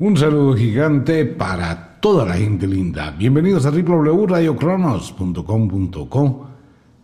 Un 0.00 0.16
saludo 0.16 0.56
gigante 0.56 1.24
para 1.24 1.98
toda 1.98 2.24
la 2.24 2.34
gente 2.34 2.68
linda. 2.68 3.10
Bienvenidos 3.10 3.66
a 3.66 3.72
www.radiocronos.com.co, 3.72 6.46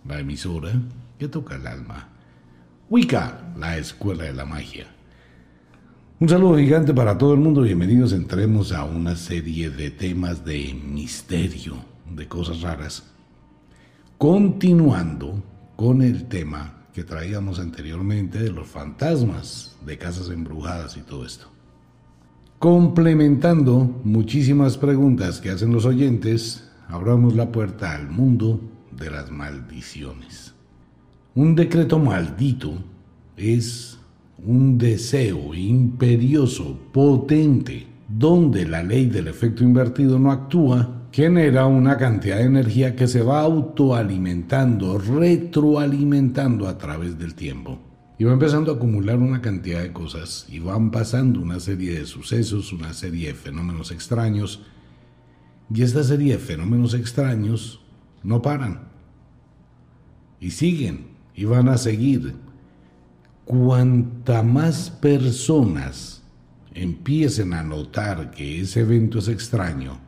la 0.07 0.21
emisora 0.21 0.71
que 1.19 1.27
toca 1.27 1.57
el 1.57 1.67
alma. 1.67 2.07
Wicca, 2.89 3.53
la 3.59 3.79
escuela 3.79 4.23
de 4.23 4.33
la 4.33 4.45
magia. 4.45 4.87
Un 6.21 6.29
saludo 6.29 6.57
gigante 6.57 6.95
para 6.95 7.19
todo 7.19 7.35
el 7.35 7.41
mundo. 7.41 7.63
Bienvenidos. 7.63 8.13
Entremos 8.13 8.71
a 8.71 8.85
una 8.85 9.17
serie 9.17 9.71
de 9.71 9.91
temas 9.91 10.45
de 10.45 10.73
misterio, 10.73 11.75
de 12.15 12.29
cosas 12.29 12.61
raras. 12.61 13.11
Continuando 14.19 15.43
con 15.75 16.01
el 16.01 16.29
tema 16.29 16.85
que 16.93 17.03
traíamos 17.03 17.59
anteriormente 17.59 18.39
de 18.39 18.53
los 18.53 18.69
fantasmas, 18.69 19.75
de 19.85 19.99
casas 19.99 20.29
embrujadas 20.29 20.97
y 20.97 21.01
todo 21.01 21.27
esto. 21.27 21.54
Complementando 22.65 24.01
muchísimas 24.05 24.79
preguntas 24.79 25.39
que 25.39 25.51
hacen 25.51 25.71
los 25.71 25.85
oyentes, 25.85 26.67
abramos 26.89 27.37
la 27.37 27.53
puerta 27.53 27.95
al 27.95 28.09
mundo 28.09 28.59
de 28.91 29.11
las 29.11 29.31
maldiciones. 29.31 30.55
Un 31.35 31.57
decreto 31.57 31.99
maldito 31.99 32.73
es 33.37 33.99
un 34.43 34.79
deseo 34.79 35.53
imperioso, 35.53 36.79
potente, 36.91 37.87
donde 38.09 38.67
la 38.67 38.83
ley 38.83 39.11
del 39.11 39.29
efecto 39.29 39.63
invertido 39.63 40.19
no 40.19 40.33
actúa, 40.33 41.03
genera 41.13 41.67
una 41.67 41.99
cantidad 41.99 42.39
de 42.39 42.45
energía 42.45 42.97
que 42.97 43.09
se 43.09 43.21
va 43.21 43.43
autoalimentando, 43.43 44.97
retroalimentando 44.97 46.67
a 46.67 46.79
través 46.79 47.19
del 47.19 47.35
tiempo. 47.35 47.79
Y 48.19 48.25
va 48.25 48.33
empezando 48.33 48.73
a 48.73 48.77
acumular 48.77 49.19
una 49.19 49.41
cantidad 49.41 49.83
de 49.83 49.93
cosas 49.93 50.47
y 50.49 50.61
van 50.61 50.91
pasando 50.91 51.41
una 51.41 51.59
serie 51.59 51.99
de 51.99 52.07
sucesos, 52.07 52.73
una 52.73 52.93
serie 52.93 53.29
de 53.29 53.35
fenómenos 53.35 53.91
extraños. 53.91 54.63
Y 55.73 55.83
esta 55.83 56.05
serie 56.05 56.35
de 56.35 56.39
fenómenos 56.39 56.95
extraños 56.95 57.81
no 58.23 58.41
paran. 58.41 58.89
Y 60.39 60.51
siguen 60.51 61.09
y 61.35 61.45
van 61.45 61.69
a 61.69 61.79
seguir 61.79 62.37
cuanta 63.45 64.43
más 64.43 64.91
personas 64.91 66.23
empiecen 66.75 67.55
a 67.55 67.63
notar 67.63 68.31
que 68.33 68.61
ese 68.61 68.81
evento 68.81 69.21
es 69.21 69.29
extraño, 69.29 70.01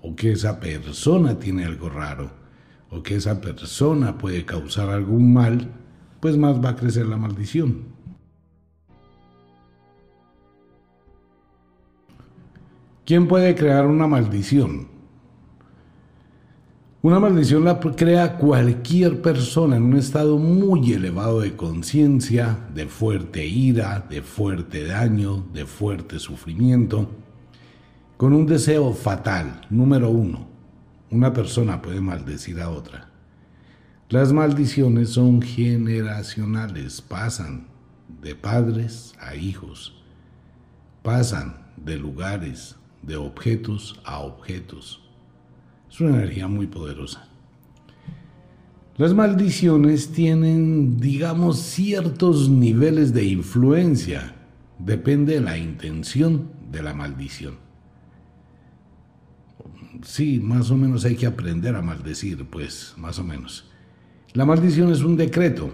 o 0.00 0.14
que 0.14 0.32
esa 0.32 0.60
persona 0.60 1.38
tiene 1.38 1.64
algo 1.64 1.88
raro, 1.88 2.30
o 2.90 3.02
que 3.02 3.16
esa 3.16 3.40
persona 3.40 4.16
puede 4.16 4.44
causar 4.44 4.90
algún 4.90 5.32
mal, 5.32 5.72
pues 6.20 6.36
más 6.36 6.62
va 6.62 6.70
a 6.70 6.76
crecer 6.76 7.06
la 7.06 7.16
maldición. 7.16 7.96
¿Quién 13.04 13.26
puede 13.26 13.54
crear 13.54 13.86
una 13.86 14.06
maldición? 14.06 14.88
Una 17.00 17.20
maldición 17.20 17.64
la 17.64 17.78
crea 17.78 18.36
cualquier 18.36 19.22
persona 19.22 19.76
en 19.76 19.84
un 19.84 19.96
estado 19.96 20.36
muy 20.36 20.92
elevado 20.92 21.40
de 21.40 21.56
conciencia, 21.56 22.58
de 22.74 22.86
fuerte 22.86 23.46
ira, 23.46 24.04
de 24.10 24.20
fuerte 24.20 24.84
daño, 24.84 25.46
de 25.54 25.64
fuerte 25.64 26.18
sufrimiento, 26.18 27.08
con 28.16 28.32
un 28.32 28.46
deseo 28.46 28.92
fatal. 28.92 29.60
Número 29.70 30.10
uno, 30.10 30.48
una 31.10 31.32
persona 31.32 31.80
puede 31.80 32.00
maldecir 32.00 32.60
a 32.60 32.68
otra. 32.68 33.07
Las 34.08 34.32
maldiciones 34.32 35.10
son 35.10 35.42
generacionales, 35.42 37.00
pasan 37.00 37.68
de 38.22 38.34
padres 38.34 39.14
a 39.20 39.34
hijos, 39.34 40.02
pasan 41.02 41.66
de 41.76 41.98
lugares, 41.98 42.76
de 43.02 43.16
objetos 43.16 44.00
a 44.04 44.20
objetos 44.20 45.02
es 45.90 46.00
una 46.00 46.16
energía 46.16 46.48
muy 46.48 46.66
poderosa. 46.66 47.28
Las 48.96 49.14
maldiciones 49.14 50.10
tienen, 50.12 50.98
digamos, 50.98 51.58
ciertos 51.58 52.48
niveles 52.48 53.14
de 53.14 53.24
influencia. 53.24 54.34
Depende 54.78 55.34
de 55.34 55.40
la 55.40 55.56
intención 55.56 56.50
de 56.70 56.82
la 56.82 56.94
maldición. 56.94 57.54
Sí, 60.02 60.40
más 60.40 60.70
o 60.70 60.76
menos 60.76 61.04
hay 61.04 61.16
que 61.16 61.26
aprender 61.26 61.74
a 61.76 61.82
maldecir, 61.82 62.44
pues, 62.48 62.94
más 62.96 63.18
o 63.18 63.24
menos. 63.24 63.67
La 64.34 64.44
maldición 64.44 64.92
es 64.92 65.02
un 65.02 65.16
decreto 65.16 65.70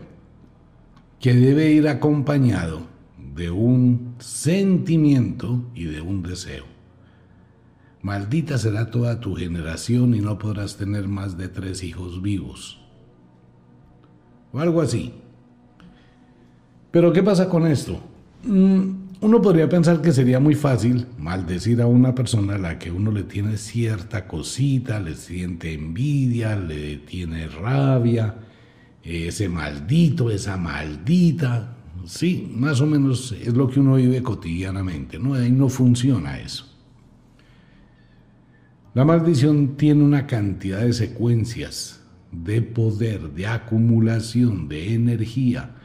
que 1.19 1.35
debe 1.35 1.73
ir 1.73 1.89
acompañado 1.89 2.83
de 3.35 3.51
un 3.51 4.15
sentimiento 4.19 5.71
y 5.75 5.85
de 5.85 6.01
un 6.01 6.23
deseo. 6.23 6.65
Maldita 8.03 8.59
será 8.59 8.91
toda 8.91 9.19
tu 9.19 9.35
generación 9.35 10.15
y 10.15 10.21
no 10.21 10.39
podrás 10.39 10.77
tener 10.77 11.09
más 11.09 11.39
de 11.39 11.49
tres 11.49 11.83
hijos 11.83 12.21
vivos. 12.21 12.81
O 14.53 14.61
algo 14.61 14.83
así. 14.83 15.13
Pero 16.91 17.13
¿qué 17.13 17.23
pasa 17.23 17.49
con 17.49 17.67
esto? 17.67 17.99
Mm, 18.45 19.04
uno 19.25 19.41
podría 19.41 19.71
pensar 19.71 20.03
que 20.03 20.13
sería 20.13 20.39
muy 20.39 20.55
fácil 20.55 21.07
maldecir 21.19 21.81
a 21.81 21.87
una 21.87 22.15
persona 22.15 22.57
a 22.57 22.59
la 22.59 22.79
que 22.79 22.91
uno 22.91 23.11
le 23.11 23.23
tiene 23.23 23.57
cierta 23.57 24.27
cosita, 24.27 25.01
le 25.01 25.15
siente 25.15 25.73
envidia, 25.73 26.57
le 26.57 26.99
tiene 26.99 27.49
rabia, 27.49 28.35
ese 29.03 29.49
maldito, 29.49 30.31
esa 30.31 30.59
maldita. 30.59 31.75
Sí, 32.05 32.53
más 32.55 32.83
o 32.83 32.87
menos 32.87 33.33
es 33.33 33.55
lo 33.55 33.67
que 33.67 33.81
uno 33.81 33.95
vive 33.95 34.23
cotidianamente, 34.23 35.19
¿no? 35.19 35.33
Ahí 35.33 35.51
no 35.51 35.71
funciona 35.71 36.39
eso. 36.39 36.71
La 38.93 39.07
maldición 39.07 39.79
tiene 39.79 40.05
una 40.05 40.27
cantidad 40.27 40.81
de 40.81 40.93
secuencias 40.93 42.03
de 42.31 42.61
poder, 42.61 43.31
de 43.33 43.47
acumulación, 43.47 44.69
de 44.69 44.93
energía, 44.93 45.77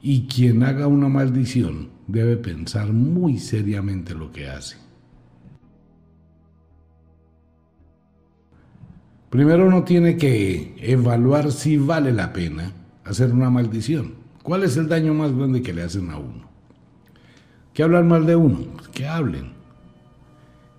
y 0.00 0.22
quien 0.28 0.62
haga 0.62 0.86
una 0.86 1.10
maldición 1.10 1.95
debe 2.06 2.36
pensar 2.36 2.92
muy 2.92 3.38
seriamente 3.38 4.14
lo 4.14 4.32
que 4.32 4.48
hace. 4.48 4.76
Primero 9.30 9.66
uno 9.66 9.84
tiene 9.84 10.16
que 10.16 10.76
evaluar 10.78 11.50
si 11.52 11.76
vale 11.76 12.12
la 12.12 12.32
pena 12.32 12.72
hacer 13.04 13.32
una 13.32 13.50
maldición. 13.50 14.14
¿Cuál 14.42 14.62
es 14.62 14.76
el 14.76 14.88
daño 14.88 15.12
más 15.14 15.32
grande 15.34 15.62
que 15.62 15.72
le 15.72 15.82
hacen 15.82 16.10
a 16.10 16.18
uno? 16.18 16.48
¿Qué 17.74 17.82
hablan 17.82 18.08
mal 18.08 18.24
de 18.24 18.36
uno? 18.36 18.60
Que 18.92 19.06
hablen 19.06 19.56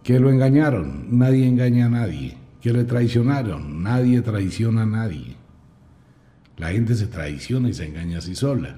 que 0.08 0.22
lo 0.22 0.30
engañaron, 0.30 1.20
nadie 1.20 1.46
engaña 1.46 1.88
a 1.88 1.90
nadie, 1.90 2.38
que 2.62 2.72
le 2.72 2.86
traicionaron, 2.86 3.84
nadie 3.84 4.22
traiciona 4.22 4.84
a 4.84 4.86
nadie. 4.86 5.36
La 6.56 6.70
gente 6.70 6.96
se 6.96 7.08
traiciona 7.08 7.68
y 7.68 7.74
se 7.74 7.88
engaña 7.88 8.20
a 8.20 8.22
sí 8.22 8.34
sola. 8.34 8.78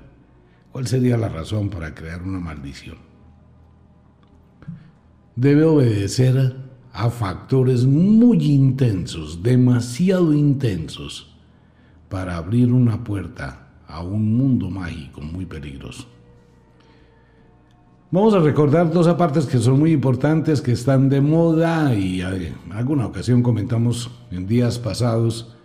¿Cuál 0.72 0.88
sería 0.88 1.18
la 1.18 1.30
razón 1.30 1.69
para 1.69 1.96
crear 1.96 2.22
una 2.22 2.40
maldición? 2.40 2.97
Debe 5.35 5.63
obedecer 5.63 6.56
a 6.94 7.09
factores 7.09 7.85
muy 7.85 8.46
intensos, 8.46 9.41
demasiado 9.41 10.34
intensos, 10.34 11.35
para 12.09 12.38
abrir 12.38 12.72
una 12.72 13.03
puerta 13.03 13.68
a 13.88 14.03
un 14.03 14.35
mundo 14.38 14.69
mágico 14.69 15.22
muy 15.22 15.46
peligroso. 15.46 16.07
Vamos 18.12 18.34
a 18.34 18.40
recordar 18.40 18.91
dos 18.91 19.07
apartes 19.07 19.46
que 19.46 19.59
son 19.59 19.80
muy 19.80 19.91
importantes, 19.91 20.62
que 20.62 20.72
están 20.72 21.09
de 21.09 21.22
moda 21.22 21.94
y 21.94 22.22
en 22.22 22.72
alguna 22.72 23.06
ocasión 23.06 23.44
comentamos 23.44 24.09
en 24.31 24.47
días 24.47 24.80
pasados 24.80 25.56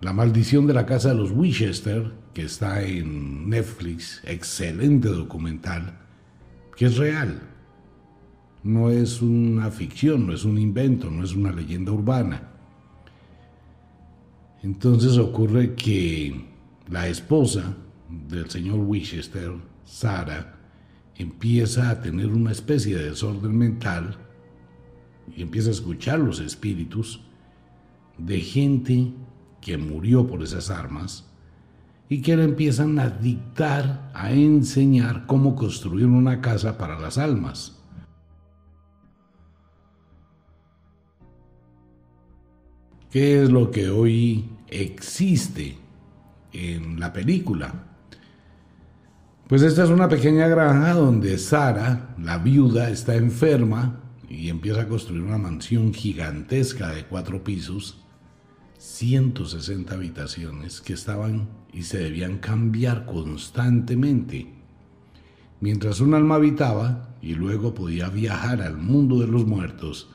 La 0.00 0.12
maldición 0.12 0.66
de 0.66 0.72
la 0.72 0.86
casa 0.86 1.10
de 1.10 1.16
los 1.16 1.30
Winchester, 1.32 2.12
que 2.34 2.42
está 2.42 2.82
en 2.82 3.48
Netflix, 3.48 4.20
excelente 4.24 5.08
documental, 5.08 5.98
que 6.76 6.86
es 6.86 6.96
real. 6.96 7.42
No 8.62 8.90
es 8.90 9.22
una 9.22 9.70
ficción, 9.70 10.26
no 10.26 10.32
es 10.32 10.44
un 10.44 10.58
invento, 10.58 11.10
no 11.10 11.24
es 11.24 11.34
una 11.34 11.52
leyenda 11.52 11.92
urbana. 11.92 12.50
Entonces 14.62 15.16
ocurre 15.16 15.74
que 15.74 16.44
la 16.88 17.08
esposa 17.08 17.74
del 18.28 18.50
señor 18.50 18.80
Winchester, 18.80 19.52
Sara, 19.84 20.58
empieza 21.16 21.90
a 21.90 22.00
tener 22.00 22.28
una 22.28 22.52
especie 22.52 22.96
de 22.96 23.10
desorden 23.10 23.56
mental 23.56 24.16
y 25.34 25.42
empieza 25.42 25.68
a 25.68 25.72
escuchar 25.72 26.18
los 26.18 26.40
espíritus 26.40 27.20
de 28.18 28.40
gente 28.40 29.12
que 29.60 29.78
murió 29.78 30.26
por 30.26 30.42
esas 30.42 30.70
armas 30.70 31.29
y 32.12 32.22
que 32.22 32.36
le 32.36 32.42
empiezan 32.42 32.98
a 32.98 33.08
dictar, 33.08 34.10
a 34.12 34.32
enseñar 34.32 35.26
cómo 35.26 35.54
construir 35.54 36.06
una 36.06 36.40
casa 36.40 36.76
para 36.76 36.98
las 36.98 37.18
almas. 37.18 37.80
¿Qué 43.12 43.40
es 43.40 43.50
lo 43.50 43.70
que 43.70 43.90
hoy 43.90 44.50
existe 44.66 45.78
en 46.52 46.98
la 46.98 47.12
película? 47.12 47.74
Pues 49.46 49.62
esta 49.62 49.84
es 49.84 49.90
una 49.90 50.08
pequeña 50.08 50.48
granja 50.48 50.94
donde 50.94 51.38
Sara, 51.38 52.16
la 52.18 52.38
viuda, 52.38 52.90
está 52.90 53.14
enferma 53.14 54.00
y 54.28 54.48
empieza 54.48 54.82
a 54.82 54.88
construir 54.88 55.22
una 55.22 55.38
mansión 55.38 55.94
gigantesca 55.94 56.88
de 56.88 57.04
cuatro 57.04 57.44
pisos, 57.44 58.04
160 58.80 59.94
habitaciones 59.94 60.80
que 60.80 60.94
estaban 60.94 61.50
y 61.70 61.82
se 61.82 61.98
debían 61.98 62.38
cambiar 62.38 63.04
constantemente. 63.04 64.54
Mientras 65.60 66.00
un 66.00 66.14
alma 66.14 66.36
habitaba 66.36 67.10
y 67.20 67.34
luego 67.34 67.74
podía 67.74 68.08
viajar 68.08 68.62
al 68.62 68.78
mundo 68.78 69.18
de 69.18 69.26
los 69.26 69.44
muertos, 69.44 70.08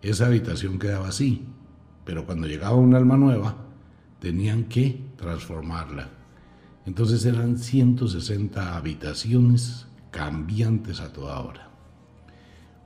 esa 0.00 0.24
habitación 0.24 0.78
quedaba 0.78 1.08
así, 1.08 1.44
pero 2.06 2.24
cuando 2.24 2.46
llegaba 2.46 2.76
un 2.76 2.94
alma 2.94 3.18
nueva, 3.18 3.58
tenían 4.20 4.64
que 4.64 5.04
transformarla. 5.18 6.08
Entonces 6.86 7.26
eran 7.26 7.58
160 7.58 8.74
habitaciones 8.74 9.86
cambiantes 10.10 11.00
a 11.00 11.12
toda 11.12 11.38
hora. 11.40 11.68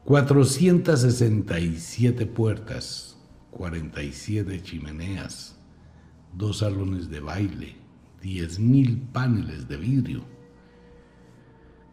467 0.05 2.27
puertas, 2.27 3.12
47 3.53 4.63
chimeneas, 4.63 5.57
dos 6.35 6.59
salones 6.59 7.09
de 7.09 7.21
baile, 7.21 7.77
10.000 8.23 9.13
paneles 9.13 9.69
de 9.69 9.77
vidrio, 9.77 10.25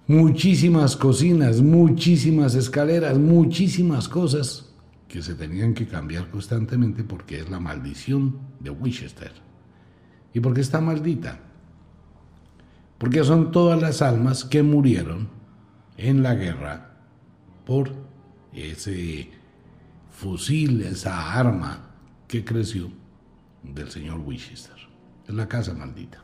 muchísimas 0.07 0.95
cocinas, 0.95 1.61
muchísimas 1.61 2.55
escaleras, 2.55 3.17
muchísimas 3.17 4.09
cosas 4.09 4.73
que 5.07 5.21
se 5.21 5.35
tenían 5.35 5.73
que 5.73 5.87
cambiar 5.87 6.29
constantemente 6.29 7.03
porque 7.03 7.39
es 7.39 7.49
la 7.49 7.59
maldición 7.59 8.39
de 8.59 8.69
Winchester. 8.69 9.31
¿Y 10.33 10.39
por 10.39 10.53
qué 10.53 10.61
está 10.61 10.79
maldita? 10.79 11.39
Porque 12.97 13.23
son 13.23 13.51
todas 13.51 13.81
las 13.81 14.01
almas 14.01 14.45
que 14.45 14.63
murieron 14.63 15.29
en 15.97 16.23
la 16.23 16.35
guerra 16.35 16.97
por 17.65 17.91
ese 18.53 19.29
fusil, 20.19 20.81
esa 20.81 21.31
arma 21.33 21.91
que 22.27 22.43
creció 22.43 22.91
del 23.63 23.89
señor 23.89 24.19
Winchester. 24.19 24.75
Es 25.25 25.33
la 25.33 25.47
casa 25.47 25.73
maldita. 25.73 26.21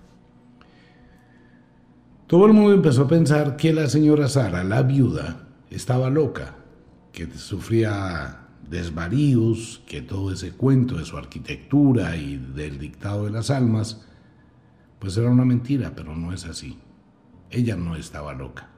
Todo 2.28 2.46
el 2.46 2.54
mundo 2.54 2.74
empezó 2.74 3.04
a 3.04 3.08
pensar 3.08 3.56
que 3.56 3.72
la 3.72 3.88
señora 3.88 4.28
Sara, 4.28 4.66
la 4.66 4.82
viuda, 4.82 5.48
estaba 5.70 6.10
loca, 6.10 6.56
que 7.14 7.28
sufría 7.38 8.48
desvaríos, 8.70 9.82
que 9.88 10.02
todo 10.02 10.34
ese 10.34 10.52
cuento 10.52 10.98
de 10.98 11.06
su 11.06 11.18
arquitectura 11.18 12.18
y 12.18 12.36
del 12.36 12.80
dictado 12.80 13.26
de 13.26 13.32
las 13.32 13.50
almas, 13.50 14.06
pues 15.00 15.16
era 15.16 15.30
una 15.30 15.46
mentira, 15.46 15.94
pero 15.96 16.16
no 16.18 16.34
es 16.34 16.46
así. 16.46 16.78
Ella 17.50 17.78
no 17.78 17.96
estaba 17.96 18.34
loca. 18.34 18.75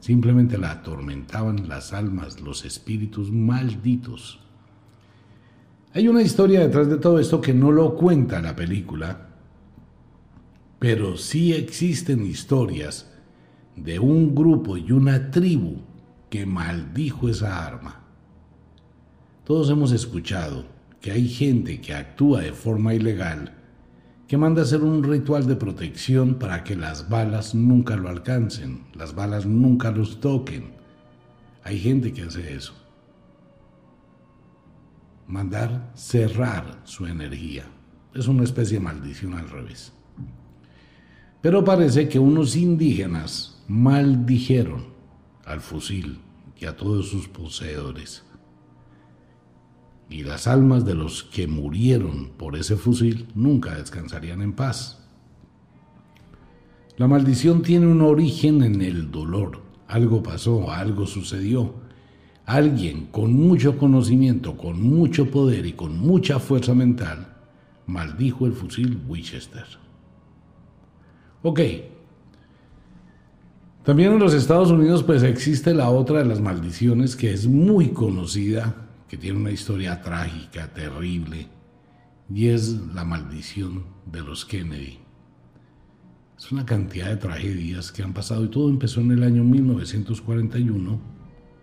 Simplemente 0.00 0.56
la 0.56 0.72
atormentaban 0.72 1.68
las 1.68 1.92
almas, 1.92 2.40
los 2.40 2.64
espíritus 2.64 3.30
malditos. 3.30 4.40
Hay 5.92 6.08
una 6.08 6.22
historia 6.22 6.60
detrás 6.60 6.88
de 6.88 6.96
todo 6.96 7.18
esto 7.18 7.40
que 7.40 7.52
no 7.52 7.70
lo 7.70 7.96
cuenta 7.96 8.40
la 8.40 8.56
película, 8.56 9.28
pero 10.78 11.16
sí 11.18 11.52
existen 11.52 12.24
historias 12.24 13.12
de 13.76 13.98
un 13.98 14.34
grupo 14.34 14.76
y 14.76 14.90
una 14.92 15.30
tribu 15.30 15.76
que 16.30 16.46
maldijo 16.46 17.28
esa 17.28 17.66
arma. 17.66 18.04
Todos 19.44 19.68
hemos 19.68 19.92
escuchado 19.92 20.64
que 21.00 21.12
hay 21.12 21.28
gente 21.28 21.80
que 21.80 21.94
actúa 21.94 22.40
de 22.40 22.52
forma 22.52 22.94
ilegal 22.94 23.59
que 24.30 24.38
manda 24.38 24.62
hacer 24.62 24.84
un 24.84 25.02
ritual 25.02 25.48
de 25.48 25.56
protección 25.56 26.36
para 26.36 26.62
que 26.62 26.76
las 26.76 27.08
balas 27.08 27.52
nunca 27.52 27.96
lo 27.96 28.08
alcancen, 28.08 28.84
las 28.94 29.12
balas 29.12 29.44
nunca 29.44 29.90
los 29.90 30.20
toquen. 30.20 30.70
Hay 31.64 31.80
gente 31.80 32.12
que 32.12 32.22
hace 32.22 32.54
eso. 32.54 32.72
Mandar 35.26 35.90
cerrar 35.96 36.80
su 36.84 37.06
energía. 37.06 37.64
Es 38.14 38.28
una 38.28 38.44
especie 38.44 38.78
de 38.78 38.84
maldición 38.84 39.34
al 39.34 39.50
revés. 39.50 39.92
Pero 41.42 41.64
parece 41.64 42.08
que 42.08 42.20
unos 42.20 42.54
indígenas 42.54 43.64
maldijeron 43.66 44.90
al 45.44 45.60
fusil 45.60 46.20
y 46.56 46.66
a 46.66 46.76
todos 46.76 47.08
sus 47.08 47.26
poseedores 47.26 48.22
y 50.10 50.24
las 50.24 50.48
almas 50.48 50.84
de 50.84 50.94
los 50.94 51.22
que 51.22 51.46
murieron 51.46 52.30
por 52.36 52.56
ese 52.56 52.76
fusil 52.76 53.28
nunca 53.36 53.76
descansarían 53.76 54.42
en 54.42 54.52
paz. 54.52 54.98
La 56.96 57.06
maldición 57.06 57.62
tiene 57.62 57.86
un 57.86 58.02
origen 58.02 58.62
en 58.62 58.82
el 58.82 59.10
dolor. 59.10 59.62
Algo 59.86 60.22
pasó, 60.22 60.70
algo 60.70 61.06
sucedió. 61.06 61.74
Alguien 62.44 63.06
con 63.06 63.32
mucho 63.32 63.78
conocimiento, 63.78 64.56
con 64.56 64.82
mucho 64.82 65.30
poder 65.30 65.64
y 65.64 65.72
con 65.72 65.96
mucha 65.98 66.40
fuerza 66.40 66.74
mental 66.74 67.28
maldijo 67.86 68.46
el 68.46 68.52
fusil 68.52 69.00
Winchester. 69.08 69.64
Ok. 71.42 71.60
También 73.84 74.12
en 74.12 74.18
los 74.18 74.34
Estados 74.34 74.70
Unidos 74.70 75.04
pues 75.04 75.22
existe 75.22 75.72
la 75.72 75.88
otra 75.90 76.18
de 76.18 76.24
las 76.26 76.40
maldiciones 76.40 77.16
que 77.16 77.32
es 77.32 77.46
muy 77.46 77.90
conocida 77.90 78.89
que 79.10 79.16
tiene 79.16 79.40
una 79.40 79.50
historia 79.50 80.00
trágica, 80.00 80.72
terrible, 80.72 81.48
y 82.32 82.46
es 82.46 82.68
la 82.94 83.04
maldición 83.04 83.84
de 84.06 84.20
los 84.20 84.44
Kennedy. 84.44 85.00
Es 86.38 86.52
una 86.52 86.64
cantidad 86.64 87.08
de 87.08 87.16
tragedias 87.16 87.90
que 87.90 88.04
han 88.04 88.14
pasado 88.14 88.44
y 88.44 88.48
todo 88.48 88.70
empezó 88.70 89.00
en 89.00 89.10
el 89.10 89.24
año 89.24 89.42
1941, 89.42 91.00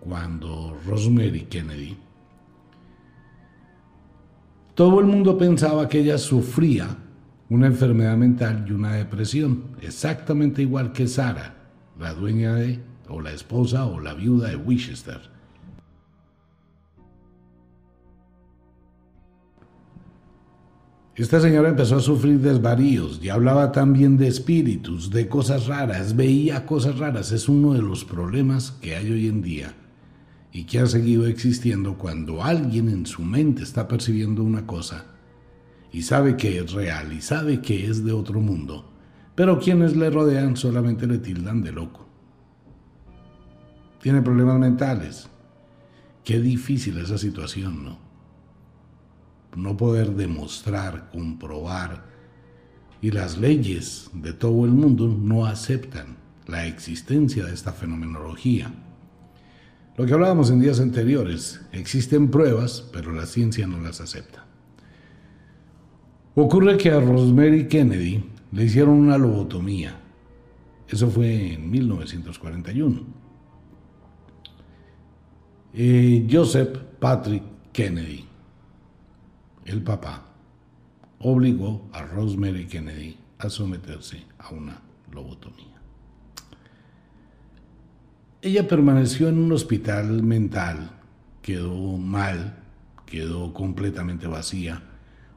cuando 0.01 0.77
Rosemary 0.85 1.43
Kennedy, 1.43 1.95
todo 4.75 4.99
el 4.99 5.05
mundo 5.05 5.37
pensaba 5.37 5.87
que 5.87 6.01
ella 6.01 6.17
sufría 6.17 6.97
una 7.49 7.67
enfermedad 7.67 8.17
mental 8.17 8.65
y 8.67 8.73
una 8.73 8.93
depresión, 8.93 9.77
exactamente 9.81 10.61
igual 10.61 10.91
que 10.91 11.07
Sara, 11.07 11.55
la 11.97 12.13
dueña 12.13 12.55
de, 12.55 12.81
o 13.07 13.21
la 13.21 13.31
esposa 13.31 13.85
o 13.85 14.01
la 14.01 14.13
viuda 14.13 14.49
de 14.49 14.57
Winchester. 14.57 15.36
Esta 21.17 21.41
señora 21.41 21.69
empezó 21.69 21.95
a 21.95 21.99
sufrir 21.99 22.41
desvaríos 22.41 23.19
y 23.23 23.29
hablaba 23.29 23.71
también 23.71 24.17
de 24.17 24.27
espíritus, 24.27 25.09
de 25.09 25.27
cosas 25.27 25.65
raras, 25.65 26.15
veía 26.15 26.67
cosas 26.67 26.99
raras. 26.99 27.31
Es 27.31 27.49
uno 27.49 27.73
de 27.73 27.81
los 27.81 28.05
problemas 28.05 28.69
que 28.69 28.95
hay 28.95 29.11
hoy 29.11 29.27
en 29.27 29.41
día 29.41 29.73
y 30.51 30.65
que 30.65 30.77
ha 30.77 30.85
seguido 30.85 31.25
existiendo 31.25 31.97
cuando 31.97 32.43
alguien 32.43 32.87
en 32.89 33.07
su 33.07 33.23
mente 33.23 33.63
está 33.63 33.87
percibiendo 33.87 34.43
una 34.43 34.67
cosa 34.67 35.05
y 35.91 36.03
sabe 36.03 36.37
que 36.37 36.59
es 36.59 36.71
real 36.73 37.11
y 37.11 37.21
sabe 37.21 37.61
que 37.61 37.89
es 37.89 38.05
de 38.05 38.11
otro 38.11 38.39
mundo, 38.39 38.87
pero 39.33 39.59
quienes 39.59 39.95
le 39.95 40.11
rodean 40.11 40.55
solamente 40.55 41.07
le 41.07 41.17
tildan 41.17 41.63
de 41.63 41.71
loco. 41.71 42.07
Tiene 44.03 44.21
problemas 44.21 44.59
mentales. 44.59 45.27
Qué 46.23 46.39
difícil 46.39 46.99
esa 46.99 47.17
situación, 47.17 47.83
¿no? 47.83 48.06
No 49.57 49.75
poder 49.75 50.11
demostrar, 50.11 51.09
comprobar, 51.11 52.05
y 53.01 53.11
las 53.11 53.37
leyes 53.37 54.09
de 54.13 54.33
todo 54.33 54.65
el 54.65 54.71
mundo 54.71 55.07
no 55.07 55.45
aceptan 55.45 56.17
la 56.45 56.65
existencia 56.67 57.45
de 57.45 57.53
esta 57.53 57.73
fenomenología. 57.73 58.71
Lo 59.97 60.05
que 60.05 60.13
hablábamos 60.13 60.51
en 60.51 60.59
días 60.59 60.79
anteriores, 60.79 61.61
existen 61.71 62.29
pruebas, 62.29 62.87
pero 62.93 63.11
la 63.11 63.25
ciencia 63.25 63.65
no 63.65 63.81
las 63.81 63.99
acepta. 63.99 64.45
Ocurre 66.35 66.77
que 66.77 66.91
a 66.91 66.99
Rosemary 66.99 67.67
Kennedy 67.67 68.23
le 68.51 68.63
hicieron 68.63 68.93
una 68.93 69.17
lobotomía. 69.17 69.99
Eso 70.87 71.09
fue 71.09 71.53
en 71.53 71.69
1941. 71.69 73.01
Eh, 75.73 76.27
Joseph 76.31 76.77
Patrick 76.99 77.43
Kennedy 77.73 78.26
el 79.67 79.83
papá 79.83 80.25
obligó 81.19 81.89
a 81.91 82.03
Rosemary 82.03 82.65
Kennedy 82.67 83.17
a 83.37 83.49
someterse 83.49 84.23
a 84.39 84.49
una 84.53 84.81
lobotomía. 85.11 85.75
Ella 88.41 88.67
permaneció 88.67 89.27
en 89.27 89.39
un 89.39 89.51
hospital 89.51 90.23
mental, 90.23 90.91
quedó 91.41 91.97
mal, 91.97 92.63
quedó 93.05 93.53
completamente 93.53 94.27
vacía, 94.27 94.83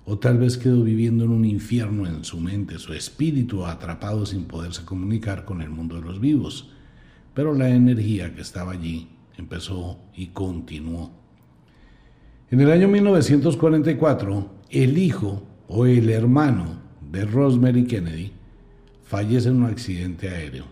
o 0.05 0.19
tal 0.19 0.39
vez 0.39 0.57
quedó 0.57 0.83
viviendo 0.83 1.25
en 1.25 1.31
un 1.31 1.45
infierno 1.45 2.07
en 2.07 2.25
su 2.25 2.39
mente, 2.41 2.79
su 2.79 2.93
espíritu 2.93 3.67
atrapado 3.67 4.27
sin 4.27 4.45
poderse 4.45 4.85
comunicar 4.85 5.45
con 5.45 5.61
el 5.61 5.71
mundo 5.71 5.97
de 5.97 6.03
los 6.03 6.21
vivos. 6.21 6.71
Pero 7.35 7.55
la 7.55 7.69
energía 7.71 8.35
que 8.35 8.41
estaba 8.43 8.73
allí 8.73 9.09
empezó 9.37 9.99
y 10.15 10.29
continuó 10.29 11.20
en 12.51 12.61
el 12.61 12.71
año 12.71 12.89
1944, 12.89 14.51
el 14.71 14.99
hijo 14.99 15.43
o 15.69 15.87
el 15.87 16.11
hermano 16.11 16.81
de 17.11 17.25
Rosemary 17.25 17.85
Kennedy 17.85 18.33
fallece 19.05 19.49
en 19.49 19.57
un 19.57 19.67
accidente 19.67 20.29
aéreo. 20.29 20.65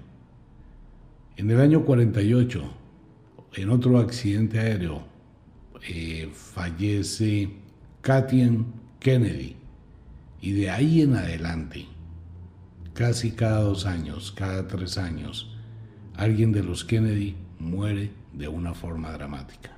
En 1.37 1.51
el 1.51 1.61
año 1.61 1.85
48, 1.85 2.63
en 3.55 3.71
otro 3.71 3.99
accidente 3.99 4.59
aéreo, 4.59 5.05
eh, 5.89 6.29
fallece 6.33 7.51
Katien 8.01 8.67
Kennedy. 8.99 9.55
Y 10.41 10.53
de 10.53 10.71
ahí 10.71 11.03
en 11.03 11.15
adelante, 11.15 11.87
casi 12.93 13.31
cada 13.33 13.61
dos 13.61 13.87
años, 13.87 14.33
cada 14.33 14.67
tres 14.67 14.99
años, 14.99 15.57
alguien 16.17 16.51
de 16.51 16.65
los 16.65 16.85
Kennedy 16.85 17.37
muere 17.61 18.11
de 18.33 18.49
una 18.49 18.75
forma 18.75 19.13
dramática. 19.13 19.78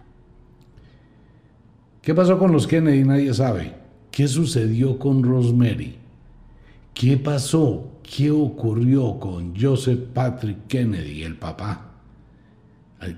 ¿Qué 2.03 2.15
pasó 2.15 2.39
con 2.39 2.53
los 2.53 2.67
Kennedy? 2.67 3.05
Nadie 3.05 3.35
sabe. 3.35 3.75
¿Qué 4.11 4.27
sucedió 4.27 4.99
con 4.99 5.23
Rosemary? 5.23 5.97
¿Qué 6.95 7.19
pasó? 7.19 8.01
¿Qué 8.03 8.31
ocurrió 8.31 9.19
con 9.21 9.55
Joseph 9.55 10.09
Patrick 10.15 10.67
Kennedy, 10.67 11.23
el 11.23 11.37
papá? 11.37 11.93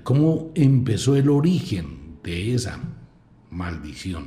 ¿Cómo 0.03 0.51
empezó 0.53 1.15
el 1.15 1.29
origen 1.29 2.17
de 2.23 2.53
esa 2.53 2.79
maldición? 3.51 4.25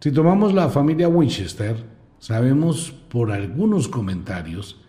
Si 0.00 0.12
tomamos 0.12 0.54
la 0.54 0.68
familia 0.68 1.08
Winchester, 1.08 1.76
sabemos 2.20 2.92
por 3.08 3.32
algunos 3.32 3.88
comentarios 3.88 4.80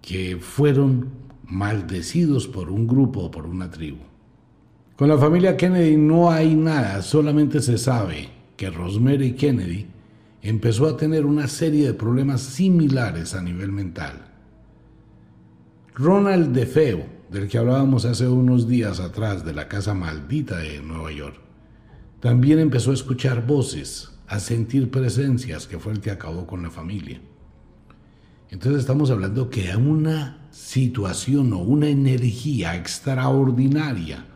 que 0.00 0.38
fueron 0.38 1.08
maldecidos 1.46 2.46
por 2.48 2.70
un 2.70 2.86
grupo 2.86 3.24
o 3.24 3.30
por 3.30 3.46
una 3.46 3.70
tribu. 3.70 4.13
Con 4.96 5.08
la 5.08 5.18
familia 5.18 5.56
Kennedy 5.56 5.96
no 5.96 6.30
hay 6.30 6.54
nada, 6.54 7.02
solamente 7.02 7.60
se 7.60 7.78
sabe 7.78 8.28
que 8.56 8.70
Rosemary 8.70 9.32
Kennedy 9.32 9.86
empezó 10.40 10.86
a 10.86 10.96
tener 10.96 11.26
una 11.26 11.48
serie 11.48 11.88
de 11.88 11.94
problemas 11.94 12.42
similares 12.42 13.34
a 13.34 13.42
nivel 13.42 13.72
mental. 13.72 14.24
Ronald 15.94 16.54
DeFeo, 16.54 17.06
del 17.28 17.48
que 17.48 17.58
hablábamos 17.58 18.04
hace 18.04 18.28
unos 18.28 18.68
días 18.68 19.00
atrás 19.00 19.44
de 19.44 19.52
la 19.52 19.66
casa 19.66 19.94
maldita 19.94 20.58
de 20.58 20.80
Nueva 20.80 21.10
York, 21.10 21.40
también 22.20 22.60
empezó 22.60 22.92
a 22.92 22.94
escuchar 22.94 23.44
voces, 23.44 24.12
a 24.28 24.38
sentir 24.38 24.92
presencias, 24.92 25.66
que 25.66 25.80
fue 25.80 25.92
el 25.92 26.00
que 26.00 26.12
acabó 26.12 26.46
con 26.46 26.62
la 26.62 26.70
familia. 26.70 27.20
Entonces 28.48 28.82
estamos 28.82 29.10
hablando 29.10 29.50
que 29.50 29.74
una 29.74 30.46
situación 30.52 31.52
o 31.52 31.58
una 31.58 31.88
energía 31.88 32.76
extraordinaria 32.76 34.26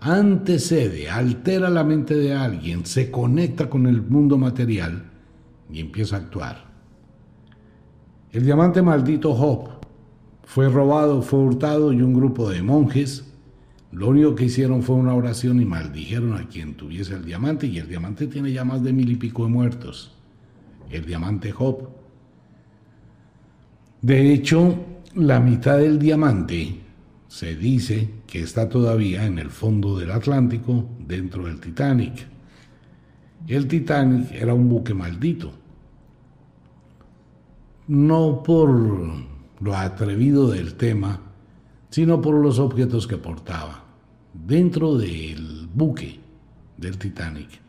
antecede, 0.00 1.10
altera 1.10 1.70
la 1.70 1.84
mente 1.84 2.14
de 2.14 2.34
alguien, 2.34 2.86
se 2.86 3.10
conecta 3.10 3.68
con 3.68 3.86
el 3.86 4.02
mundo 4.02 4.38
material 4.38 5.10
y 5.70 5.80
empieza 5.80 6.16
a 6.16 6.20
actuar. 6.20 6.68
El 8.30 8.44
diamante 8.44 8.82
maldito 8.82 9.34
Job 9.34 9.70
fue 10.44 10.68
robado, 10.68 11.22
fue 11.22 11.40
hurtado 11.40 11.92
y 11.92 12.02
un 12.02 12.14
grupo 12.14 12.48
de 12.50 12.62
monjes 12.62 13.28
lo 13.92 14.08
único 14.08 14.34
que 14.34 14.44
hicieron 14.44 14.82
fue 14.82 14.96
una 14.96 15.14
oración 15.14 15.60
y 15.60 15.64
maldijeron 15.64 16.34
a 16.34 16.46
quien 16.46 16.74
tuviese 16.74 17.14
el 17.14 17.24
diamante 17.24 17.66
y 17.66 17.78
el 17.78 17.88
diamante 17.88 18.26
tiene 18.26 18.52
ya 18.52 18.64
más 18.64 18.82
de 18.82 18.92
mil 18.92 19.10
y 19.10 19.16
pico 19.16 19.44
de 19.44 19.50
muertos. 19.50 20.14
El 20.90 21.06
diamante 21.06 21.52
Job. 21.52 21.88
De 24.02 24.32
hecho, 24.32 24.76
la 25.14 25.40
mitad 25.40 25.78
del 25.78 25.98
diamante 25.98 26.80
se 27.28 27.54
dice 27.54 28.08
que 28.26 28.40
está 28.40 28.68
todavía 28.68 29.26
en 29.26 29.38
el 29.38 29.50
fondo 29.50 29.98
del 29.98 30.10
Atlántico, 30.10 30.88
dentro 30.98 31.44
del 31.44 31.60
Titanic. 31.60 32.26
El 33.46 33.68
Titanic 33.68 34.32
era 34.32 34.54
un 34.54 34.68
buque 34.68 34.94
maldito. 34.94 35.52
No 37.86 38.42
por 38.42 38.70
lo 39.60 39.76
atrevido 39.76 40.50
del 40.50 40.74
tema, 40.74 41.20
sino 41.90 42.20
por 42.20 42.34
los 42.34 42.58
objetos 42.58 43.06
que 43.06 43.18
portaba. 43.18 43.84
Dentro 44.32 44.96
del 44.96 45.68
buque 45.72 46.18
del 46.76 46.96
Titanic, 46.96 47.60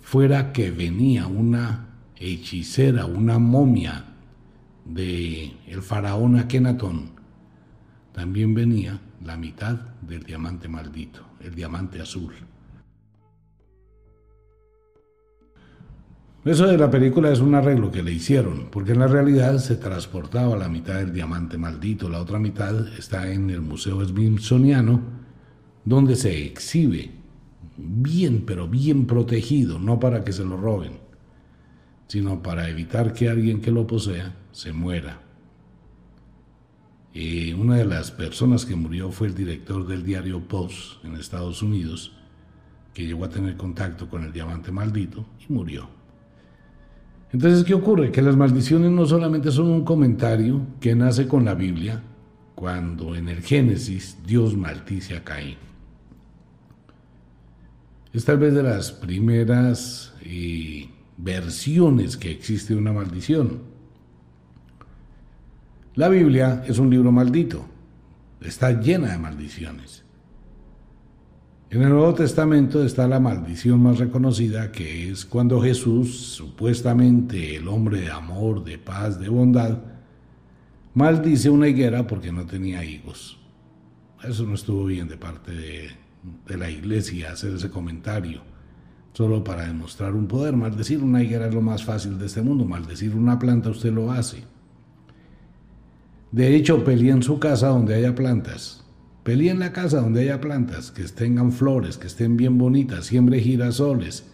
fuera 0.00 0.52
que 0.52 0.70
venía 0.70 1.26
una 1.26 1.88
hechicera, 2.16 3.06
una 3.06 3.38
momia 3.38 4.04
de 4.84 5.52
el 5.66 5.82
faraón 5.82 6.36
Akenatón, 6.36 7.13
también 8.14 8.54
venía 8.54 9.00
la 9.24 9.36
mitad 9.36 9.74
del 10.00 10.22
diamante 10.22 10.68
maldito, 10.68 11.22
el 11.40 11.54
diamante 11.54 12.00
azul. 12.00 12.32
Eso 16.44 16.66
de 16.66 16.78
la 16.78 16.90
película 16.90 17.32
es 17.32 17.40
un 17.40 17.54
arreglo 17.54 17.90
que 17.90 18.02
le 18.02 18.12
hicieron, 18.12 18.68
porque 18.70 18.92
en 18.92 19.00
la 19.00 19.08
realidad 19.08 19.58
se 19.58 19.76
transportaba 19.76 20.56
la 20.56 20.68
mitad 20.68 20.96
del 20.96 21.12
diamante 21.12 21.58
maldito, 21.58 22.08
la 22.08 22.20
otra 22.20 22.38
mitad 22.38 22.86
está 22.98 23.32
en 23.32 23.50
el 23.50 23.62
Museo 23.62 24.04
Smithsoniano, 24.04 25.00
donde 25.84 26.14
se 26.14 26.44
exhibe 26.44 27.10
bien, 27.76 28.44
pero 28.46 28.68
bien 28.68 29.06
protegido, 29.06 29.78
no 29.78 29.98
para 29.98 30.22
que 30.22 30.32
se 30.32 30.44
lo 30.44 30.56
roben, 30.56 30.98
sino 32.06 32.42
para 32.42 32.68
evitar 32.68 33.12
que 33.12 33.28
alguien 33.28 33.60
que 33.60 33.72
lo 33.72 33.86
posea 33.86 34.36
se 34.52 34.72
muera. 34.72 35.23
Eh, 37.16 37.54
una 37.54 37.76
de 37.76 37.84
las 37.84 38.10
personas 38.10 38.66
que 38.66 38.74
murió 38.74 39.12
fue 39.12 39.28
el 39.28 39.34
director 39.34 39.86
del 39.86 40.02
diario 40.02 40.40
Post 40.40 41.04
en 41.04 41.14
Estados 41.14 41.62
Unidos, 41.62 42.12
que 42.92 43.06
llegó 43.06 43.24
a 43.24 43.28
tener 43.28 43.56
contacto 43.56 44.08
con 44.08 44.24
el 44.24 44.32
diamante 44.32 44.72
maldito 44.72 45.24
y 45.48 45.52
murió. 45.52 45.88
Entonces, 47.32 47.64
¿qué 47.64 47.74
ocurre? 47.74 48.10
Que 48.10 48.22
las 48.22 48.36
maldiciones 48.36 48.90
no 48.90 49.06
solamente 49.06 49.52
son 49.52 49.66
un 49.68 49.84
comentario 49.84 50.60
que 50.80 50.94
nace 50.96 51.28
con 51.28 51.44
la 51.44 51.54
Biblia, 51.54 52.02
cuando 52.54 53.14
en 53.14 53.28
el 53.28 53.42
Génesis 53.42 54.18
Dios 54.26 54.56
maldice 54.56 55.16
a 55.16 55.24
Caín. 55.24 55.56
Es 58.12 58.24
tal 58.24 58.38
vez 58.38 58.54
de 58.54 58.62
las 58.62 58.92
primeras 58.92 60.14
eh, 60.22 60.88
versiones 61.16 62.16
que 62.16 62.30
existe 62.30 62.74
una 62.74 62.92
maldición. 62.92 63.73
La 65.96 66.08
Biblia 66.08 66.64
es 66.66 66.80
un 66.80 66.90
libro 66.90 67.12
maldito, 67.12 67.64
está 68.40 68.72
llena 68.72 69.12
de 69.12 69.18
maldiciones. 69.18 70.02
En 71.70 71.82
el 71.82 71.90
Nuevo 71.90 72.12
Testamento 72.14 72.84
está 72.84 73.06
la 73.06 73.20
maldición 73.20 73.80
más 73.80 74.00
reconocida, 74.00 74.72
que 74.72 75.08
es 75.10 75.24
cuando 75.24 75.60
Jesús, 75.60 76.34
supuestamente 76.34 77.54
el 77.54 77.68
hombre 77.68 78.00
de 78.00 78.10
amor, 78.10 78.64
de 78.64 78.76
paz, 78.76 79.20
de 79.20 79.28
bondad, 79.28 79.78
maldice 80.94 81.48
una 81.48 81.68
higuera 81.68 82.04
porque 82.08 82.32
no 82.32 82.44
tenía 82.44 82.84
higos. 82.84 83.38
Eso 84.24 84.44
no 84.46 84.54
estuvo 84.54 84.86
bien 84.86 85.06
de 85.06 85.16
parte 85.16 85.52
de, 85.52 85.90
de 86.48 86.56
la 86.56 86.70
iglesia 86.70 87.30
hacer 87.30 87.54
ese 87.54 87.70
comentario, 87.70 88.42
solo 89.12 89.44
para 89.44 89.64
demostrar 89.64 90.14
un 90.14 90.26
poder. 90.26 90.56
Maldecir 90.56 91.04
una 91.04 91.22
higuera 91.22 91.46
es 91.46 91.54
lo 91.54 91.60
más 91.60 91.84
fácil 91.84 92.18
de 92.18 92.26
este 92.26 92.42
mundo, 92.42 92.64
maldecir 92.64 93.14
una 93.14 93.38
planta 93.38 93.70
usted 93.70 93.92
lo 93.92 94.10
hace. 94.10 94.53
De 96.34 96.56
hecho, 96.56 96.82
peleé 96.82 97.12
en 97.12 97.22
su 97.22 97.38
casa 97.38 97.68
donde 97.68 97.94
haya 97.94 98.16
plantas. 98.16 98.84
Peleé 99.22 99.52
en 99.52 99.60
la 99.60 99.72
casa 99.72 100.00
donde 100.00 100.22
haya 100.22 100.40
plantas, 100.40 100.90
que 100.90 101.04
tengan 101.04 101.52
flores, 101.52 101.96
que 101.96 102.08
estén 102.08 102.36
bien 102.36 102.58
bonitas, 102.58 103.06
siembre 103.06 103.38
girasoles. 103.38 104.26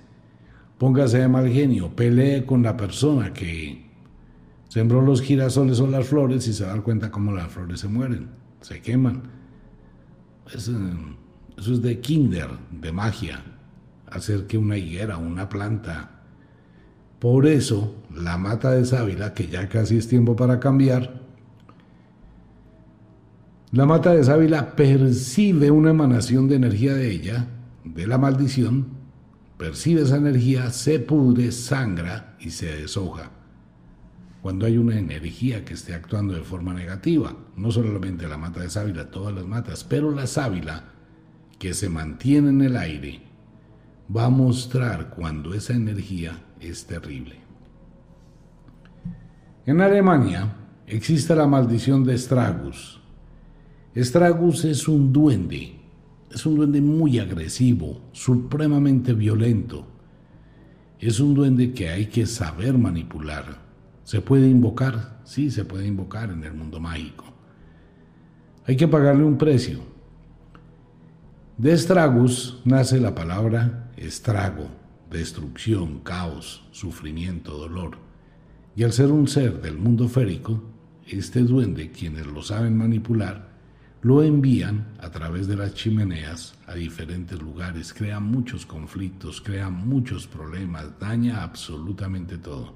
Póngase 0.78 1.18
de 1.18 1.28
mal 1.28 1.50
genio, 1.50 1.94
pelee 1.94 2.46
con 2.46 2.62
la 2.62 2.74
persona 2.74 3.34
que 3.34 3.84
sembró 4.70 5.02
los 5.02 5.20
girasoles 5.20 5.78
o 5.78 5.86
las 5.88 6.06
flores 6.06 6.48
y 6.48 6.54
se 6.54 6.64
da 6.64 6.80
cuenta 6.80 7.10
cómo 7.10 7.32
las 7.32 7.52
flores 7.52 7.80
se 7.80 7.88
mueren, 7.88 8.30
se 8.62 8.80
queman. 8.80 9.24
eso 10.46 10.72
es 11.58 11.82
de 11.82 12.00
kinder, 12.00 12.48
de 12.70 12.92
magia, 12.92 13.44
hacer 14.10 14.46
que 14.46 14.56
una 14.56 14.78
higuera, 14.78 15.18
una 15.18 15.50
planta. 15.50 16.22
Por 17.18 17.46
eso, 17.46 17.94
la 18.10 18.38
mata 18.38 18.70
de 18.70 18.86
sábila, 18.86 19.34
que 19.34 19.48
ya 19.48 19.68
casi 19.68 19.98
es 19.98 20.08
tiempo 20.08 20.34
para 20.34 20.58
cambiar, 20.60 21.19
la 23.72 23.86
mata 23.86 24.12
de 24.12 24.24
sábila 24.24 24.74
percibe 24.74 25.70
una 25.70 25.90
emanación 25.90 26.48
de 26.48 26.56
energía 26.56 26.94
de 26.94 27.10
ella, 27.10 27.46
de 27.84 28.06
la 28.06 28.18
maldición, 28.18 28.88
percibe 29.56 30.02
esa 30.02 30.16
energía, 30.16 30.70
se 30.70 30.98
pudre, 30.98 31.52
sangra 31.52 32.36
y 32.40 32.50
se 32.50 32.66
deshoja. 32.66 33.30
Cuando 34.42 34.66
hay 34.66 34.76
una 34.76 34.98
energía 34.98 35.64
que 35.64 35.74
esté 35.74 35.94
actuando 35.94 36.34
de 36.34 36.40
forma 36.40 36.74
negativa, 36.74 37.36
no 37.56 37.70
solamente 37.70 38.26
la 38.26 38.38
mata 38.38 38.60
de 38.60 38.70
sábila, 38.70 39.10
todas 39.10 39.34
las 39.34 39.44
matas, 39.44 39.84
pero 39.84 40.10
la 40.10 40.26
sábila 40.26 40.84
que 41.58 41.74
se 41.74 41.88
mantiene 41.88 42.48
en 42.48 42.62
el 42.62 42.76
aire, 42.76 43.20
va 44.14 44.24
a 44.24 44.30
mostrar 44.30 45.10
cuando 45.10 45.54
esa 45.54 45.74
energía 45.74 46.42
es 46.58 46.86
terrible. 46.86 47.36
En 49.66 49.80
Alemania 49.80 50.56
existe 50.86 51.36
la 51.36 51.46
maldición 51.46 52.02
de 52.02 52.18
Stragus, 52.18 52.99
Estragus 53.94 54.64
es 54.64 54.86
un 54.86 55.12
duende, 55.12 55.74
es 56.30 56.46
un 56.46 56.54
duende 56.54 56.80
muy 56.80 57.18
agresivo, 57.18 58.00
supremamente 58.12 59.14
violento. 59.14 59.84
Es 61.00 61.18
un 61.18 61.34
duende 61.34 61.72
que 61.72 61.88
hay 61.88 62.06
que 62.06 62.24
saber 62.26 62.78
manipular. 62.78 63.58
¿Se 64.04 64.20
puede 64.20 64.48
invocar? 64.48 65.20
Sí, 65.24 65.50
se 65.50 65.64
puede 65.64 65.88
invocar 65.88 66.30
en 66.30 66.44
el 66.44 66.54
mundo 66.54 66.78
mágico. 66.78 67.24
Hay 68.64 68.76
que 68.76 68.86
pagarle 68.86 69.24
un 69.24 69.38
precio. 69.38 69.80
De 71.58 71.72
estragus 71.72 72.60
nace 72.64 73.00
la 73.00 73.14
palabra 73.14 73.90
estrago, 73.96 74.68
destrucción, 75.10 75.98
caos, 76.00 76.64
sufrimiento, 76.70 77.58
dolor. 77.58 77.98
Y 78.76 78.84
al 78.84 78.92
ser 78.92 79.10
un 79.10 79.26
ser 79.26 79.60
del 79.60 79.76
mundo 79.76 80.08
férico, 80.08 80.62
este 81.08 81.40
duende, 81.40 81.90
quienes 81.90 82.26
lo 82.26 82.42
saben 82.42 82.78
manipular, 82.78 83.49
lo 84.02 84.22
envían 84.22 84.86
a 84.98 85.10
través 85.10 85.46
de 85.46 85.56
las 85.56 85.74
chimeneas 85.74 86.54
a 86.66 86.74
diferentes 86.74 87.40
lugares, 87.40 87.92
crea 87.92 88.18
muchos 88.18 88.64
conflictos, 88.64 89.42
crea 89.42 89.68
muchos 89.68 90.26
problemas, 90.26 90.98
daña 90.98 91.42
absolutamente 91.42 92.38
todo. 92.38 92.72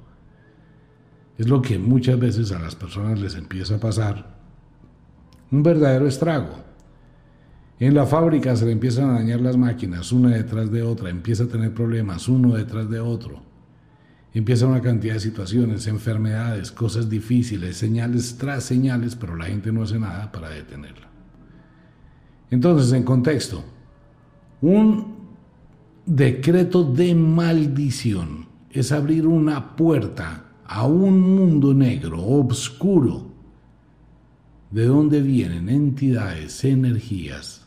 Es 1.39 1.49
lo 1.49 1.63
que 1.63 1.79
muchas 1.79 2.19
veces 2.19 2.53
a 2.53 2.59
las 2.59 2.77
personas 2.77 3.19
les 3.19 3.35
empieza 3.37 3.77
a 3.77 3.81
pasar, 3.81 4.35
un 5.51 5.63
verdadero 5.63 6.07
estrago. 6.07 6.63
En 7.81 7.95
la 7.95 8.07
fábrica 8.07 8.55
se 8.55 8.67
le 8.67 8.73
empiezan 8.73 9.11
a 9.11 9.15
dañar 9.15 9.41
las 9.41 9.57
máquinas 9.57 10.13
una 10.13 10.31
detrás 10.31 10.71
de 10.71 10.83
otra, 10.83 11.09
empieza 11.09 11.45
a 11.45 11.49
tener 11.49 11.73
problemas 11.73 12.29
uno 12.29 12.55
detrás 12.55 12.91
de 12.91 13.01
otro. 13.01 13.43
Empieza 14.35 14.67
una 14.67 14.83
cantidad 14.83 15.15
de 15.15 15.21
situaciones, 15.21 15.87
enfermedades, 15.87 16.71
cosas 16.71 17.09
difíciles, 17.09 17.77
señales 17.77 18.37
tras 18.37 18.65
señales, 18.65 19.17
pero 19.17 19.37
la 19.37 19.47
gente 19.47 19.73
no 19.73 19.85
hace 19.85 19.99
nada 19.99 20.31
para 20.31 20.51
detenerla. 20.51 21.14
Entonces, 22.51 22.93
en 22.93 23.03
contexto, 23.03 23.63
un 24.61 25.15
decreto 26.07 26.85
de 26.85 27.15
maldición 27.15 28.47
es 28.71 28.93
abrir 28.93 29.27
una 29.27 29.77
puerta 29.77 30.45
a 30.67 30.87
un 30.87 31.21
mundo 31.21 31.75
negro, 31.75 32.25
oscuro, 32.25 33.27
de 34.71 34.87
donde 34.87 35.21
vienen 35.21 35.69
entidades, 35.69 36.65
energías 36.65 37.67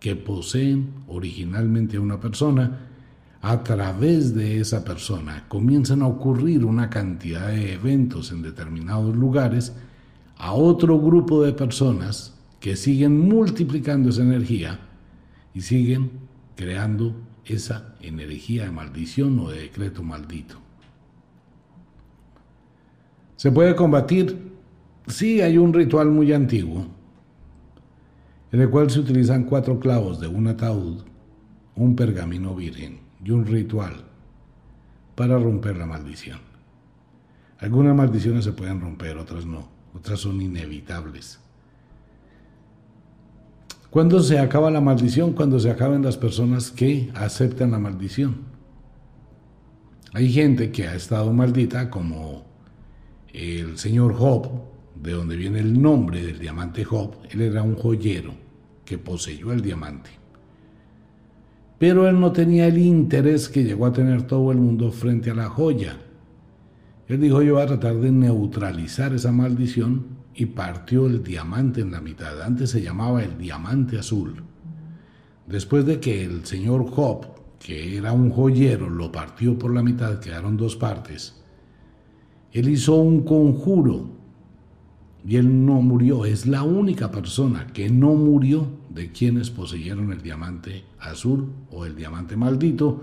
que 0.00 0.16
poseen 0.16 0.90
originalmente 1.06 1.96
a 1.96 2.00
una 2.00 2.20
persona, 2.20 2.86
a 3.40 3.62
través 3.62 4.34
de 4.34 4.58
esa 4.60 4.84
persona 4.84 5.44
comienzan 5.48 6.02
a 6.02 6.08
ocurrir 6.08 6.64
una 6.64 6.90
cantidad 6.90 7.48
de 7.48 7.74
eventos 7.74 8.32
en 8.32 8.42
determinados 8.42 9.14
lugares. 9.14 9.72
A 10.36 10.52
otro 10.52 11.00
grupo 11.00 11.42
de 11.42 11.52
personas 11.52 12.37
que 12.60 12.76
siguen 12.76 13.18
multiplicando 13.18 14.10
esa 14.10 14.22
energía 14.22 14.80
y 15.54 15.60
siguen 15.60 16.10
creando 16.56 17.14
esa 17.44 17.94
energía 18.00 18.64
de 18.64 18.70
maldición 18.70 19.38
o 19.38 19.50
de 19.50 19.62
decreto 19.62 20.02
maldito. 20.02 20.56
¿Se 23.36 23.52
puede 23.52 23.76
combatir? 23.76 24.36
Sí, 25.06 25.40
hay 25.40 25.56
un 25.56 25.72
ritual 25.72 26.10
muy 26.10 26.32
antiguo 26.32 26.86
en 28.50 28.60
el 28.60 28.70
cual 28.70 28.90
se 28.90 29.00
utilizan 29.00 29.44
cuatro 29.44 29.78
clavos 29.78 30.20
de 30.20 30.26
un 30.26 30.48
ataúd, 30.48 31.02
un 31.76 31.94
pergamino 31.94 32.54
virgen 32.54 33.00
y 33.22 33.30
un 33.30 33.46
ritual 33.46 34.04
para 35.14 35.38
romper 35.38 35.76
la 35.76 35.86
maldición. 35.86 36.40
Algunas 37.58 37.94
maldiciones 37.94 38.44
se 38.44 38.52
pueden 38.52 38.80
romper, 38.80 39.16
otras 39.16 39.44
no, 39.44 39.68
otras 39.94 40.20
son 40.20 40.40
inevitables. 40.40 41.40
¿Cuándo 43.90 44.20
se 44.20 44.38
acaba 44.38 44.70
la 44.70 44.82
maldición? 44.82 45.32
Cuando 45.32 45.58
se 45.58 45.70
acaban 45.70 46.02
las 46.02 46.18
personas 46.18 46.70
que 46.70 47.10
aceptan 47.14 47.70
la 47.70 47.78
maldición. 47.78 48.36
Hay 50.12 50.30
gente 50.30 50.70
que 50.70 50.86
ha 50.86 50.94
estado 50.94 51.32
maldita, 51.32 51.88
como 51.88 52.44
el 53.32 53.78
señor 53.78 54.14
Job, 54.14 54.50
de 54.94 55.12
donde 55.12 55.36
viene 55.36 55.60
el 55.60 55.80
nombre 55.80 56.22
del 56.22 56.38
diamante 56.38 56.84
Job. 56.84 57.14
Él 57.30 57.40
era 57.40 57.62
un 57.62 57.76
joyero 57.76 58.32
que 58.84 58.98
poseyó 58.98 59.52
el 59.52 59.62
diamante. 59.62 60.10
Pero 61.78 62.08
él 62.08 62.20
no 62.20 62.32
tenía 62.32 62.66
el 62.66 62.76
interés 62.76 63.48
que 63.48 63.64
llegó 63.64 63.86
a 63.86 63.92
tener 63.92 64.22
todo 64.22 64.52
el 64.52 64.58
mundo 64.58 64.90
frente 64.90 65.30
a 65.30 65.34
la 65.34 65.48
joya. 65.48 65.96
Él 67.06 67.20
dijo, 67.20 67.40
yo 67.40 67.54
voy 67.54 67.62
a 67.62 67.66
tratar 67.66 67.96
de 67.96 68.10
neutralizar 68.12 69.14
esa 69.14 69.32
maldición 69.32 70.17
y 70.38 70.46
partió 70.46 71.06
el 71.06 71.24
diamante 71.24 71.80
en 71.80 71.90
la 71.90 72.00
mitad. 72.00 72.40
Antes 72.42 72.70
se 72.70 72.80
llamaba 72.80 73.24
el 73.24 73.36
diamante 73.36 73.98
azul. 73.98 74.44
Después 75.48 75.84
de 75.84 75.98
que 75.98 76.24
el 76.24 76.46
señor 76.46 76.88
Job, 76.88 77.26
que 77.58 77.96
era 77.96 78.12
un 78.12 78.30
joyero, 78.30 78.88
lo 78.88 79.10
partió 79.10 79.58
por 79.58 79.74
la 79.74 79.82
mitad, 79.82 80.20
quedaron 80.20 80.56
dos 80.56 80.76
partes. 80.76 81.42
Él 82.52 82.68
hizo 82.68 82.94
un 82.94 83.24
conjuro 83.24 84.10
y 85.26 85.34
él 85.34 85.66
no 85.66 85.82
murió. 85.82 86.24
Es 86.24 86.46
la 86.46 86.62
única 86.62 87.10
persona 87.10 87.66
que 87.66 87.90
no 87.90 88.14
murió 88.14 88.68
de 88.90 89.10
quienes 89.10 89.50
poseyeron 89.50 90.12
el 90.12 90.22
diamante 90.22 90.84
azul 91.00 91.50
o 91.72 91.84
el 91.84 91.96
diamante 91.96 92.36
maldito 92.36 93.02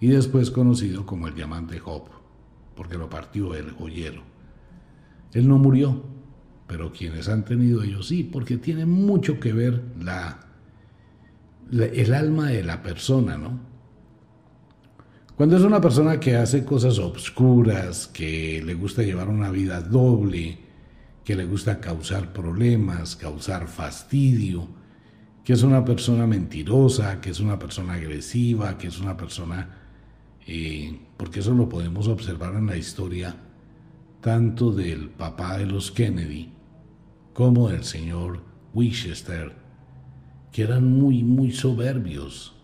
y 0.00 0.06
después 0.06 0.50
conocido 0.50 1.04
como 1.04 1.28
el 1.28 1.34
diamante 1.34 1.78
Job, 1.78 2.04
porque 2.74 2.96
lo 2.96 3.10
partió 3.10 3.54
el 3.54 3.70
joyero. 3.70 4.22
Él 5.34 5.46
no 5.46 5.58
murió, 5.58 6.13
pero 6.66 6.92
quienes 6.92 7.28
han 7.28 7.44
tenido 7.44 7.82
ellos 7.82 8.08
sí, 8.08 8.24
porque 8.24 8.56
tiene 8.56 8.86
mucho 8.86 9.38
que 9.38 9.52
ver 9.52 9.82
la, 10.00 10.40
el 11.70 12.14
alma 12.14 12.48
de 12.48 12.62
la 12.62 12.82
persona, 12.82 13.36
¿no? 13.36 13.74
Cuando 15.36 15.56
es 15.56 15.62
una 15.62 15.80
persona 15.80 16.20
que 16.20 16.36
hace 16.36 16.64
cosas 16.64 16.98
obscuras, 17.00 18.06
que 18.06 18.62
le 18.64 18.74
gusta 18.74 19.02
llevar 19.02 19.28
una 19.28 19.50
vida 19.50 19.80
doble, 19.80 20.58
que 21.24 21.34
le 21.34 21.44
gusta 21.44 21.80
causar 21.80 22.32
problemas, 22.32 23.16
causar 23.16 23.66
fastidio, 23.66 24.68
que 25.42 25.52
es 25.54 25.62
una 25.64 25.84
persona 25.84 26.26
mentirosa, 26.26 27.20
que 27.20 27.30
es 27.30 27.40
una 27.40 27.58
persona 27.58 27.94
agresiva, 27.94 28.78
que 28.78 28.86
es 28.86 29.00
una 29.00 29.16
persona, 29.16 29.70
eh, 30.46 31.00
porque 31.16 31.40
eso 31.40 31.52
lo 31.52 31.68
podemos 31.68 32.06
observar 32.06 32.54
en 32.54 32.66
la 32.66 32.76
historia 32.76 33.34
tanto 34.24 34.72
del 34.72 35.10
papá 35.10 35.58
de 35.58 35.66
los 35.66 35.90
Kennedy 35.90 36.50
como 37.34 37.68
del 37.68 37.84
señor 37.84 38.40
Winchester, 38.72 39.52
que 40.50 40.62
eran 40.62 40.90
muy, 40.90 41.22
muy 41.22 41.52
soberbios. 41.52 42.54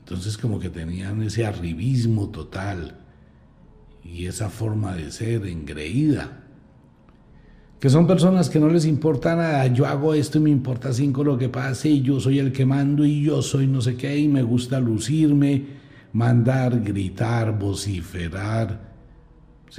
Entonces 0.00 0.36
como 0.36 0.58
que 0.58 0.68
tenían 0.68 1.22
ese 1.22 1.46
arribismo 1.46 2.30
total 2.30 2.98
y 4.02 4.26
esa 4.26 4.50
forma 4.50 4.96
de 4.96 5.12
ser 5.12 5.46
engreída. 5.46 6.42
Que 7.78 7.88
son 7.88 8.08
personas 8.08 8.50
que 8.50 8.58
no 8.58 8.68
les 8.70 8.86
importa 8.86 9.36
nada, 9.36 9.64
yo 9.68 9.86
hago 9.86 10.12
esto 10.12 10.38
y 10.38 10.40
me 10.40 10.50
importa 10.50 10.92
cinco 10.92 11.22
lo 11.22 11.38
que 11.38 11.48
pase 11.48 11.88
y 11.88 12.02
yo 12.02 12.18
soy 12.18 12.40
el 12.40 12.50
que 12.50 12.66
mando 12.66 13.04
y 13.04 13.22
yo 13.22 13.42
soy 13.42 13.68
no 13.68 13.80
sé 13.80 13.96
qué 13.96 14.18
y 14.18 14.26
me 14.26 14.42
gusta 14.42 14.80
lucirme, 14.80 15.66
mandar, 16.12 16.80
gritar, 16.80 17.56
vociferar 17.56 18.93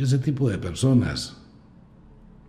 ese 0.03 0.17
tipo 0.17 0.49
de 0.49 0.57
personas, 0.57 1.37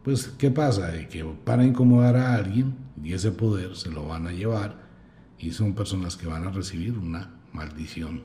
pues, 0.03 0.29
¿qué 0.39 0.51
pasa? 0.51 0.89
De 0.89 1.09
que 1.09 1.25
para 1.45 1.65
incomodar 1.65 2.17
a 2.17 2.35
alguien 2.35 2.75
y 3.03 3.13
ese 3.13 3.31
poder 3.31 3.77
se 3.77 3.91
lo 3.91 4.07
van 4.07 4.27
a 4.27 4.33
llevar 4.33 4.87
y 5.39 5.51
son 5.51 5.75
personas 5.75 6.17
que 6.17 6.27
van 6.27 6.47
a 6.47 6.51
recibir 6.51 6.99
una 6.99 7.35
maldición. 7.53 8.23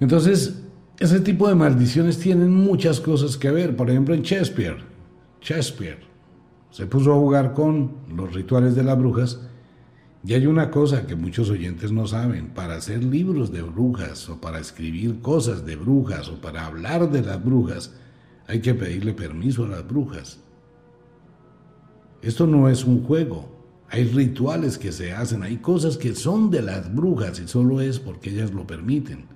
Entonces, 0.00 0.62
ese 0.98 1.20
tipo 1.20 1.48
de 1.48 1.54
maldiciones 1.54 2.18
tienen 2.18 2.52
muchas 2.52 3.00
cosas 3.00 3.36
que 3.36 3.50
ver. 3.50 3.76
Por 3.76 3.90
ejemplo, 3.90 4.14
en 4.14 4.22
Shakespeare, 4.22 4.78
Shakespeare 5.40 6.00
se 6.70 6.86
puso 6.86 7.12
a 7.12 7.16
jugar 7.16 7.54
con 7.54 7.92
los 8.14 8.32
rituales 8.32 8.74
de 8.74 8.82
las 8.82 8.98
brujas 8.98 9.40
y 10.24 10.34
hay 10.34 10.46
una 10.46 10.70
cosa 10.70 11.06
que 11.06 11.16
muchos 11.16 11.50
oyentes 11.50 11.90
no 11.90 12.06
saben, 12.06 12.50
para 12.50 12.76
hacer 12.76 13.02
libros 13.02 13.50
de 13.50 13.62
brujas 13.62 14.28
o 14.28 14.40
para 14.40 14.60
escribir 14.60 15.20
cosas 15.20 15.66
de 15.66 15.74
brujas 15.74 16.28
o 16.28 16.40
para 16.40 16.66
hablar 16.66 17.10
de 17.10 17.22
las 17.22 17.44
brujas, 17.44 17.92
hay 18.46 18.60
que 18.60 18.74
pedirle 18.74 19.14
permiso 19.14 19.64
a 19.64 19.68
las 19.68 19.86
brujas. 19.86 20.38
Esto 22.22 22.46
no 22.46 22.68
es 22.68 22.84
un 22.84 23.02
juego, 23.02 23.48
hay 23.88 24.04
rituales 24.04 24.78
que 24.78 24.92
se 24.92 25.12
hacen, 25.12 25.42
hay 25.42 25.56
cosas 25.56 25.96
que 25.96 26.14
son 26.14 26.50
de 26.50 26.62
las 26.62 26.94
brujas 26.94 27.40
y 27.40 27.48
solo 27.48 27.80
es 27.80 27.98
porque 27.98 28.30
ellas 28.30 28.52
lo 28.52 28.64
permiten. 28.64 29.26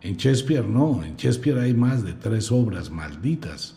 En 0.00 0.16
Shakespeare 0.16 0.64
no, 0.64 1.02
en 1.02 1.16
Shakespeare 1.16 1.58
hay 1.58 1.74
más 1.74 2.04
de 2.04 2.12
tres 2.12 2.52
obras 2.52 2.88
malditas. 2.88 3.76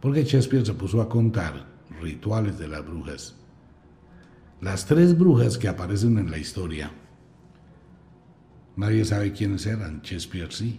Porque 0.00 0.24
Shakespeare 0.24 0.66
se 0.66 0.74
puso 0.74 1.00
a 1.00 1.08
contar 1.08 1.66
rituales 2.00 2.58
de 2.58 2.68
las 2.68 2.84
brujas. 2.84 3.39
Las 4.60 4.84
tres 4.84 5.16
brujas 5.16 5.56
que 5.56 5.68
aparecen 5.68 6.18
en 6.18 6.30
la 6.30 6.36
historia, 6.36 6.90
nadie 8.76 9.06
sabe 9.06 9.32
quiénes 9.32 9.64
eran, 9.64 10.02
Shakespeare 10.02 10.52
sí, 10.52 10.78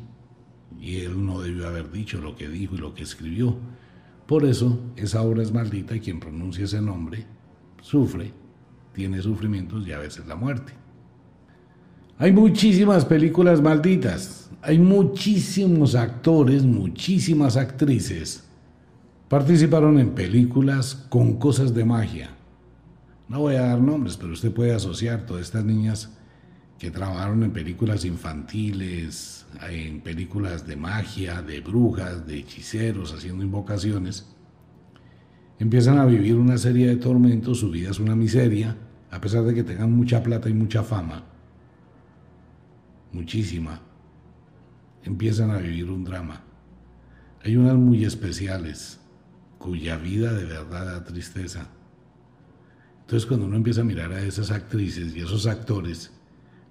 y 0.80 0.98
él 0.98 1.26
no 1.26 1.42
debió 1.42 1.68
haber 1.68 1.92
dicho 1.92 2.22
lo 2.22 2.36
que 2.36 2.48
dijo 2.48 2.76
y 2.76 2.78
lo 2.78 2.94
que 2.94 3.02
escribió. 3.02 3.58
Por 4.28 4.46
eso, 4.46 4.80
esa 4.96 5.24
obra 5.24 5.42
es 5.42 5.52
maldita 5.52 5.96
y 5.96 6.00
quien 6.00 6.20
pronuncia 6.20 6.66
ese 6.66 6.80
nombre 6.80 7.26
sufre, 7.82 8.32
tiene 8.94 9.20
sufrimientos 9.20 9.88
y 9.88 9.94
a 9.94 9.98
veces 9.98 10.28
la 10.28 10.36
muerte. 10.36 10.74
Hay 12.20 12.32
muchísimas 12.32 13.04
películas 13.04 13.64
malditas, 13.64 14.52
hay 14.62 14.78
muchísimos 14.78 15.96
actores, 15.96 16.62
muchísimas 16.62 17.58
actrices. 17.58 18.48
Participaron 19.28 19.98
en 19.98 20.12
películas 20.12 20.94
con 21.10 21.40
cosas 21.40 21.74
de 21.74 21.84
magia 21.84 22.38
No 23.32 23.40
voy 23.40 23.56
a 23.56 23.62
dar 23.62 23.80
nombres, 23.80 24.18
pero 24.18 24.34
usted 24.34 24.52
puede 24.52 24.76
asociar 24.76 25.26
todas 25.26 25.44
estas 25.44 25.64
niñas 25.64 26.12
que 26.78 26.92
trabajaron 26.92 27.44
en 27.44 27.54
películas 27.54 28.04
infantiles, 28.04 29.46
en 29.70 30.02
películas 30.02 30.68
de 30.68 30.76
magia, 30.76 31.42
de 31.42 31.62
brujas, 31.62 32.28
de 32.28 32.40
hechiceros, 32.40 33.14
haciendo 33.14 33.42
invocaciones, 33.42 34.28
empiezan 35.60 35.98
a 35.98 36.06
vivir 36.06 36.36
una 36.36 36.58
serie 36.58 36.90
de 36.90 36.98
tormentos, 36.98 37.60
su 37.60 37.72
vida 37.72 37.92
es 37.92 38.00
una 38.00 38.18
miseria, 38.18 38.76
a 39.10 39.22
pesar 39.22 39.44
de 39.44 39.54
que 39.54 39.64
tengan 39.64 39.94
mucha 39.94 40.22
plata 40.22 40.50
y 40.50 40.54
mucha 40.54 40.84
fama, 40.84 41.24
muchísima, 43.14 43.80
empiezan 45.06 45.52
a 45.52 45.58
vivir 45.58 45.90
un 45.90 46.04
drama. 46.04 46.44
Hay 47.46 47.56
unas 47.56 47.76
muy 47.76 48.04
especiales, 48.04 49.00
cuya 49.58 49.96
vida 49.96 50.34
de 50.34 50.44
verdad 50.44 50.86
da 50.86 51.06
tristeza. 51.06 51.70
Entonces 53.12 53.28
cuando 53.28 53.46
uno 53.46 53.58
empieza 53.58 53.82
a 53.82 53.84
mirar 53.84 54.14
a 54.14 54.24
esas 54.24 54.52
actrices 54.52 55.14
y 55.14 55.20
esos 55.20 55.46
actores, 55.46 56.12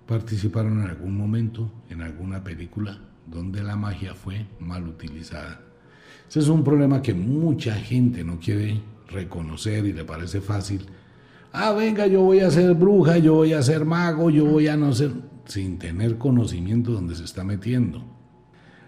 participaron 0.06 0.80
en 0.80 0.88
algún 0.88 1.14
momento 1.14 1.70
en 1.90 2.00
alguna 2.00 2.42
película 2.42 2.98
donde 3.26 3.62
la 3.62 3.76
magia 3.76 4.14
fue 4.14 4.46
mal 4.58 4.88
utilizada. 4.88 5.60
Ese 6.26 6.38
es 6.38 6.48
un 6.48 6.64
problema 6.64 7.02
que 7.02 7.12
mucha 7.12 7.74
gente 7.74 8.24
no 8.24 8.40
quiere 8.40 8.80
reconocer 9.10 9.84
y 9.84 9.92
le 9.92 10.02
parece 10.06 10.40
fácil. 10.40 10.86
Ah, 11.52 11.72
venga, 11.72 12.06
yo 12.06 12.22
voy 12.22 12.40
a 12.40 12.50
ser 12.50 12.72
bruja, 12.72 13.18
yo 13.18 13.34
voy 13.34 13.52
a 13.52 13.60
ser 13.60 13.84
mago, 13.84 14.30
yo 14.30 14.46
voy 14.46 14.66
a 14.68 14.78
no 14.78 14.94
ser... 14.94 15.12
sin 15.44 15.78
tener 15.78 16.16
conocimiento 16.16 16.92
donde 16.92 17.16
se 17.16 17.24
está 17.24 17.44
metiendo. 17.44 18.02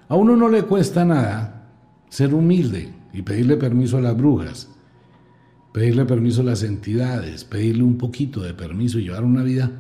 A 0.08 0.16
uno 0.16 0.38
no 0.38 0.48
le 0.48 0.62
cuesta 0.62 1.04
nada 1.04 1.68
ser 2.08 2.32
humilde 2.32 2.94
y 3.12 3.20
pedirle 3.20 3.58
permiso 3.58 3.98
a 3.98 4.00
las 4.00 4.16
brujas, 4.16 4.70
pedirle 5.72 6.04
permiso 6.04 6.42
a 6.42 6.44
las 6.44 6.62
entidades, 6.62 7.44
pedirle 7.44 7.82
un 7.82 7.98
poquito 7.98 8.42
de 8.42 8.54
permiso 8.54 8.98
y 8.98 9.04
llevar 9.04 9.24
una 9.24 9.42
vida 9.42 9.70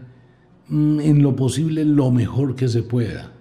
mm, 0.68 1.00
en 1.00 1.22
lo 1.22 1.36
posible 1.36 1.84
lo 1.84 2.10
mejor 2.10 2.56
que 2.56 2.68
se 2.68 2.82
pueda. 2.82 3.32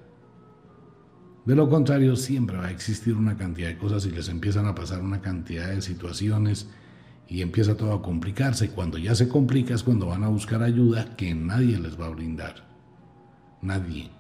De 1.45 1.55
lo 1.55 1.69
contrario, 1.69 2.15
siempre 2.15 2.57
va 2.57 2.67
a 2.67 2.71
existir 2.71 3.15
una 3.15 3.35
cantidad 3.35 3.69
de 3.69 3.77
cosas 3.77 4.05
y 4.05 4.11
les 4.11 4.29
empiezan 4.29 4.67
a 4.67 4.75
pasar 4.75 5.01
una 5.01 5.21
cantidad 5.21 5.69
de 5.69 5.81
situaciones 5.81 6.69
y 7.27 7.41
empieza 7.41 7.75
todo 7.75 7.93
a 7.93 8.01
complicarse. 8.01 8.69
Cuando 8.69 8.97
ya 8.97 9.15
se 9.15 9.27
complica 9.27 9.73
es 9.73 9.83
cuando 9.83 10.07
van 10.07 10.23
a 10.23 10.27
buscar 10.27 10.61
ayuda 10.61 11.15
que 11.15 11.33
nadie 11.33 11.79
les 11.79 11.99
va 11.99 12.07
a 12.07 12.09
brindar. 12.09 12.69
Nadie. 13.61 14.11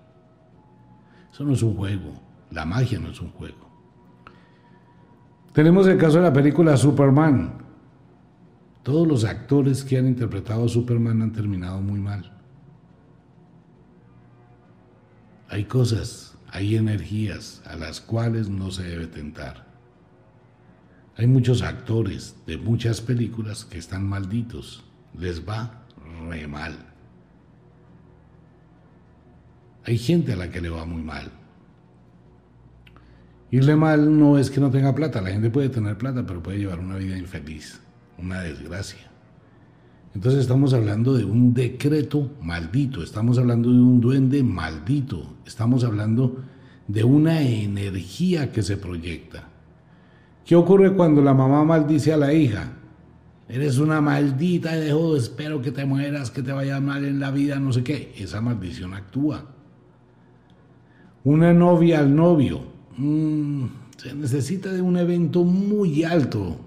Eso 1.31 1.43
no 1.43 1.53
es 1.53 1.61
un 1.61 1.75
juego. 1.75 2.13
La 2.49 2.65
magia 2.65 2.99
no 2.99 3.11
es 3.11 3.21
un 3.21 3.31
juego. 3.31 3.69
Tenemos 5.53 5.85
el 5.87 5.97
caso 5.97 6.17
de 6.17 6.23
la 6.23 6.33
película 6.33 6.75
Superman. 6.75 7.70
Todos 8.83 9.07
los 9.07 9.23
actores 9.25 9.83
que 9.83 9.97
han 9.97 10.07
interpretado 10.07 10.65
a 10.65 10.69
Superman 10.69 11.21
han 11.21 11.33
terminado 11.33 11.81
muy 11.81 11.99
mal. 11.99 12.31
Hay 15.49 15.65
cosas, 15.65 16.37
hay 16.49 16.75
energías 16.75 17.61
a 17.65 17.75
las 17.75 18.01
cuales 18.01 18.49
no 18.49 18.71
se 18.71 18.83
debe 18.83 19.07
tentar. 19.07 19.67
Hay 21.17 21.27
muchos 21.27 21.61
actores 21.61 22.35
de 22.47 22.57
muchas 22.57 23.01
películas 23.01 23.65
que 23.65 23.77
están 23.77 24.07
malditos. 24.07 24.83
Les 25.13 25.47
va 25.47 25.83
re 26.27 26.47
mal. 26.47 26.73
Hay 29.83 29.97
gente 29.97 30.33
a 30.33 30.35
la 30.35 30.49
que 30.49 30.61
le 30.61 30.69
va 30.69 30.85
muy 30.85 31.01
mal. 31.01 31.31
Irle 33.51 33.75
mal 33.75 34.17
no 34.17 34.37
es 34.37 34.49
que 34.49 34.61
no 34.61 34.71
tenga 34.71 34.95
plata, 34.95 35.19
la 35.21 35.31
gente 35.31 35.49
puede 35.49 35.67
tener 35.67 35.97
plata, 35.97 36.25
pero 36.25 36.41
puede 36.41 36.59
llevar 36.59 36.79
una 36.79 36.95
vida 36.95 37.17
infeliz, 37.17 37.80
una 38.21 38.41
desgracia. 38.41 39.09
Entonces 40.13 40.41
estamos 40.41 40.73
hablando 40.73 41.13
de 41.13 41.23
un 41.23 41.53
decreto 41.53 42.31
maldito, 42.41 43.01
estamos 43.01 43.37
hablando 43.37 43.71
de 43.71 43.79
un 43.79 44.01
duende 44.01 44.43
maldito, 44.43 45.37
estamos 45.45 45.83
hablando 45.83 46.43
de 46.87 47.03
una 47.03 47.41
energía 47.41 48.51
que 48.51 48.61
se 48.61 48.77
proyecta. 48.77 49.47
¿Qué 50.45 50.55
ocurre 50.55 50.93
cuando 50.93 51.21
la 51.21 51.33
mamá 51.33 51.63
maldice 51.63 52.11
a 52.11 52.17
la 52.17 52.33
hija? 52.33 52.73
Eres 53.47 53.77
una 53.77 54.01
maldita, 54.01 54.75
dejo, 54.75 55.15
espero 55.15 55.61
que 55.61 55.71
te 55.71 55.85
mueras, 55.85 56.31
que 56.31 56.41
te 56.41 56.51
vaya 56.51 56.79
mal 56.79 57.05
en 57.05 57.19
la 57.19 57.31
vida, 57.31 57.59
no 57.59 57.71
sé 57.71 57.83
qué. 57.83 58.13
Esa 58.17 58.41
maldición 58.41 58.93
actúa. 58.93 59.45
Una 61.23 61.53
novia 61.53 61.99
al 61.99 62.13
novio, 62.15 62.71
Mm, 62.97 63.65
se 63.97 64.13
necesita 64.13 64.71
de 64.71 64.81
un 64.81 64.97
evento 64.97 65.43
muy 65.43 66.03
alto 66.03 66.57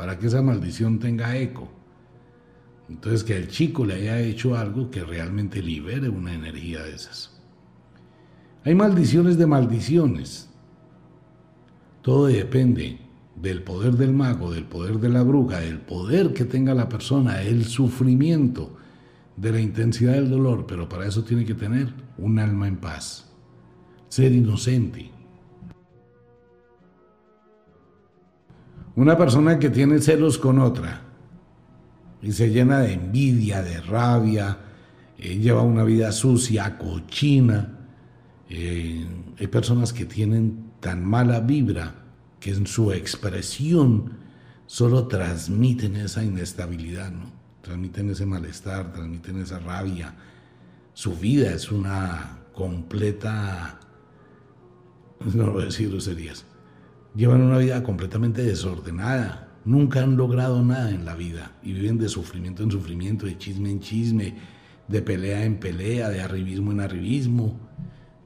para 0.00 0.18
que 0.18 0.28
esa 0.28 0.40
maldición 0.40 0.98
tenga 0.98 1.36
eco. 1.36 1.68
Entonces 2.88 3.22
que 3.22 3.36
el 3.36 3.48
chico 3.48 3.84
le 3.84 3.96
haya 3.96 4.18
hecho 4.18 4.56
algo 4.56 4.90
que 4.90 5.04
realmente 5.04 5.60
libere 5.60 6.08
una 6.08 6.32
energía 6.32 6.82
de 6.82 6.94
esas. 6.94 7.38
Hay 8.64 8.74
maldiciones 8.74 9.36
de 9.36 9.44
maldiciones. 9.44 10.48
Todo 12.00 12.28
depende 12.28 12.98
del 13.36 13.62
poder 13.62 13.98
del 13.98 14.14
mago, 14.14 14.50
del 14.50 14.64
poder 14.64 15.00
de 15.00 15.10
la 15.10 15.22
bruja, 15.22 15.60
del 15.60 15.82
poder 15.82 16.32
que 16.32 16.46
tenga 16.46 16.72
la 16.72 16.88
persona, 16.88 17.42
el 17.42 17.66
sufrimiento, 17.66 18.78
de 19.36 19.52
la 19.52 19.60
intensidad 19.60 20.14
del 20.14 20.30
dolor, 20.30 20.64
pero 20.66 20.88
para 20.88 21.06
eso 21.06 21.24
tiene 21.24 21.44
que 21.44 21.54
tener 21.54 21.92
un 22.16 22.38
alma 22.38 22.68
en 22.68 22.78
paz, 22.78 23.30
ser 24.08 24.32
inocente, 24.32 25.10
Una 28.96 29.16
persona 29.16 29.58
que 29.58 29.70
tiene 29.70 30.00
celos 30.00 30.38
con 30.38 30.58
otra 30.58 31.02
y 32.22 32.32
se 32.32 32.50
llena 32.50 32.80
de 32.80 32.94
envidia, 32.94 33.62
de 33.62 33.80
rabia, 33.80 34.58
eh, 35.18 35.38
lleva 35.38 35.62
una 35.62 35.84
vida 35.84 36.12
sucia, 36.12 36.76
cochina. 36.78 37.78
Eh, 38.48 39.06
hay 39.38 39.46
personas 39.46 39.92
que 39.92 40.04
tienen 40.04 40.72
tan 40.80 41.04
mala 41.04 41.40
vibra 41.40 41.94
que 42.40 42.50
en 42.50 42.66
su 42.66 42.92
expresión 42.92 44.18
solo 44.66 45.06
transmiten 45.06 45.96
esa 45.96 46.24
inestabilidad, 46.24 47.10
¿no? 47.10 47.30
Transmiten 47.60 48.10
ese 48.10 48.24
malestar, 48.24 48.92
transmiten 48.92 49.40
esa 49.40 49.58
rabia. 49.58 50.14
Su 50.94 51.16
vida 51.16 51.52
es 51.52 51.70
una 51.70 52.38
completa, 52.54 53.78
no 55.34 55.52
voy 55.52 55.62
a 55.62 55.66
decir 55.66 55.90
groserías, 55.90 56.44
llevan 57.14 57.42
una 57.42 57.58
vida 57.58 57.82
completamente 57.82 58.42
desordenada, 58.42 59.48
nunca 59.64 60.02
han 60.02 60.16
logrado 60.16 60.62
nada 60.62 60.90
en 60.90 61.04
la 61.04 61.14
vida 61.14 61.52
y 61.62 61.72
viven 61.72 61.98
de 61.98 62.08
sufrimiento 62.08 62.62
en 62.62 62.70
sufrimiento, 62.70 63.26
de 63.26 63.38
chisme 63.38 63.70
en 63.70 63.80
chisme, 63.80 64.34
de 64.88 65.02
pelea 65.02 65.44
en 65.44 65.58
pelea, 65.58 66.08
de 66.08 66.20
arribismo 66.20 66.72
en 66.72 66.80
arribismo. 66.80 67.58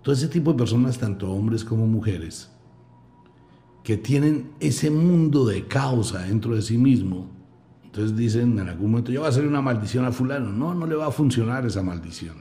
Todo 0.03 0.15
ese 0.15 0.29
tipo 0.29 0.53
de 0.53 0.59
personas, 0.59 0.99
tanto 0.99 1.31
hombres 1.31 1.65
como 1.65 1.87
mujeres, 1.87 2.51
que 3.83 3.97
tienen 3.97 4.51
ese 4.61 4.91
mundo 4.91 5.47
de 5.47 5.67
caos 5.67 6.15
dentro 6.27 6.55
de 6.55 6.63
sí 6.63 6.79
mismo, 6.79 7.31
entonces 7.95 8.17
dicen 8.17 8.59
en 8.59 8.69
algún 8.69 8.91
momento, 8.91 9.13
yo 9.13 9.21
voy 9.21 9.29
a 9.29 9.31
hacer 9.31 9.47
una 9.47 9.63
maldición 9.63 10.05
a 10.05 10.11
fulano. 10.11 10.51
No, 10.51 10.75
no 10.75 10.85
le 10.85 10.97
va 10.97 11.07
a 11.07 11.11
funcionar 11.13 11.65
esa 11.65 11.81
maldición. 11.81 12.39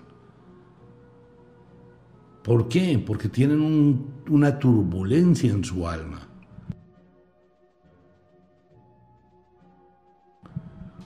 ¿Por 2.43 2.67
qué? 2.67 3.01
Porque 3.05 3.29
tienen 3.29 4.03
una 4.29 4.57
turbulencia 4.57 5.51
en 5.51 5.63
su 5.63 5.87
alma. 5.87 6.27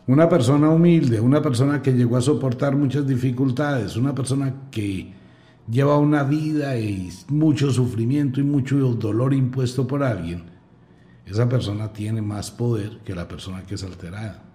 Una 0.08 0.30
persona 0.30 0.70
humilde, 0.70 1.20
una 1.20 1.41
persona 1.41 1.82
que 1.82 1.91
llegó 1.91 2.15
a 2.15 2.22
soportar 2.22 2.78
muchas 2.78 3.06
dificultades, 3.06 3.98
una 3.98 4.15
persona 4.15 4.70
que 4.72 5.13
lleva 5.70 5.98
una 5.98 6.24
vida 6.24 6.80
y 6.80 7.10
mucho 7.28 7.72
sufrimiento 7.72 8.39
y 8.39 8.43
mucho 8.43 8.78
dolor 8.93 9.34
impuesto 9.34 9.86
por 9.86 10.04
alguien, 10.04 10.46
esa 11.26 11.50
persona 11.50 11.91
tiene 11.91 12.22
más 12.22 12.52
poder 12.52 13.00
que 13.04 13.13
la 13.13 13.28
persona 13.28 13.63
que 13.63 13.76
es 13.76 13.84
alterada. 13.84 14.46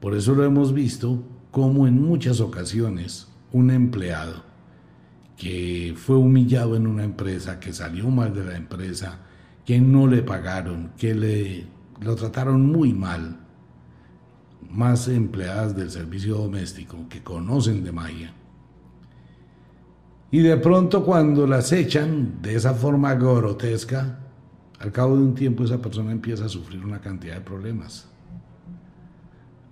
Por 0.00 0.14
eso 0.14 0.32
lo 0.32 0.44
hemos 0.44 0.72
visto 0.72 1.24
como 1.50 1.88
en 1.88 2.00
muchas 2.00 2.40
ocasiones 2.40 3.26
un 3.50 3.72
empleado 3.72 4.44
que 5.36 5.94
fue 5.96 6.16
humillado 6.16 6.76
en 6.76 6.86
una 6.86 7.02
empresa, 7.02 7.58
que 7.58 7.72
salió 7.72 8.08
mal 8.10 8.32
de 8.32 8.44
la 8.44 8.56
empresa, 8.56 9.18
que 9.64 9.80
no 9.80 10.06
le 10.06 10.22
pagaron, 10.22 10.92
que 10.96 11.16
le 11.16 11.66
lo 12.00 12.14
trataron 12.14 12.70
muy 12.70 12.92
mal, 12.92 13.43
más 14.70 15.08
empleadas 15.08 15.76
del 15.76 15.90
servicio 15.90 16.36
doméstico 16.36 17.08
que 17.08 17.22
conocen 17.22 17.84
de 17.84 17.92
magia. 17.92 18.34
Y 20.30 20.40
de 20.40 20.56
pronto 20.56 21.04
cuando 21.04 21.46
las 21.46 21.72
echan 21.72 22.42
de 22.42 22.56
esa 22.56 22.74
forma 22.74 23.14
grotesca, 23.14 24.18
al 24.80 24.90
cabo 24.90 25.16
de 25.16 25.22
un 25.22 25.34
tiempo 25.34 25.64
esa 25.64 25.80
persona 25.80 26.10
empieza 26.10 26.46
a 26.46 26.48
sufrir 26.48 26.84
una 26.84 27.00
cantidad 27.00 27.34
de 27.34 27.40
problemas. 27.40 28.08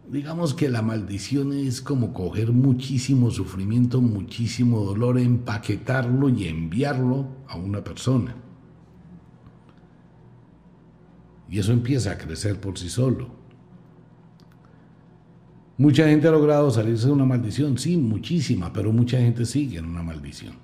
Digamos 0.08 0.54
que 0.54 0.68
la 0.68 0.82
maldición 0.82 1.52
es 1.52 1.80
como 1.80 2.12
coger 2.12 2.52
muchísimo 2.52 3.30
sufrimiento, 3.30 4.00
muchísimo 4.00 4.84
dolor, 4.84 5.18
empaquetarlo 5.18 6.28
y 6.28 6.46
enviarlo 6.46 7.26
a 7.48 7.56
una 7.56 7.82
persona. 7.82 8.36
Y 11.48 11.58
eso 11.58 11.72
empieza 11.72 12.12
a 12.12 12.18
crecer 12.18 12.60
por 12.60 12.78
sí 12.78 12.88
solo. 12.88 13.41
Mucha 15.82 16.06
gente 16.06 16.28
ha 16.28 16.30
logrado 16.30 16.70
salirse 16.70 17.08
de 17.08 17.12
una 17.12 17.24
maldición, 17.24 17.76
sí, 17.76 17.96
muchísima, 17.96 18.72
pero 18.72 18.92
mucha 18.92 19.18
gente 19.18 19.44
sigue 19.44 19.78
en 19.78 19.86
una 19.86 20.04
maldición. 20.04 20.54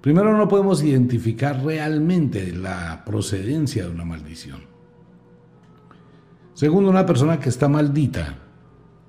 Primero 0.00 0.34
no 0.34 0.48
podemos 0.48 0.82
identificar 0.82 1.62
realmente 1.62 2.54
la 2.54 3.04
procedencia 3.04 3.84
de 3.84 3.90
una 3.90 4.06
maldición. 4.06 4.60
Segundo, 6.54 6.88
una 6.88 7.04
persona 7.04 7.38
que 7.38 7.50
está 7.50 7.68
maldita, 7.68 8.38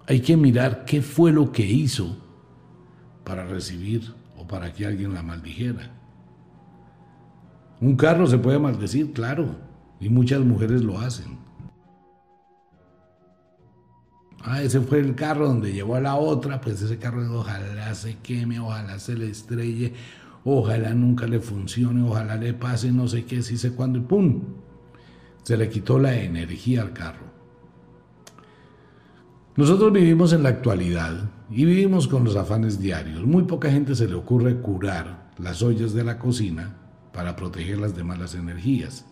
hay 0.06 0.20
que 0.20 0.36
mirar 0.36 0.84
qué 0.84 1.02
fue 1.02 1.32
lo 1.32 1.54
que 1.54 1.66
hizo 1.66 2.18
para 3.24 3.46
recibir 3.46 4.14
o 4.36 4.46
para 4.46 4.74
que 4.74 4.86
alguien 4.86 5.14
la 5.14 5.24
maldijera. 5.24 5.94
Un 7.80 7.96
carro 7.96 8.28
se 8.28 8.38
puede 8.38 8.60
maldecir, 8.60 9.14
claro, 9.14 9.56
y 10.02 10.10
muchas 10.10 10.42
mujeres 10.42 10.82
lo 10.82 11.00
hacen. 11.00 11.43
Ah, 14.46 14.62
ese 14.62 14.82
fue 14.82 15.00
el 15.00 15.16
carro 15.16 15.48
donde 15.48 15.72
llevó 15.72 15.96
a 15.96 16.02
la 16.02 16.16
otra, 16.16 16.60
pues 16.60 16.82
ese 16.82 16.98
carro 16.98 17.40
ojalá 17.40 17.96
se 17.96 18.18
queme, 18.18 18.60
ojalá 18.60 19.00
se 19.00 19.16
le 19.16 19.30
estrelle, 19.30 19.94
ojalá 20.44 20.94
nunca 20.94 21.26
le 21.28 21.40
funcione, 21.40 22.04
ojalá 22.04 22.36
le 22.36 22.54
pase 22.54 22.92
no 22.92 23.08
sé 23.08 23.24
qué, 23.24 23.42
si 23.42 23.58
sé 23.58 23.72
cuándo, 23.72 24.00
y 24.00 24.02
¡pum! 24.02 24.42
Se 25.44 25.56
le 25.56 25.70
quitó 25.70 25.98
la 25.98 26.16
energía 26.16 26.82
al 26.82 26.92
carro. 26.92 27.32
Nosotros 29.56 29.94
vivimos 29.94 30.34
en 30.34 30.44
la 30.44 30.50
actualidad 30.50 31.30
y 31.50 31.64
vivimos 31.64 32.08
con 32.10 32.26
los 32.26 32.36
afanes 32.36 32.80
diarios. 32.80 33.24
Muy 33.26 33.44
poca 33.44 33.72
gente 33.72 33.96
se 33.96 34.08
le 34.08 34.16
ocurre 34.16 34.60
curar 34.60 35.32
las 35.38 35.62
ollas 35.62 35.94
de 35.94 36.04
la 36.04 36.20
cocina 36.20 36.76
para 37.14 37.36
protegerlas 37.36 37.96
de 37.96 38.04
malas 38.04 38.36
energías. 38.36 39.06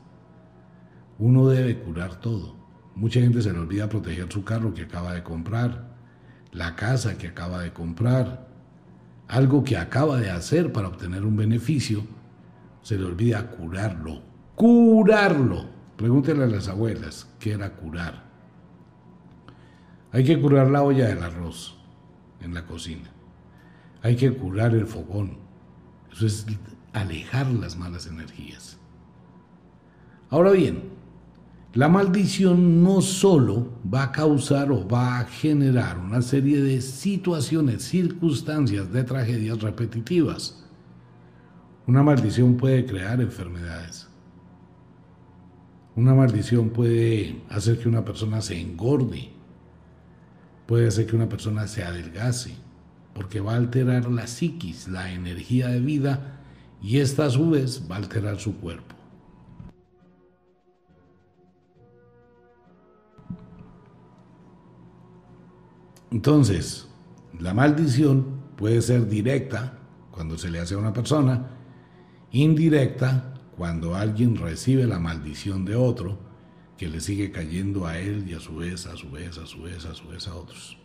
Uno 1.19 1.47
debe 1.47 1.77
curar 1.77 2.15
todo. 2.19 2.60
Mucha 2.95 3.19
gente 3.21 3.41
se 3.41 3.51
le 3.51 3.59
olvida 3.59 3.89
proteger 3.89 4.31
su 4.31 4.43
carro 4.43 4.73
que 4.73 4.83
acaba 4.83 5.13
de 5.13 5.23
comprar, 5.23 5.91
la 6.51 6.75
casa 6.75 7.17
que 7.17 7.27
acaba 7.27 7.61
de 7.61 7.71
comprar, 7.71 8.47
algo 9.27 9.63
que 9.63 9.77
acaba 9.77 10.17
de 10.17 10.29
hacer 10.29 10.73
para 10.73 10.89
obtener 10.89 11.23
un 11.23 11.37
beneficio, 11.37 12.03
se 12.81 12.97
le 12.97 13.05
olvida 13.05 13.49
curarlo. 13.51 14.21
Curarlo. 14.55 15.65
Pregúntele 15.95 16.43
a 16.43 16.47
las 16.47 16.67
abuelas 16.67 17.29
qué 17.39 17.53
era 17.53 17.73
curar. 17.73 18.23
Hay 20.11 20.25
que 20.25 20.39
curar 20.39 20.69
la 20.69 20.83
olla 20.83 21.07
del 21.07 21.23
arroz 21.23 21.77
en 22.41 22.53
la 22.53 22.65
cocina. 22.65 23.09
Hay 24.01 24.15
que 24.15 24.33
curar 24.33 24.75
el 24.75 24.87
fogón. 24.87 25.37
Eso 26.11 26.25
es 26.25 26.45
alejar 26.91 27.47
las 27.47 27.77
malas 27.77 28.07
energías. 28.07 28.77
Ahora 30.29 30.51
bien, 30.51 30.89
la 31.73 31.87
maldición 31.87 32.83
no 32.83 32.99
solo 32.99 33.69
va 33.91 34.03
a 34.03 34.11
causar 34.11 34.71
o 34.71 34.85
va 34.85 35.19
a 35.19 35.25
generar 35.25 35.97
una 35.97 36.21
serie 36.21 36.61
de 36.61 36.81
situaciones, 36.81 37.83
circunstancias 37.83 38.91
de 38.91 39.05
tragedias 39.05 39.61
repetitivas. 39.61 40.65
Una 41.87 42.03
maldición 42.03 42.57
puede 42.57 42.85
crear 42.85 43.21
enfermedades. 43.21 44.09
Una 45.95 46.13
maldición 46.13 46.71
puede 46.71 47.41
hacer 47.49 47.79
que 47.79 47.87
una 47.87 48.03
persona 48.03 48.41
se 48.41 48.59
engorde. 48.59 49.29
Puede 50.65 50.89
hacer 50.89 51.05
que 51.05 51.15
una 51.15 51.29
persona 51.29 51.67
se 51.67 51.83
adelgase, 51.83 52.53
porque 53.13 53.39
va 53.39 53.53
a 53.53 53.57
alterar 53.57 54.11
la 54.11 54.27
psiquis, 54.27 54.89
la 54.89 55.13
energía 55.13 55.69
de 55.69 55.79
vida, 55.79 56.41
y 56.81 56.97
esta 56.97 57.27
a 57.27 57.29
su 57.29 57.49
vez 57.49 57.87
va 57.89 57.95
a 57.95 57.99
alterar 57.99 58.39
su 58.39 58.57
cuerpo. 58.57 59.00
Entonces, 66.11 66.87
la 67.39 67.53
maldición 67.53 68.41
puede 68.57 68.81
ser 68.81 69.07
directa 69.07 69.79
cuando 70.11 70.37
se 70.37 70.51
le 70.51 70.59
hace 70.59 70.75
a 70.75 70.77
una 70.77 70.91
persona, 70.91 71.47
indirecta 72.31 73.33
cuando 73.55 73.95
alguien 73.95 74.35
recibe 74.35 74.85
la 74.85 74.99
maldición 74.99 75.63
de 75.63 75.75
otro 75.75 76.19
que 76.77 76.89
le 76.89 76.99
sigue 76.99 77.31
cayendo 77.31 77.87
a 77.87 77.97
él 77.97 78.27
y 78.27 78.33
a 78.33 78.41
su 78.41 78.57
vez, 78.57 78.87
a 78.87 78.97
su 78.97 79.09
vez, 79.09 79.37
a 79.37 79.45
su 79.45 79.61
vez, 79.61 79.85
a 79.85 79.93
su 79.93 80.07
vez 80.09 80.27
a 80.27 80.35
otros. 80.35 80.77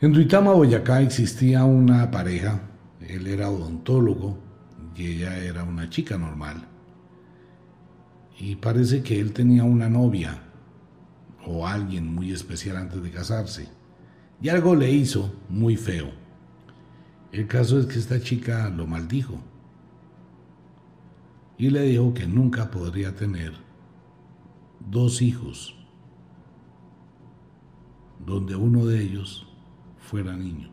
En 0.00 0.12
Duitama, 0.12 0.52
Boyacá 0.52 1.00
existía 1.00 1.64
una 1.64 2.10
pareja, 2.10 2.62
él 3.00 3.28
era 3.28 3.48
odontólogo 3.48 4.38
y 4.96 5.06
ella 5.06 5.38
era 5.38 5.62
una 5.62 5.88
chica 5.88 6.18
normal. 6.18 6.66
Y 8.40 8.56
parece 8.56 9.04
que 9.04 9.20
él 9.20 9.32
tenía 9.32 9.62
una 9.62 9.88
novia 9.88 10.42
o 11.46 11.64
alguien 11.64 12.12
muy 12.12 12.32
especial 12.32 12.76
antes 12.76 13.00
de 13.00 13.10
casarse 13.10 13.83
y 14.40 14.48
algo 14.48 14.74
le 14.74 14.90
hizo 14.90 15.32
muy 15.48 15.76
feo. 15.76 16.10
El 17.32 17.46
caso 17.46 17.78
es 17.80 17.86
que 17.86 17.98
esta 17.98 18.20
chica 18.20 18.68
lo 18.68 18.86
maldijo 18.86 19.38
y 21.58 21.70
le 21.70 21.82
dijo 21.82 22.14
que 22.14 22.26
nunca 22.26 22.70
podría 22.70 23.14
tener 23.14 23.52
dos 24.90 25.22
hijos 25.22 25.76
donde 28.24 28.56
uno 28.56 28.86
de 28.86 29.02
ellos 29.02 29.46
fuera 29.98 30.36
niño. 30.36 30.70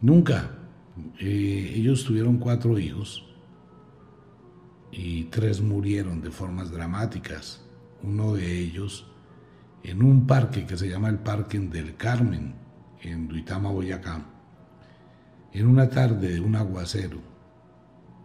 Nunca. 0.00 0.52
Eh, 1.18 1.72
ellos 1.74 2.04
tuvieron 2.04 2.38
cuatro 2.38 2.78
hijos 2.78 3.24
y 4.90 5.24
tres 5.24 5.60
murieron 5.60 6.20
de 6.22 6.30
formas 6.30 6.70
dramáticas. 6.70 7.62
Uno 8.02 8.34
de 8.34 8.60
ellos 8.60 9.06
en 9.86 10.02
un 10.02 10.26
parque 10.26 10.66
que 10.66 10.76
se 10.76 10.88
llama 10.88 11.08
el 11.08 11.18
Parque 11.18 11.60
del 11.60 11.94
Carmen, 11.94 12.56
en 13.02 13.28
Duitama, 13.28 13.70
Boyacá, 13.70 14.20
en 15.52 15.66
una 15.68 15.88
tarde 15.88 16.34
de 16.34 16.40
un 16.40 16.56
aguacero, 16.56 17.18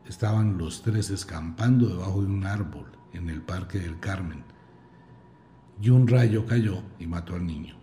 estaban 0.08 0.58
los 0.58 0.82
tres 0.82 1.12
escampando 1.12 1.88
debajo 1.88 2.24
de 2.24 2.30
un 2.30 2.47
árbol 2.47 2.88
en 3.13 3.30
el 3.30 3.43
Parque 3.43 3.78
del 3.78 4.00
Carmen, 4.00 4.43
y 5.80 5.91
un 5.91 6.08
rayo 6.08 6.47
cayó 6.47 6.82
y 6.97 7.06
mató 7.06 7.36
al 7.36 7.45
niño. 7.45 7.76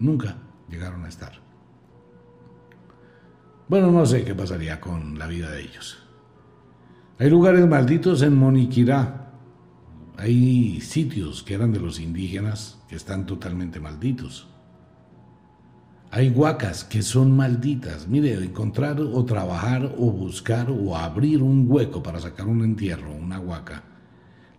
Nunca 0.00 0.36
llegaron 0.68 1.04
a 1.04 1.08
estar. 1.08 1.40
Bueno, 3.68 3.92
no 3.92 4.04
sé 4.06 4.24
qué 4.24 4.34
pasaría 4.34 4.80
con 4.80 5.20
la 5.20 5.28
vida 5.28 5.52
de 5.52 5.62
ellos. 5.62 6.02
Hay 7.20 7.30
lugares 7.30 7.64
malditos 7.68 8.22
en 8.22 8.36
Moniquirá, 8.36 9.30
hay 10.16 10.80
sitios 10.80 11.44
que 11.44 11.54
eran 11.54 11.72
de 11.72 11.78
los 11.78 12.00
indígenas 12.00 12.83
que 12.88 12.96
están 12.96 13.26
totalmente 13.26 13.80
malditos. 13.80 14.48
Hay 16.10 16.30
huacas 16.30 16.84
que 16.84 17.02
son 17.02 17.36
malditas. 17.36 18.06
Mire, 18.06 18.34
encontrar 18.34 19.00
o 19.00 19.24
trabajar 19.24 19.94
o 19.98 20.10
buscar 20.10 20.70
o 20.70 20.96
abrir 20.96 21.42
un 21.42 21.66
hueco 21.68 22.02
para 22.02 22.20
sacar 22.20 22.46
un 22.46 22.62
entierro, 22.62 23.12
una 23.12 23.40
huaca, 23.40 23.82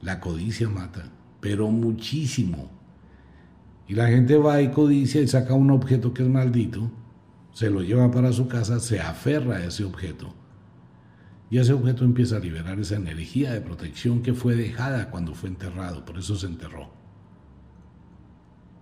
la 0.01 0.19
codicia 0.19 0.67
mata, 0.67 1.09
pero 1.39 1.69
muchísimo. 1.69 2.69
Y 3.87 3.93
la 3.93 4.07
gente 4.07 4.37
va 4.37 4.61
y 4.61 4.71
codicia 4.71 5.21
y 5.21 5.27
saca 5.27 5.53
un 5.53 5.71
objeto 5.71 6.13
que 6.13 6.23
es 6.23 6.29
maldito, 6.29 6.91
se 7.53 7.69
lo 7.69 7.81
lleva 7.81 8.11
para 8.11 8.33
su 8.33 8.47
casa, 8.47 8.79
se 8.79 8.99
aferra 8.99 9.57
a 9.57 9.65
ese 9.65 9.85
objeto 9.85 10.33
y 11.49 11.59
ese 11.59 11.73
objeto 11.73 12.03
empieza 12.03 12.37
a 12.37 12.39
liberar 12.39 12.79
esa 12.79 12.95
energía 12.95 13.53
de 13.53 13.61
protección 13.61 14.21
que 14.21 14.33
fue 14.33 14.55
dejada 14.55 15.09
cuando 15.11 15.33
fue 15.33 15.49
enterrado, 15.49 16.03
por 16.03 16.17
eso 16.17 16.35
se 16.35 16.47
enterró. 16.47 17.04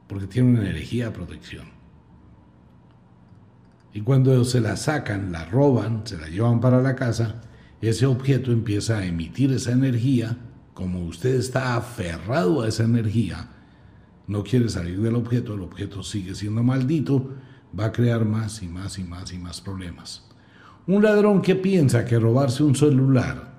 Porque 0.07 0.27
tiene 0.27 0.49
una 0.49 0.69
energía 0.69 1.05
de 1.05 1.11
protección. 1.11 1.65
Y 3.93 4.01
cuando 4.01 4.43
se 4.43 4.59
la 4.59 4.75
sacan, 4.75 5.31
la 5.31 5.45
roban, 5.45 6.01
se 6.05 6.17
la 6.17 6.27
llevan 6.27 6.59
para 6.59 6.81
la 6.81 6.95
casa, 6.95 7.41
ese 7.81 8.05
objeto 8.05 8.51
empieza 8.51 8.97
a 8.97 9.05
emitir 9.05 9.51
esa 9.51 9.71
energía, 9.71 10.37
como 10.73 11.05
usted 11.05 11.35
está 11.35 11.75
aferrado 11.75 12.61
a 12.61 12.67
esa 12.67 12.83
energía, 12.83 13.49
no 14.27 14.43
quiere 14.43 14.69
salir 14.69 15.01
del 15.01 15.15
objeto, 15.15 15.53
el 15.53 15.61
objeto 15.61 16.01
sigue 16.01 16.33
siendo 16.33 16.63
maldito, 16.63 17.33
va 17.77 17.85
a 17.85 17.91
crear 17.91 18.25
más 18.25 18.63
y 18.63 18.67
más 18.67 18.97
y 18.97 19.03
más 19.03 19.31
y 19.33 19.37
más 19.37 19.61
problemas. 19.61 20.27
Un 20.87 21.03
ladrón 21.03 21.41
que 21.41 21.55
piensa 21.55 22.05
que 22.05 22.19
robarse 22.19 22.63
un 22.63 22.75
celular 22.75 23.53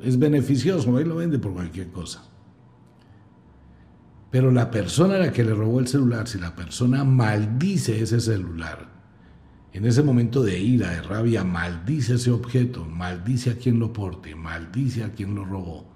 es 0.00 0.18
beneficioso, 0.18 0.96
ahí 0.96 1.04
lo 1.04 1.16
vende 1.16 1.38
por 1.38 1.52
cualquier 1.52 1.88
cosa. 1.88 2.27
Pero 4.30 4.50
la 4.50 4.70
persona 4.70 5.16
a 5.16 5.18
la 5.18 5.32
que 5.32 5.44
le 5.44 5.54
robó 5.54 5.80
el 5.80 5.88
celular, 5.88 6.28
si 6.28 6.38
la 6.38 6.54
persona 6.54 7.04
maldice 7.04 8.02
ese 8.02 8.20
celular, 8.20 8.88
en 9.72 9.86
ese 9.86 10.02
momento 10.02 10.42
de 10.42 10.58
ira, 10.58 10.90
de 10.90 11.02
rabia, 11.02 11.44
maldice 11.44 12.14
ese 12.14 12.30
objeto, 12.30 12.84
maldice 12.84 13.50
a 13.50 13.56
quien 13.56 13.78
lo 13.78 13.92
porte, 13.92 14.34
maldice 14.34 15.04
a 15.04 15.12
quien 15.12 15.34
lo 15.34 15.44
robó. 15.44 15.86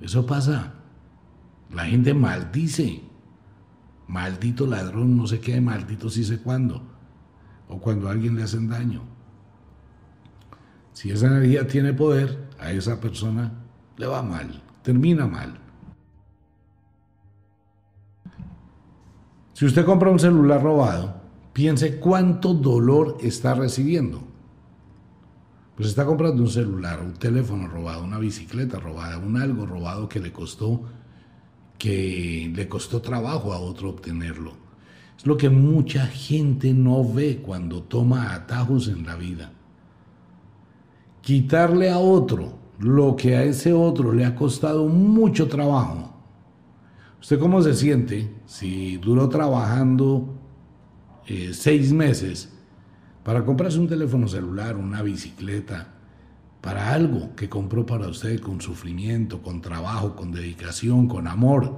Eso 0.00 0.26
pasa. 0.26 0.74
La 1.72 1.84
gente 1.86 2.14
maldice. 2.14 3.02
Maldito 4.08 4.66
ladrón, 4.66 5.16
no 5.16 5.26
sé 5.26 5.40
qué, 5.40 5.60
maldito 5.60 6.10
sí 6.10 6.24
sé 6.24 6.38
cuándo. 6.38 6.82
O 7.68 7.80
cuando 7.80 8.08
alguien 8.08 8.36
le 8.36 8.44
hacen 8.44 8.68
daño. 8.68 9.02
Si 10.92 11.10
esa 11.10 11.26
energía 11.26 11.66
tiene 11.66 11.92
poder, 11.92 12.48
a 12.58 12.70
esa 12.70 13.00
persona 13.00 13.52
le 13.96 14.06
va 14.06 14.22
mal, 14.22 14.62
termina 14.82 15.26
mal. 15.26 15.58
Si 19.56 19.64
usted 19.64 19.86
compra 19.86 20.10
un 20.10 20.18
celular 20.18 20.62
robado, 20.62 21.14
piense 21.54 21.96
cuánto 21.96 22.52
dolor 22.52 23.16
está 23.22 23.54
recibiendo. 23.54 24.20
Pues 25.74 25.88
está 25.88 26.04
comprando 26.04 26.42
un 26.42 26.50
celular, 26.50 27.00
un 27.00 27.14
teléfono 27.14 27.66
robado, 27.66 28.04
una 28.04 28.18
bicicleta 28.18 28.78
robada, 28.78 29.16
un 29.16 29.38
algo 29.40 29.64
robado 29.64 30.10
que 30.10 30.20
le 30.20 30.30
costó 30.30 30.82
que 31.78 32.52
le 32.54 32.68
costó 32.68 33.00
trabajo 33.00 33.54
a 33.54 33.58
otro 33.58 33.88
obtenerlo. 33.88 34.52
Es 35.16 35.26
lo 35.26 35.38
que 35.38 35.48
mucha 35.48 36.06
gente 36.06 36.74
no 36.74 37.02
ve 37.02 37.38
cuando 37.38 37.82
toma 37.82 38.34
atajos 38.34 38.88
en 38.88 39.06
la 39.06 39.16
vida. 39.16 39.52
Quitarle 41.22 41.90
a 41.90 41.96
otro 41.96 42.58
lo 42.78 43.16
que 43.16 43.36
a 43.36 43.44
ese 43.44 43.72
otro 43.72 44.12
le 44.12 44.26
ha 44.26 44.34
costado 44.34 44.86
mucho 44.86 45.48
trabajo 45.48 46.15
¿Usted 47.26 47.40
cómo 47.40 47.60
se 47.60 47.74
siente 47.74 48.30
si 48.46 48.98
duró 48.98 49.28
trabajando 49.28 50.38
eh, 51.26 51.50
seis 51.54 51.92
meses 51.92 52.52
para 53.24 53.44
comprarse 53.44 53.80
un 53.80 53.88
teléfono 53.88 54.28
celular, 54.28 54.76
una 54.76 55.02
bicicleta, 55.02 55.92
para 56.60 56.92
algo 56.92 57.34
que 57.34 57.48
compró 57.48 57.84
para 57.84 58.06
usted 58.06 58.38
con 58.38 58.60
sufrimiento, 58.60 59.42
con 59.42 59.60
trabajo, 59.60 60.14
con 60.14 60.30
dedicación, 60.30 61.08
con 61.08 61.26
amor? 61.26 61.74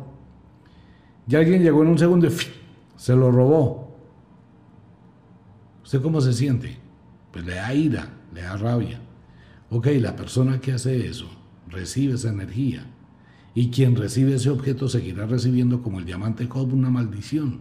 Y 1.27 1.35
alguien 1.37 1.63
llegó 1.63 1.81
en 1.83 1.89
un 1.89 1.99
segundo 1.99 2.27
y 2.27 2.31
se 2.97 3.17
lo 3.17 3.31
robó. 3.31 3.97
¿Usted 5.83 6.03
cómo 6.03 6.21
se 6.21 6.35
siente? 6.35 6.77
Pues 7.33 7.47
le 7.47 7.55
da 7.55 7.73
ira, 7.73 8.11
le 8.35 8.43
da 8.43 8.59
rabia. 8.59 9.01
Ok, 9.71 9.87
la 9.99 10.15
persona 10.15 10.61
que 10.61 10.73
hace 10.73 11.07
eso 11.07 11.31
recibe 11.71 12.17
esa 12.17 12.29
energía 12.29 12.87
y 13.59 13.71
quien 13.71 13.97
recibe 13.97 14.37
ese 14.37 14.51
objeto 14.51 14.89
seguirá 14.89 15.27
recibiendo 15.27 15.83
como 15.83 15.99
el 15.99 16.05
diamante 16.05 16.47
Job 16.47 16.73
una 16.73 16.91
maldición. 16.91 17.59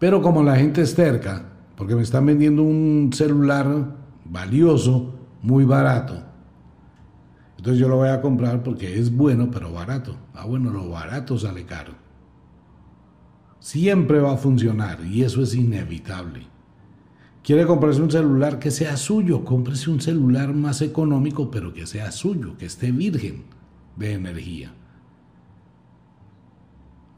Pero 0.00 0.20
como 0.22 0.42
la 0.42 0.56
gente 0.56 0.82
es 0.82 0.96
terca, 0.96 1.52
porque 1.76 1.94
me 1.94 2.02
están 2.02 2.26
vendiendo 2.26 2.64
un 2.64 3.10
celular 3.12 3.96
valioso, 4.24 5.14
muy 5.42 5.64
barato, 5.64 6.20
entonces 7.58 7.78
yo 7.78 7.86
lo 7.86 7.94
voy 7.94 8.08
a 8.08 8.20
comprar 8.20 8.64
porque 8.64 8.98
es 8.98 9.14
bueno, 9.14 9.52
pero 9.52 9.72
barato. 9.72 10.16
Ah, 10.34 10.46
bueno, 10.46 10.70
lo 10.70 10.88
barato 10.88 11.38
sale 11.38 11.64
caro. 11.64 11.92
Siempre 13.60 14.18
va 14.18 14.32
a 14.32 14.36
funcionar 14.36 14.98
y 15.06 15.22
eso 15.22 15.42
es 15.42 15.54
inevitable. 15.54 16.44
Quiere 17.44 17.66
comprarse 17.66 18.02
un 18.02 18.10
celular 18.10 18.58
que 18.58 18.72
sea 18.72 18.96
suyo, 18.96 19.44
cómprese 19.44 19.90
un 19.90 20.00
celular 20.00 20.52
más 20.54 20.82
económico, 20.82 21.52
pero 21.52 21.72
que 21.72 21.86
sea 21.86 22.10
suyo, 22.10 22.58
que 22.58 22.66
esté 22.66 22.90
virgen 22.90 23.59
de 24.00 24.14
energía. 24.14 24.72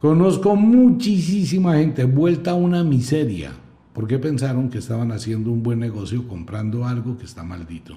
Conozco 0.01 0.57
muchísima 0.57 1.77
gente 1.77 2.05
vuelta 2.05 2.51
a 2.51 2.55
una 2.55 2.83
miseria 2.83 3.53
porque 3.93 4.19
pensaron 4.19 4.69
que 4.69 4.79
estaban 4.79 5.13
haciendo 5.13 5.53
un 5.53 5.63
buen 5.63 5.79
negocio 5.79 6.27
comprando 6.27 6.85
algo 6.85 7.17
que 7.17 7.25
está 7.25 7.45
maldito. 7.45 7.97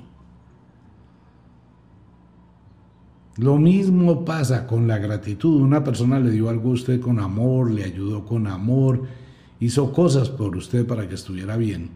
Lo 3.37 3.57
mismo 3.57 4.23
pasa 4.23 4.67
con 4.67 4.87
la 4.87 4.99
gratitud. 4.99 5.61
Una 5.61 5.83
persona 5.83 6.19
le 6.19 6.29
dio 6.29 6.47
algo 6.47 6.69
a 6.69 6.73
usted 6.73 7.01
con 7.01 7.19
amor, 7.19 7.71
le 7.71 7.83
ayudó 7.83 8.23
con 8.23 8.47
amor, 8.47 9.03
hizo 9.59 9.91
cosas 9.91 10.29
por 10.29 10.55
usted 10.55 10.85
para 10.85 11.07
que 11.09 11.15
estuviera 11.15 11.57
bien. 11.57 11.89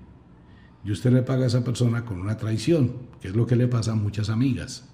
Y 0.83 0.91
usted 0.91 1.11
le 1.11 1.21
paga 1.21 1.43
a 1.43 1.47
esa 1.47 1.63
persona 1.63 2.03
con 2.03 2.19
una 2.19 2.37
traición, 2.37 2.93
que 3.21 3.27
es 3.27 3.35
lo 3.35 3.45
que 3.45 3.55
le 3.55 3.67
pasa 3.67 3.91
a 3.91 3.95
muchas 3.95 4.29
amigas. 4.29 4.89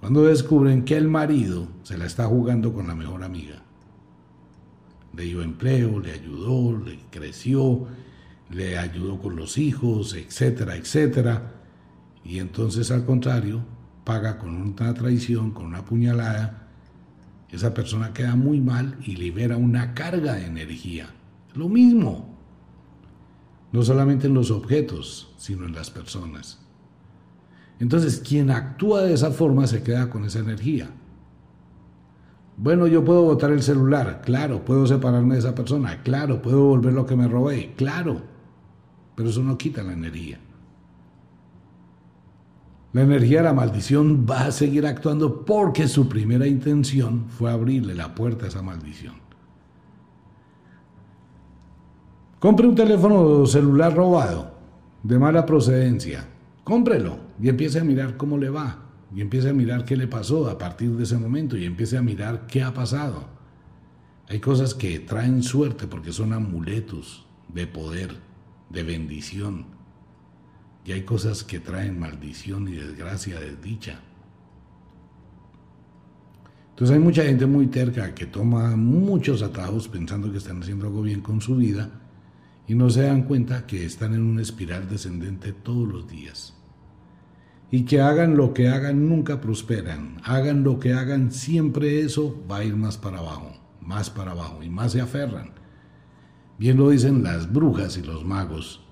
Cuando 0.00 0.22
descubren 0.24 0.84
que 0.84 0.96
el 0.96 1.08
marido 1.08 1.68
se 1.82 1.98
la 1.98 2.06
está 2.06 2.26
jugando 2.26 2.72
con 2.72 2.86
la 2.86 2.94
mejor 2.94 3.24
amiga. 3.24 3.62
Le 5.14 5.24
dio 5.24 5.42
empleo, 5.42 5.98
le 6.00 6.12
ayudó, 6.12 6.78
le 6.78 6.98
creció, 7.10 7.86
le 8.50 8.78
ayudó 8.78 9.18
con 9.18 9.36
los 9.36 9.58
hijos, 9.58 10.14
etcétera, 10.14 10.76
etcétera. 10.76 11.54
Y 12.24 12.38
entonces 12.38 12.90
al 12.90 13.04
contrario, 13.04 13.62
paga 14.04 14.38
con 14.38 14.54
una 14.54 14.94
traición, 14.94 15.52
con 15.52 15.66
una 15.66 15.84
puñalada. 15.84 16.68
Esa 17.50 17.72
persona 17.72 18.12
queda 18.12 18.36
muy 18.36 18.60
mal 18.60 18.98
y 19.04 19.16
libera 19.16 19.56
una 19.56 19.94
carga 19.94 20.34
de 20.34 20.46
energía. 20.46 21.08
Lo 21.54 21.68
mismo. 21.68 22.36
No 23.72 23.82
solamente 23.82 24.26
en 24.26 24.34
los 24.34 24.50
objetos, 24.50 25.32
sino 25.38 25.66
en 25.66 25.74
las 25.74 25.90
personas. 25.90 26.65
Entonces, 27.78 28.20
quien 28.20 28.50
actúa 28.50 29.02
de 29.02 29.12
esa 29.12 29.30
forma 29.30 29.66
se 29.66 29.82
queda 29.82 30.08
con 30.08 30.24
esa 30.24 30.38
energía. 30.38 30.88
Bueno, 32.56 32.86
yo 32.86 33.04
puedo 33.04 33.22
botar 33.22 33.50
el 33.50 33.62
celular, 33.62 34.22
claro, 34.24 34.64
puedo 34.64 34.86
separarme 34.86 35.34
de 35.34 35.40
esa 35.40 35.54
persona, 35.54 36.02
claro, 36.02 36.40
puedo 36.40 36.64
volver 36.64 36.94
lo 36.94 37.04
que 37.04 37.14
me 37.14 37.28
robé, 37.28 37.74
claro, 37.76 38.22
pero 39.14 39.28
eso 39.28 39.42
no 39.42 39.58
quita 39.58 39.82
la 39.82 39.92
energía. 39.92 40.40
La 42.94 43.02
energía 43.02 43.38
de 43.38 43.44
la 43.44 43.52
maldición 43.52 44.26
va 44.28 44.46
a 44.46 44.52
seguir 44.52 44.86
actuando 44.86 45.44
porque 45.44 45.86
su 45.86 46.08
primera 46.08 46.46
intención 46.46 47.26
fue 47.28 47.50
abrirle 47.50 47.94
la 47.94 48.14
puerta 48.14 48.46
a 48.46 48.48
esa 48.48 48.62
maldición. 48.62 49.16
Compre 52.38 52.66
un 52.66 52.74
teléfono 52.74 53.44
celular 53.44 53.94
robado, 53.94 54.54
de 55.02 55.18
mala 55.18 55.44
procedencia, 55.44 56.26
cómprelo 56.64 57.25
y 57.40 57.48
empiece 57.48 57.80
a 57.80 57.84
mirar 57.84 58.16
cómo 58.16 58.38
le 58.38 58.50
va, 58.50 58.82
y 59.14 59.20
empiece 59.20 59.50
a 59.50 59.52
mirar 59.52 59.84
qué 59.84 59.96
le 59.96 60.08
pasó 60.08 60.48
a 60.48 60.58
partir 60.58 60.90
de 60.92 61.04
ese 61.04 61.16
momento, 61.16 61.56
y 61.56 61.64
empiece 61.64 61.96
a 61.96 62.02
mirar 62.02 62.46
qué 62.46 62.62
ha 62.62 62.72
pasado. 62.72 63.28
Hay 64.28 64.40
cosas 64.40 64.74
que 64.74 64.98
traen 64.98 65.42
suerte 65.42 65.86
porque 65.86 66.12
son 66.12 66.32
amuletos 66.32 67.26
de 67.48 67.66
poder, 67.66 68.16
de 68.70 68.82
bendición, 68.82 69.66
y 70.84 70.92
hay 70.92 71.02
cosas 71.02 71.44
que 71.44 71.60
traen 71.60 71.98
maldición 71.98 72.68
y 72.68 72.72
desgracia, 72.72 73.40
desdicha. 73.40 74.00
Entonces 76.70 76.94
hay 76.94 77.02
mucha 77.02 77.24
gente 77.24 77.46
muy 77.46 77.68
terca 77.68 78.14
que 78.14 78.26
toma 78.26 78.76
muchos 78.76 79.42
atajos 79.42 79.88
pensando 79.88 80.30
que 80.30 80.38
están 80.38 80.62
haciendo 80.62 80.86
algo 80.86 81.02
bien 81.02 81.22
con 81.22 81.40
su 81.40 81.56
vida 81.56 81.90
y 82.68 82.74
no 82.74 82.90
se 82.90 83.02
dan 83.02 83.22
cuenta 83.22 83.66
que 83.66 83.86
están 83.86 84.12
en 84.12 84.22
una 84.22 84.42
espiral 84.42 84.86
descendente 84.86 85.52
todos 85.52 85.88
los 85.88 86.06
días 86.06 86.55
y 87.70 87.84
que 87.84 88.00
hagan 88.00 88.36
lo 88.36 88.54
que 88.54 88.68
hagan 88.68 89.08
nunca 89.08 89.40
prosperan. 89.40 90.16
Hagan 90.24 90.62
lo 90.62 90.78
que 90.78 90.92
hagan, 90.92 91.32
siempre 91.32 92.00
eso 92.00 92.42
va 92.50 92.58
a 92.58 92.64
ir 92.64 92.76
más 92.76 92.96
para 92.96 93.18
abajo, 93.18 93.52
más 93.80 94.10
para 94.10 94.32
abajo 94.32 94.62
y 94.62 94.70
más 94.70 94.92
se 94.92 95.00
aferran. 95.00 95.50
Bien 96.58 96.76
lo 96.76 96.90
dicen 96.90 97.22
las 97.22 97.52
brujas 97.52 97.96
y 97.98 98.02
los 98.02 98.24
magos. 98.24 98.82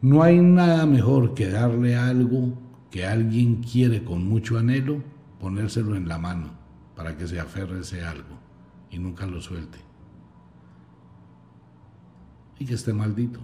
No 0.00 0.22
hay 0.22 0.40
nada 0.40 0.84
mejor 0.86 1.34
que 1.34 1.48
darle 1.48 1.96
algo 1.96 2.58
que 2.90 3.06
alguien 3.06 3.62
quiere 3.62 4.04
con 4.04 4.26
mucho 4.26 4.58
anhelo, 4.58 5.02
ponérselo 5.40 5.94
en 5.94 6.08
la 6.08 6.18
mano 6.18 6.50
para 6.96 7.16
que 7.16 7.26
se 7.26 7.40
aferre 7.40 7.80
ese 7.80 8.04
algo 8.04 8.38
y 8.90 8.98
nunca 8.98 9.26
lo 9.26 9.40
suelte. 9.40 9.78
Y 12.58 12.66
que 12.66 12.74
esté 12.74 12.92
maldito. 12.92 13.40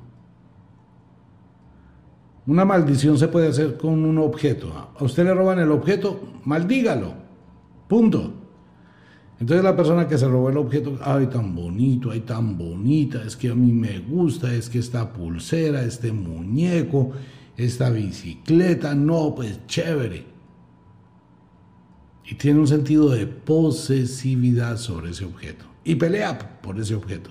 Una 2.48 2.64
maldición 2.64 3.18
se 3.18 3.28
puede 3.28 3.48
hacer 3.48 3.76
con 3.76 4.06
un 4.06 4.16
objeto. 4.16 4.72
A 4.98 5.04
usted 5.04 5.22
le 5.22 5.34
roban 5.34 5.58
el 5.58 5.70
objeto, 5.70 6.18
maldígalo. 6.46 7.12
Punto. 7.86 8.32
Entonces 9.38 9.62
la 9.62 9.76
persona 9.76 10.08
que 10.08 10.16
se 10.16 10.26
robó 10.26 10.48
el 10.48 10.56
objeto, 10.56 10.98
ay, 11.02 11.26
tan 11.26 11.54
bonito, 11.54 12.10
ay, 12.10 12.20
tan 12.20 12.56
bonita, 12.56 13.22
es 13.22 13.36
que 13.36 13.50
a 13.50 13.54
mí 13.54 13.70
me 13.70 13.98
gusta, 13.98 14.54
es 14.54 14.70
que 14.70 14.78
esta 14.78 15.12
pulsera, 15.12 15.82
este 15.82 16.10
muñeco, 16.10 17.12
esta 17.54 17.90
bicicleta, 17.90 18.94
no, 18.94 19.34
pues 19.34 19.66
chévere. 19.66 20.24
Y 22.24 22.34
tiene 22.36 22.60
un 22.60 22.66
sentido 22.66 23.10
de 23.10 23.26
posesividad 23.26 24.78
sobre 24.78 25.10
ese 25.10 25.26
objeto. 25.26 25.66
Y 25.84 25.96
pelea 25.96 26.62
por 26.62 26.80
ese 26.80 26.94
objeto. 26.94 27.30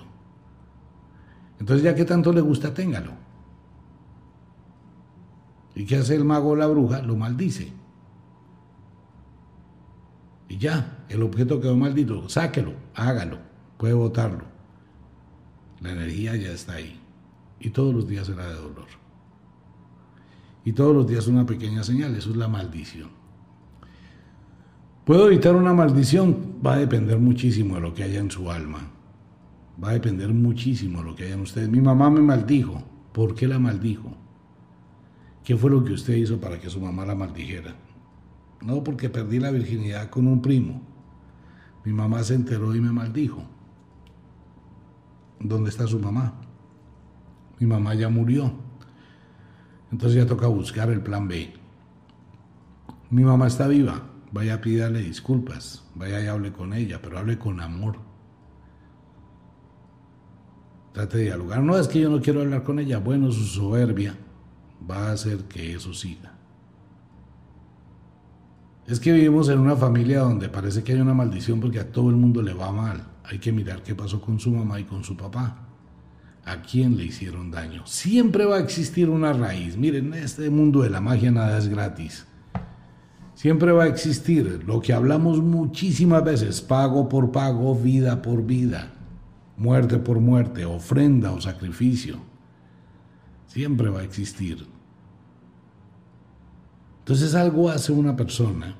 Entonces 1.58 1.82
ya 1.82 1.96
que 1.96 2.04
tanto 2.04 2.32
le 2.32 2.40
gusta, 2.40 2.72
téngalo. 2.72 3.27
¿Y 5.78 5.84
qué 5.84 5.96
hace 5.96 6.16
el 6.16 6.24
mago 6.24 6.50
o 6.50 6.56
la 6.56 6.66
bruja? 6.66 7.02
Lo 7.02 7.14
maldice. 7.14 7.72
Y 10.48 10.58
ya, 10.58 11.04
el 11.08 11.22
objeto 11.22 11.60
quedó 11.60 11.76
maldito, 11.76 12.28
sáquelo, 12.28 12.72
hágalo, 12.96 13.38
puede 13.76 13.94
botarlo. 13.94 14.44
La 15.80 15.92
energía 15.92 16.34
ya 16.34 16.50
está 16.50 16.72
ahí. 16.72 16.98
Y 17.60 17.70
todos 17.70 17.94
los 17.94 18.08
días 18.08 18.26
será 18.26 18.48
de 18.48 18.54
dolor. 18.54 18.88
Y 20.64 20.72
todos 20.72 20.96
los 20.96 21.06
días 21.06 21.28
una 21.28 21.46
pequeña 21.46 21.84
señal, 21.84 22.16
eso 22.16 22.30
es 22.30 22.36
la 22.36 22.48
maldición. 22.48 23.10
¿Puedo 25.04 25.28
evitar 25.28 25.54
una 25.54 25.74
maldición? 25.74 26.56
Va 26.66 26.74
a 26.74 26.78
depender 26.78 27.20
muchísimo 27.20 27.76
de 27.76 27.82
lo 27.82 27.94
que 27.94 28.02
haya 28.02 28.18
en 28.18 28.32
su 28.32 28.50
alma. 28.50 28.80
Va 29.82 29.90
a 29.90 29.92
depender 29.92 30.34
muchísimo 30.34 30.98
de 30.98 31.04
lo 31.04 31.14
que 31.14 31.26
haya 31.26 31.34
en 31.34 31.42
ustedes. 31.42 31.68
Mi 31.68 31.80
mamá 31.80 32.10
me 32.10 32.20
maldijo. 32.20 32.82
¿Por 33.12 33.36
qué 33.36 33.46
la 33.46 33.60
maldijo? 33.60 34.27
¿Qué 35.48 35.56
fue 35.56 35.70
lo 35.70 35.82
que 35.82 35.94
usted 35.94 36.14
hizo 36.14 36.38
para 36.38 36.60
que 36.60 36.68
su 36.68 36.78
mamá 36.78 37.06
la 37.06 37.14
maldijera? 37.14 37.74
No, 38.60 38.84
porque 38.84 39.08
perdí 39.08 39.40
la 39.40 39.50
virginidad 39.50 40.10
con 40.10 40.26
un 40.26 40.42
primo. 40.42 40.82
Mi 41.86 41.92
mamá 41.94 42.22
se 42.22 42.34
enteró 42.34 42.74
y 42.74 42.82
me 42.82 42.92
maldijo. 42.92 43.42
¿Dónde 45.40 45.70
está 45.70 45.86
su 45.86 46.00
mamá? 46.00 46.34
Mi 47.58 47.66
mamá 47.66 47.94
ya 47.94 48.10
murió. 48.10 48.52
Entonces 49.90 50.18
ya 50.18 50.26
toca 50.26 50.48
buscar 50.48 50.90
el 50.90 51.00
plan 51.00 51.26
B. 51.28 51.50
Mi 53.08 53.24
mamá 53.24 53.46
está 53.46 53.68
viva. 53.68 54.02
Vaya 54.30 54.56
a 54.56 54.60
pídale 54.60 55.00
disculpas. 55.00 55.82
Vaya 55.94 56.22
y 56.22 56.26
hable 56.26 56.52
con 56.52 56.74
ella, 56.74 57.00
pero 57.00 57.18
hable 57.18 57.38
con 57.38 57.62
amor. 57.62 57.96
Trate 60.92 61.16
de 61.16 61.24
dialogar. 61.24 61.62
No 61.62 61.78
es 61.78 61.88
que 61.88 62.00
yo 62.00 62.10
no 62.10 62.20
quiero 62.20 62.42
hablar 62.42 62.64
con 62.64 62.78
ella. 62.78 62.98
Bueno, 62.98 63.32
su 63.32 63.44
soberbia 63.44 64.14
va 64.88 65.08
a 65.08 65.12
hacer 65.12 65.44
que 65.44 65.74
eso 65.74 65.92
siga. 65.94 66.34
Es 68.86 69.00
que 69.00 69.12
vivimos 69.12 69.50
en 69.50 69.58
una 69.58 69.76
familia 69.76 70.20
donde 70.20 70.48
parece 70.48 70.82
que 70.82 70.92
hay 70.92 71.00
una 71.00 71.12
maldición 71.12 71.60
porque 71.60 71.78
a 71.78 71.92
todo 71.92 72.08
el 72.08 72.16
mundo 72.16 72.40
le 72.40 72.54
va 72.54 72.72
mal. 72.72 73.06
Hay 73.24 73.38
que 73.38 73.52
mirar 73.52 73.82
qué 73.82 73.94
pasó 73.94 74.20
con 74.20 74.40
su 74.40 74.50
mamá 74.50 74.80
y 74.80 74.84
con 74.84 75.04
su 75.04 75.14
papá. 75.14 75.68
¿A 76.46 76.62
quién 76.62 76.96
le 76.96 77.04
hicieron 77.04 77.50
daño? 77.50 77.86
Siempre 77.86 78.46
va 78.46 78.56
a 78.56 78.60
existir 78.60 79.10
una 79.10 79.34
raíz. 79.34 79.76
Miren, 79.76 80.14
en 80.14 80.22
este 80.22 80.48
mundo 80.48 80.80
de 80.80 80.88
la 80.88 81.02
magia 81.02 81.30
nada 81.30 81.58
es 81.58 81.68
gratis. 81.68 82.24
Siempre 83.34 83.70
va 83.72 83.84
a 83.84 83.88
existir 83.88 84.64
lo 84.66 84.80
que 84.80 84.94
hablamos 84.94 85.42
muchísimas 85.42 86.24
veces, 86.24 86.62
pago 86.62 87.08
por 87.08 87.30
pago, 87.30 87.74
vida 87.74 88.22
por 88.22 88.44
vida, 88.44 88.90
muerte 89.58 89.98
por 89.98 90.18
muerte, 90.18 90.64
ofrenda 90.64 91.30
o 91.32 91.40
sacrificio. 91.40 92.27
Siempre 93.48 93.88
va 93.88 94.00
a 94.00 94.04
existir. 94.04 94.66
Entonces 97.00 97.34
algo 97.34 97.70
hace 97.70 97.90
una 97.90 98.14
persona 98.14 98.76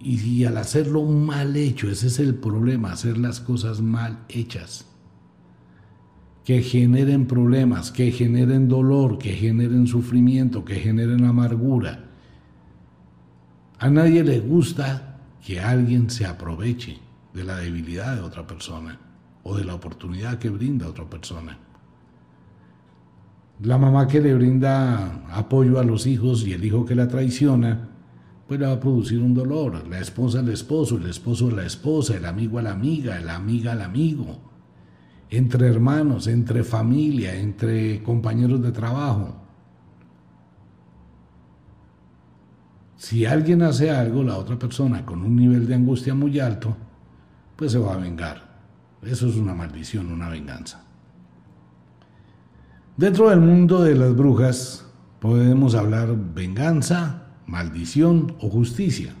y, 0.00 0.44
al 0.44 0.56
hacerlo 0.58 1.04
mal 1.04 1.56
hecho, 1.56 1.90
ese 1.90 2.06
es 2.06 2.18
el 2.20 2.36
problema, 2.36 2.92
hacer 2.92 3.18
las 3.18 3.40
cosas 3.40 3.80
mal 3.80 4.24
hechas. 4.28 4.86
Que 6.44 6.62
generen 6.62 7.26
problemas, 7.26 7.90
que 7.90 8.12
generen 8.12 8.68
dolor, 8.68 9.18
que 9.18 9.32
generen 9.32 9.86
sufrimiento, 9.86 10.64
que 10.64 10.76
generen 10.76 11.24
amargura. 11.24 12.04
A 13.78 13.90
nadie 13.90 14.22
le 14.22 14.40
gusta 14.40 15.18
que 15.44 15.60
alguien 15.60 16.10
se 16.10 16.26
aproveche 16.26 16.98
de 17.34 17.44
la 17.44 17.56
debilidad 17.56 18.16
de 18.16 18.22
otra 18.22 18.46
persona 18.46 18.98
o 19.42 19.56
de 19.56 19.64
la 19.64 19.74
oportunidad 19.74 20.38
que 20.38 20.50
brinda 20.50 20.88
otra 20.88 21.08
persona. 21.08 21.58
La 23.60 23.76
mamá 23.76 24.06
que 24.06 24.20
le 24.20 24.34
brinda 24.34 25.24
apoyo 25.32 25.80
a 25.80 25.84
los 25.84 26.06
hijos 26.06 26.46
y 26.46 26.52
el 26.52 26.64
hijo 26.64 26.84
que 26.84 26.94
la 26.94 27.08
traiciona, 27.08 27.88
pues 28.46 28.60
le 28.60 28.66
va 28.66 28.74
a 28.74 28.80
producir 28.80 29.20
un 29.20 29.34
dolor. 29.34 29.86
La 29.88 29.98
esposa 29.98 30.38
al 30.38 30.48
esposo, 30.48 30.96
el 30.96 31.06
esposo 31.06 31.48
a 31.48 31.52
la 31.52 31.66
esposa, 31.66 32.16
el 32.16 32.24
amigo 32.24 32.58
a 32.58 32.62
la 32.62 32.70
amiga, 32.70 33.18
la 33.18 33.34
amiga 33.34 33.72
al 33.72 33.82
amigo. 33.82 34.38
Entre 35.28 35.66
hermanos, 35.66 36.28
entre 36.28 36.62
familia, 36.62 37.34
entre 37.34 38.02
compañeros 38.02 38.62
de 38.62 38.70
trabajo. 38.70 39.34
Si 42.96 43.26
alguien 43.26 43.62
hace 43.62 43.90
algo, 43.90 44.22
la 44.22 44.38
otra 44.38 44.58
persona 44.58 45.04
con 45.04 45.22
un 45.22 45.34
nivel 45.34 45.66
de 45.66 45.74
angustia 45.74 46.14
muy 46.14 46.38
alto, 46.38 46.76
pues 47.56 47.72
se 47.72 47.78
va 47.78 47.94
a 47.94 47.98
vengar. 47.98 48.48
Eso 49.02 49.28
es 49.28 49.36
una 49.36 49.54
maldición, 49.54 50.10
una 50.10 50.28
venganza. 50.28 50.87
Dentro 52.98 53.30
del 53.30 53.38
mundo 53.38 53.84
de 53.84 53.94
las 53.94 54.16
brujas 54.16 54.84
podemos 55.20 55.76
hablar 55.76 56.16
venganza, 56.34 57.28
maldición 57.46 58.34
o 58.40 58.50
justicia. 58.50 59.14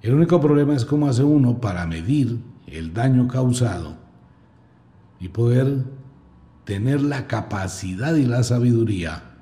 El 0.00 0.14
único 0.14 0.40
problema 0.40 0.76
es 0.76 0.84
cómo 0.84 1.08
hace 1.08 1.24
uno 1.24 1.60
para 1.60 1.88
medir 1.88 2.38
el 2.68 2.94
daño 2.94 3.26
causado 3.26 3.96
y 5.18 5.30
poder 5.30 5.86
tener 6.62 7.02
la 7.02 7.26
capacidad 7.26 8.14
y 8.14 8.26
la 8.26 8.44
sabiduría 8.44 9.40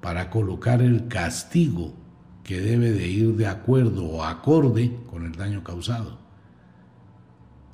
para 0.00 0.30
colocar 0.30 0.80
el 0.80 1.08
castigo 1.08 1.92
que 2.44 2.60
debe 2.60 2.92
de 2.92 3.08
ir 3.08 3.34
de 3.34 3.48
acuerdo 3.48 4.04
o 4.04 4.22
acorde 4.22 4.96
con 5.10 5.26
el 5.26 5.32
daño 5.32 5.64
causado. 5.64 6.18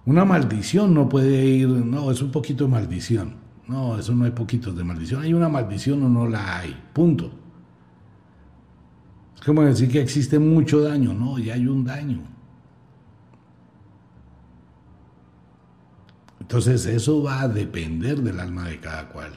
Una 0.06 0.24
maldición 0.24 0.94
no 0.94 1.10
puede 1.10 1.44
ir, 1.44 1.68
no, 1.68 2.10
es 2.10 2.22
un 2.22 2.30
poquito 2.30 2.64
de 2.64 2.70
maldición. 2.70 3.49
No, 3.70 3.96
eso 3.96 4.12
no 4.16 4.24
hay 4.24 4.32
poquitos 4.32 4.76
de 4.76 4.82
maldición. 4.82 5.22
Hay 5.22 5.32
una 5.32 5.48
maldición 5.48 6.02
o 6.02 6.08
no 6.08 6.26
la 6.26 6.58
hay. 6.58 6.76
Punto. 6.92 7.30
Es 9.36 9.42
como 9.42 9.62
decir 9.62 9.88
que 9.88 10.00
existe 10.00 10.40
mucho 10.40 10.80
daño, 10.80 11.14
no, 11.14 11.38
ya 11.38 11.54
hay 11.54 11.68
un 11.68 11.84
daño. 11.84 12.18
Entonces 16.40 16.84
eso 16.84 17.22
va 17.22 17.42
a 17.42 17.48
depender 17.48 18.20
del 18.20 18.40
alma 18.40 18.66
de 18.66 18.80
cada 18.80 19.08
cual. 19.08 19.30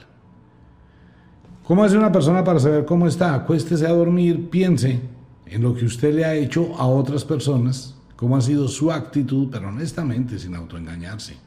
¿Cómo 1.62 1.84
hace 1.84 1.96
una 1.96 2.10
persona 2.10 2.42
para 2.42 2.58
saber 2.58 2.84
cómo 2.84 3.06
está? 3.06 3.34
Acuéstese 3.34 3.86
a 3.86 3.92
dormir, 3.92 4.50
piense 4.50 5.00
en 5.46 5.62
lo 5.62 5.76
que 5.76 5.84
usted 5.84 6.12
le 6.12 6.24
ha 6.24 6.34
hecho 6.34 6.74
a 6.76 6.88
otras 6.88 7.24
personas, 7.24 7.94
cómo 8.16 8.36
ha 8.36 8.40
sido 8.40 8.66
su 8.66 8.90
actitud, 8.90 9.48
pero 9.48 9.68
honestamente, 9.68 10.40
sin 10.40 10.56
autoengañarse. 10.56 11.43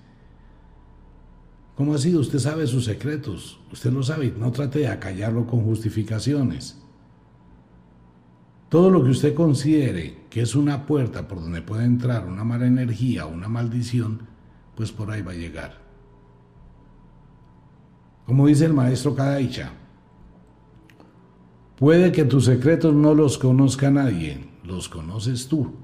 ¿Cómo 1.78 1.94
ha 1.94 2.00
sido? 2.00 2.22
Usted 2.22 2.40
sabe 2.40 2.66
sus 2.66 2.86
secretos, 2.86 3.60
usted 3.72 3.92
lo 3.94 4.02
sabe, 4.02 4.34
no 4.36 4.52
trate 4.52 4.80
de 4.80 4.88
acallarlo 4.88 5.46
con 5.46 5.64
justificaciones. 5.64 6.82
Todo 8.68 8.90
lo 8.90 9.04
que 9.04 9.12
usted 9.12 9.36
considere 9.36 10.26
que 10.32 10.42
es 10.42 10.56
una 10.56 10.88
puerta 10.88 11.28
por 11.28 11.40
donde 11.40 11.62
puede 11.62 11.86
entrar 11.86 12.26
una 12.26 12.44
mala 12.44 12.66
energía 12.66 13.28
una 13.28 13.48
maldición, 13.48 14.24
pues 14.76 14.92
por 14.92 15.12
ahí 15.12 15.22
va 15.22 15.34
a 15.34 15.36
llegar. 15.36 15.78
Como 18.26 18.48
dice 18.48 18.66
el 18.66 18.74
maestro 18.74 19.14
Kadaicha, 19.14 19.72
puede 21.78 22.12
que 22.12 22.26
tus 22.26 22.46
secretos 22.46 22.96
no 22.96 23.14
los 23.14 23.38
conozca 23.38 23.92
nadie, 23.92 24.50
los 24.64 24.90
conoces 24.90 25.48
tú. 25.48 25.76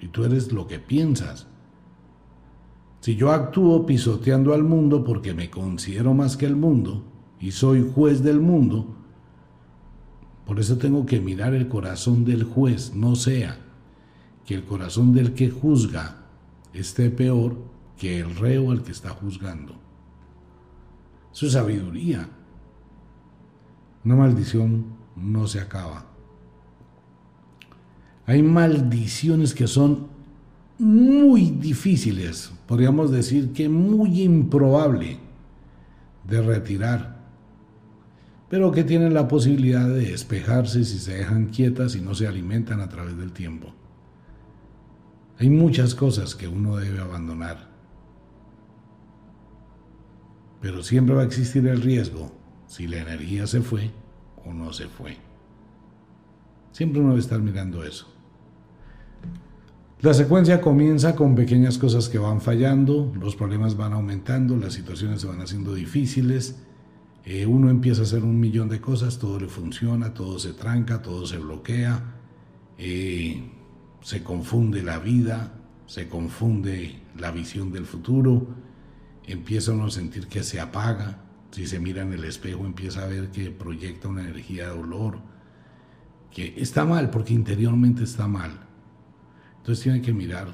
Y 0.00 0.08
tú 0.08 0.24
eres 0.24 0.50
lo 0.50 0.66
que 0.66 0.80
piensas. 0.80 1.46
Si 3.06 3.14
yo 3.14 3.30
actúo 3.30 3.86
pisoteando 3.86 4.52
al 4.52 4.64
mundo 4.64 5.04
porque 5.04 5.32
me 5.32 5.48
considero 5.48 6.12
más 6.12 6.36
que 6.36 6.44
el 6.44 6.56
mundo 6.56 7.04
y 7.38 7.52
soy 7.52 7.88
juez 7.94 8.24
del 8.24 8.40
mundo, 8.40 8.96
por 10.44 10.58
eso 10.58 10.76
tengo 10.76 11.06
que 11.06 11.20
mirar 11.20 11.54
el 11.54 11.68
corazón 11.68 12.24
del 12.24 12.42
juez, 12.42 12.96
no 12.96 13.14
sea 13.14 13.60
que 14.44 14.56
el 14.56 14.64
corazón 14.64 15.12
del 15.12 15.34
que 15.34 15.50
juzga 15.50 16.16
esté 16.72 17.10
peor 17.10 17.56
que 17.96 18.18
el 18.18 18.34
reo 18.34 18.72
al 18.72 18.82
que 18.82 18.90
está 18.90 19.10
juzgando. 19.10 19.76
Es 21.32 21.52
sabiduría. 21.52 22.28
Una 24.04 24.16
maldición 24.16 24.84
no 25.14 25.46
se 25.46 25.60
acaba. 25.60 26.06
Hay 28.26 28.42
maldiciones 28.42 29.54
que 29.54 29.68
son 29.68 30.15
muy 30.78 31.50
difíciles, 31.50 32.52
podríamos 32.66 33.10
decir 33.10 33.52
que 33.52 33.68
muy 33.68 34.22
improbable 34.22 35.18
de 36.28 36.42
retirar 36.42 37.16
pero 38.48 38.70
que 38.70 38.84
tienen 38.84 39.14
la 39.14 39.28
posibilidad 39.28 39.88
de 39.88 40.10
despejarse 40.10 40.84
si 40.84 40.98
se 40.98 41.16
dejan 41.16 41.46
quietas 41.46 41.96
y 41.96 42.00
no 42.00 42.14
se 42.14 42.28
alimentan 42.28 42.80
a 42.80 42.88
través 42.88 43.16
del 43.16 43.32
tiempo. 43.32 43.74
Hay 45.38 45.50
muchas 45.50 45.94
cosas 45.94 46.34
que 46.34 46.48
uno 46.48 46.76
debe 46.76 47.00
abandonar, 47.00 47.68
pero 50.60 50.82
siempre 50.82 51.14
va 51.14 51.22
a 51.22 51.26
existir 51.26 51.66
el 51.66 51.82
riesgo 51.82 52.32
si 52.66 52.86
la 52.86 52.98
energía 52.98 53.46
se 53.46 53.60
fue 53.60 53.90
o 54.44 54.54
no 54.54 54.72
se 54.72 54.88
fue. 54.88 55.16
Siempre 56.72 57.00
uno 57.00 57.10
debe 57.10 57.20
estar 57.20 57.40
mirando 57.40 57.84
eso. 57.84 58.15
La 60.02 60.12
secuencia 60.12 60.60
comienza 60.60 61.16
con 61.16 61.34
pequeñas 61.34 61.78
cosas 61.78 62.10
que 62.10 62.18
van 62.18 62.42
fallando, 62.42 63.10
los 63.18 63.34
problemas 63.34 63.78
van 63.78 63.94
aumentando, 63.94 64.54
las 64.58 64.74
situaciones 64.74 65.22
se 65.22 65.26
van 65.26 65.40
haciendo 65.40 65.74
difíciles, 65.74 66.56
eh, 67.24 67.46
uno 67.46 67.70
empieza 67.70 68.02
a 68.02 68.04
hacer 68.04 68.22
un 68.22 68.38
millón 68.38 68.68
de 68.68 68.78
cosas, 68.78 69.18
todo 69.18 69.40
le 69.40 69.48
funciona, 69.48 70.12
todo 70.12 70.38
se 70.38 70.52
tranca, 70.52 71.00
todo 71.00 71.26
se 71.26 71.38
bloquea, 71.38 72.12
eh, 72.76 73.42
se 74.02 74.22
confunde 74.22 74.82
la 74.82 74.98
vida, 74.98 75.54
se 75.86 76.08
confunde 76.08 77.00
la 77.18 77.30
visión 77.30 77.72
del 77.72 77.86
futuro, 77.86 78.48
empieza 79.26 79.72
uno 79.72 79.86
a 79.86 79.90
sentir 79.90 80.26
que 80.26 80.42
se 80.42 80.60
apaga, 80.60 81.24
si 81.52 81.66
se 81.66 81.80
mira 81.80 82.02
en 82.02 82.12
el 82.12 82.24
espejo 82.24 82.66
empieza 82.66 83.02
a 83.02 83.06
ver 83.06 83.30
que 83.30 83.50
proyecta 83.50 84.08
una 84.08 84.20
energía 84.20 84.68
de 84.68 84.76
dolor, 84.76 85.20
que 86.30 86.52
está 86.58 86.84
mal 86.84 87.08
porque 87.08 87.32
interiormente 87.32 88.04
está 88.04 88.28
mal. 88.28 88.65
Entonces 89.66 89.82
tiene 89.82 90.00
que 90.00 90.12
mirar 90.12 90.46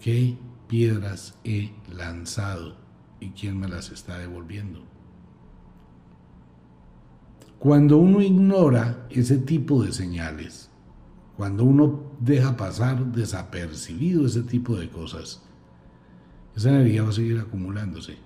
qué 0.00 0.36
piedras 0.66 1.38
he 1.44 1.70
lanzado 1.88 2.74
y 3.20 3.28
quién 3.28 3.60
me 3.60 3.68
las 3.68 3.92
está 3.92 4.18
devolviendo. 4.18 4.82
Cuando 7.60 7.98
uno 7.98 8.20
ignora 8.20 9.06
ese 9.08 9.38
tipo 9.38 9.84
de 9.84 9.92
señales, 9.92 10.68
cuando 11.36 11.62
uno 11.62 12.10
deja 12.18 12.56
pasar 12.56 13.06
desapercibido 13.12 14.26
ese 14.26 14.42
tipo 14.42 14.74
de 14.74 14.90
cosas, 14.90 15.40
esa 16.56 16.70
energía 16.70 17.04
va 17.04 17.10
a 17.10 17.12
seguir 17.12 17.38
acumulándose. 17.38 18.16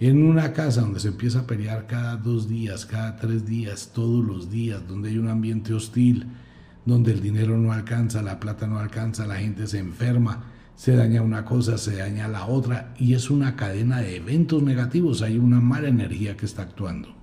En 0.00 0.24
una 0.24 0.54
casa 0.54 0.80
donde 0.80 1.00
se 1.00 1.08
empieza 1.08 1.40
a 1.40 1.46
pelear 1.46 1.86
cada 1.86 2.16
dos 2.16 2.48
días, 2.48 2.86
cada 2.86 3.16
tres 3.16 3.44
días, 3.44 3.90
todos 3.92 4.24
los 4.24 4.48
días, 4.48 4.88
donde 4.88 5.10
hay 5.10 5.18
un 5.18 5.28
ambiente 5.28 5.74
hostil, 5.74 6.26
donde 6.86 7.12
el 7.12 7.20
dinero 7.20 7.58
no 7.58 7.72
alcanza, 7.72 8.22
la 8.22 8.40
plata 8.40 8.66
no 8.66 8.78
alcanza, 8.78 9.26
la 9.26 9.36
gente 9.36 9.66
se 9.66 9.78
enferma, 9.78 10.44
se 10.76 10.94
daña 10.94 11.20
una 11.20 11.44
cosa, 11.44 11.76
se 11.78 11.96
daña 11.96 12.28
la 12.28 12.46
otra, 12.46 12.94
y 12.96 13.14
es 13.14 13.28
una 13.28 13.56
cadena 13.56 14.00
de 14.00 14.16
eventos 14.16 14.62
negativos, 14.62 15.20
hay 15.20 15.36
una 15.36 15.60
mala 15.60 15.88
energía 15.88 16.36
que 16.36 16.46
está 16.46 16.62
actuando. 16.62 17.14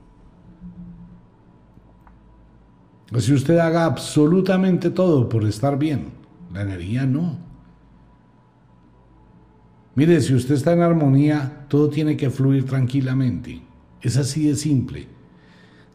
Si 3.20 3.32
usted 3.32 3.58
haga 3.60 3.86
absolutamente 3.86 4.90
todo 4.90 5.30
por 5.30 5.46
estar 5.46 5.80
bien, 5.80 6.10
la 6.52 6.62
energía 6.62 7.06
no. 7.06 7.38
Mire, 9.96 10.20
si 10.22 10.34
usted 10.34 10.56
está 10.56 10.74
en 10.74 10.82
armonía, 10.82 11.68
todo 11.70 11.90
tiene 11.90 12.18
que 12.18 12.32
fluir 12.32 12.66
tranquilamente. 12.66 13.62
Es 14.02 14.18
así 14.18 14.48
de 14.48 14.56
simple. 14.56 15.13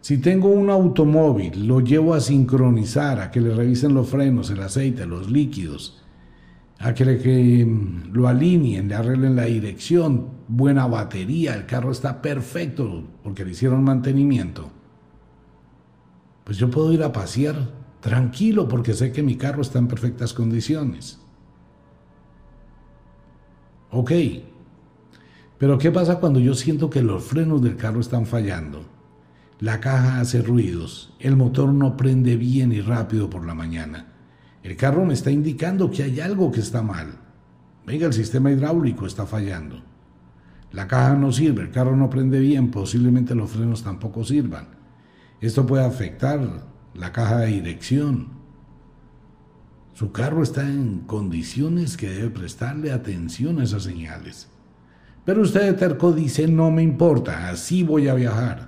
Si 0.00 0.18
tengo 0.18 0.48
un 0.48 0.70
automóvil, 0.70 1.66
lo 1.66 1.80
llevo 1.80 2.14
a 2.14 2.20
sincronizar, 2.20 3.20
a 3.20 3.30
que 3.30 3.40
le 3.40 3.54
revisen 3.54 3.94
los 3.94 4.08
frenos, 4.08 4.50
el 4.50 4.62
aceite, 4.62 5.06
los 5.06 5.30
líquidos, 5.30 6.02
a 6.78 6.94
que, 6.94 7.66
mm, 7.66 8.12
lo 8.12 8.28
alineen, 8.28 8.88
le 8.88 8.94
arreglen 8.94 9.36
la 9.36 9.44
dirección, 9.44 10.28
buena 10.46 10.86
batería, 10.86 11.54
el 11.54 11.66
carro 11.66 11.90
está 11.90 12.22
perfecto 12.22 13.04
porque 13.22 13.44
le 13.44 13.50
hicieron 13.50 13.82
mantenimiento. 13.82 14.70
Pues 16.44 16.56
yo 16.56 16.70
puedo 16.70 16.92
ir 16.92 17.02
a 17.02 17.12
pasear 17.12 17.56
tranquilo 18.00 18.68
porque 18.68 18.94
sé 18.94 19.12
que 19.12 19.22
mi 19.22 19.36
carro 19.36 19.62
está 19.62 19.78
en 19.78 19.88
perfectas 19.88 20.32
condiciones. 20.32 21.18
Ok, 23.90 24.12
pero 25.58 25.76
¿qué 25.78 25.90
pasa 25.90 26.20
cuando 26.20 26.38
yo 26.38 26.54
siento 26.54 26.88
que 26.88 27.02
los 27.02 27.24
frenos 27.24 27.60
del 27.62 27.76
carro 27.76 28.00
están 28.00 28.26
fallando? 28.26 28.97
La 29.60 29.80
caja 29.80 30.20
hace 30.20 30.42
ruidos, 30.42 31.14
el 31.18 31.36
motor 31.36 31.72
no 31.72 31.96
prende 31.96 32.36
bien 32.36 32.72
y 32.72 32.80
rápido 32.80 33.28
por 33.28 33.44
la 33.44 33.54
mañana. 33.54 34.06
El 34.62 34.76
carro 34.76 35.04
me 35.04 35.14
está 35.14 35.30
indicando 35.30 35.90
que 35.90 36.02
hay 36.02 36.20
algo 36.20 36.52
que 36.52 36.60
está 36.60 36.82
mal. 36.82 37.18
Venga, 37.86 38.06
el 38.06 38.12
sistema 38.12 38.50
hidráulico 38.50 39.06
está 39.06 39.26
fallando. 39.26 39.82
La 40.70 40.86
caja 40.86 41.14
no 41.14 41.32
sirve, 41.32 41.62
el 41.62 41.70
carro 41.70 41.96
no 41.96 42.10
prende 42.10 42.38
bien, 42.40 42.70
posiblemente 42.70 43.34
los 43.34 43.50
frenos 43.50 43.82
tampoco 43.82 44.24
sirvan. 44.24 44.68
Esto 45.40 45.66
puede 45.66 45.84
afectar 45.84 46.40
la 46.94 47.12
caja 47.12 47.38
de 47.38 47.46
dirección, 47.46 48.38
su 49.98 50.12
carro 50.12 50.44
está 50.44 50.62
en 50.62 51.00
condiciones 51.00 51.96
que 51.96 52.08
debe 52.08 52.30
prestarle 52.30 52.92
atención 52.92 53.58
a 53.58 53.64
esas 53.64 53.82
señales. 53.82 54.48
Pero 55.24 55.42
usted 55.42 55.62
de 55.62 55.72
terco 55.72 56.12
dice, 56.12 56.46
no 56.46 56.70
me 56.70 56.84
importa, 56.84 57.48
así 57.48 57.82
voy 57.82 58.06
a 58.06 58.14
viajar. 58.14 58.67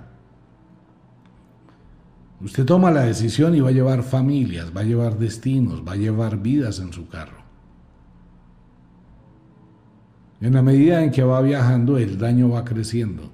Usted 2.43 2.65
toma 2.65 2.91
la 2.91 3.03
decisión 3.03 3.55
y 3.55 3.59
va 3.59 3.69
a 3.69 3.73
llevar 3.73 4.03
familias, 4.03 4.75
va 4.75 4.81
a 4.81 4.85
llevar 4.85 5.17
destinos, 5.17 5.87
va 5.87 5.93
a 5.93 5.97
llevar 5.97 6.41
vidas 6.41 6.79
en 6.79 6.91
su 6.91 7.07
carro. 7.07 7.41
En 10.39 10.53
la 10.53 10.63
medida 10.63 11.03
en 11.03 11.11
que 11.11 11.23
va 11.23 11.39
viajando, 11.41 11.97
el 11.97 12.17
daño 12.17 12.49
va 12.49 12.65
creciendo. 12.65 13.29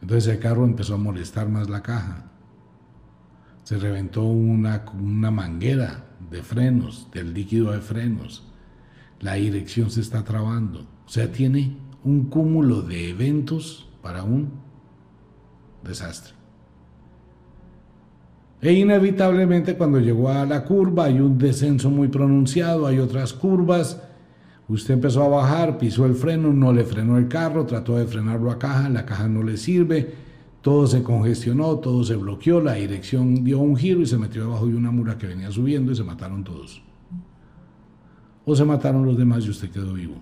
Entonces 0.00 0.32
el 0.34 0.40
carro 0.40 0.64
empezó 0.64 0.94
a 0.94 0.98
molestar 0.98 1.48
más 1.48 1.70
la 1.70 1.80
caja 1.80 2.32
se 3.64 3.78
reventó 3.78 4.24
una, 4.24 4.84
una 5.00 5.30
manguera 5.30 6.04
de 6.30 6.42
frenos, 6.42 7.08
del 7.12 7.32
líquido 7.32 7.72
de 7.72 7.80
frenos. 7.80 8.44
La 9.20 9.34
dirección 9.34 9.90
se 9.90 10.00
está 10.00 10.24
trabando. 10.24 10.86
O 11.06 11.08
sea, 11.08 11.30
tiene 11.30 11.76
un 12.04 12.24
cúmulo 12.24 12.82
de 12.82 13.10
eventos 13.10 13.88
para 14.02 14.24
un 14.24 14.50
desastre. 15.84 16.34
E 18.62 18.72
inevitablemente 18.72 19.76
cuando 19.76 19.98
llegó 19.98 20.28
a 20.28 20.46
la 20.46 20.64
curva 20.64 21.06
hay 21.06 21.18
un 21.18 21.36
descenso 21.36 21.90
muy 21.90 22.06
pronunciado, 22.06 22.86
hay 22.86 23.00
otras 23.00 23.32
curvas, 23.32 24.00
usted 24.68 24.94
empezó 24.94 25.24
a 25.24 25.28
bajar, 25.28 25.78
pisó 25.78 26.06
el 26.06 26.14
freno, 26.14 26.52
no 26.52 26.72
le 26.72 26.84
frenó 26.84 27.18
el 27.18 27.26
carro, 27.26 27.66
trató 27.66 27.96
de 27.96 28.06
frenarlo 28.06 28.52
a 28.52 28.60
caja, 28.60 28.88
la 28.88 29.04
caja 29.04 29.26
no 29.26 29.42
le 29.42 29.56
sirve, 29.56 30.14
todo 30.60 30.86
se 30.86 31.02
congestionó, 31.02 31.80
todo 31.80 32.04
se 32.04 32.14
bloqueó, 32.14 32.60
la 32.60 32.74
dirección 32.74 33.42
dio 33.42 33.58
un 33.58 33.76
giro 33.76 34.00
y 34.00 34.06
se 34.06 34.16
metió 34.16 34.42
debajo 34.42 34.68
de 34.68 34.76
una 34.76 34.92
mura 34.92 35.18
que 35.18 35.26
venía 35.26 35.50
subiendo 35.50 35.90
y 35.90 35.96
se 35.96 36.04
mataron 36.04 36.44
todos. 36.44 36.84
O 38.44 38.54
se 38.54 38.64
mataron 38.64 39.04
los 39.04 39.18
demás 39.18 39.44
y 39.44 39.50
usted 39.50 39.70
quedó 39.70 39.94
vivo. 39.94 40.14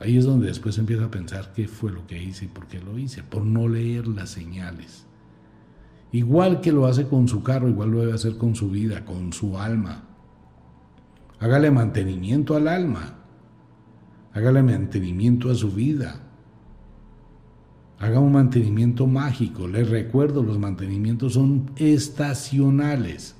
Ahí 0.00 0.16
es 0.16 0.24
donde 0.24 0.46
después 0.46 0.78
empieza 0.78 1.04
a 1.04 1.10
pensar 1.10 1.52
qué 1.54 1.68
fue 1.68 1.92
lo 1.92 2.06
que 2.06 2.22
hice 2.22 2.46
y 2.46 2.48
por 2.48 2.66
qué 2.66 2.80
lo 2.80 2.98
hice, 2.98 3.22
por 3.22 3.44
no 3.44 3.68
leer 3.68 4.06
las 4.06 4.30
señales. 4.30 5.07
Igual 6.12 6.60
que 6.60 6.72
lo 6.72 6.86
hace 6.86 7.06
con 7.06 7.28
su 7.28 7.42
carro, 7.42 7.68
igual 7.68 7.90
lo 7.90 8.00
debe 8.00 8.14
hacer 8.14 8.36
con 8.36 8.54
su 8.54 8.70
vida, 8.70 9.04
con 9.04 9.32
su 9.32 9.58
alma. 9.58 10.04
Hágale 11.40 11.70
mantenimiento 11.70 12.56
al 12.56 12.68
alma. 12.68 13.14
Hágale 14.32 14.62
mantenimiento 14.62 15.50
a 15.50 15.54
su 15.54 15.70
vida. 15.70 16.20
Haga 17.98 18.20
un 18.20 18.32
mantenimiento 18.32 19.06
mágico. 19.06 19.66
Les 19.66 19.88
recuerdo, 19.88 20.42
los 20.42 20.58
mantenimientos 20.58 21.34
son 21.34 21.72
estacionales. 21.76 23.34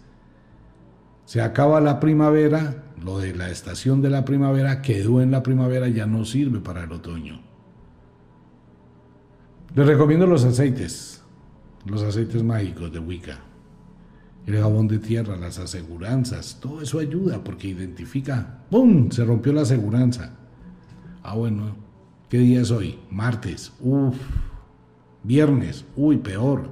Se 1.25 1.41
acaba 1.41 1.81
la 1.81 2.01
primavera, 2.01 2.85
lo 3.03 3.19
de 3.19 3.35
la 3.35 3.51
estación 3.51 4.03
de 4.03 4.11
la 4.11 4.25
primavera 4.25 4.83
quedó 4.83 5.21
en 5.21 5.31
la 5.31 5.43
primavera, 5.43 5.89
ya 5.89 6.07
no 6.07 6.25
sirve 6.25 6.61
para 6.61 6.85
el 6.85 6.93
otoño. 6.93 7.41
Les 9.75 9.87
recomiendo 9.87 10.27
los 10.27 10.45
aceites, 10.45 11.18
los 11.87 12.03
aceites 12.03 12.43
mágicos 12.43 12.93
de 12.93 12.99
Wicca. 12.99 13.41
El 14.47 14.59
jabón 14.59 14.89
de 14.89 14.99
tierra, 14.99 15.37
las 15.37 15.59
aseguranzas, 15.59 16.59
todo 16.61 16.81
eso 16.81 16.99
ayuda 16.99 17.45
porque 17.45 17.69
identifica, 17.69 18.65
¡pum! 18.71 19.11
Se 19.11 19.25
rompió 19.25 19.53
la 19.53 19.63
aseguranza. 19.63 20.35
Ah, 21.23 21.35
bueno, 21.35 21.77
¿qué 22.29 22.39
día 22.39 22.63
es 22.63 22.71
hoy? 22.71 22.99
Martes. 23.11 23.73
Uf, 23.81 24.17
Viernes, 25.23 25.85
uy, 25.97 26.17
peor. 26.17 26.71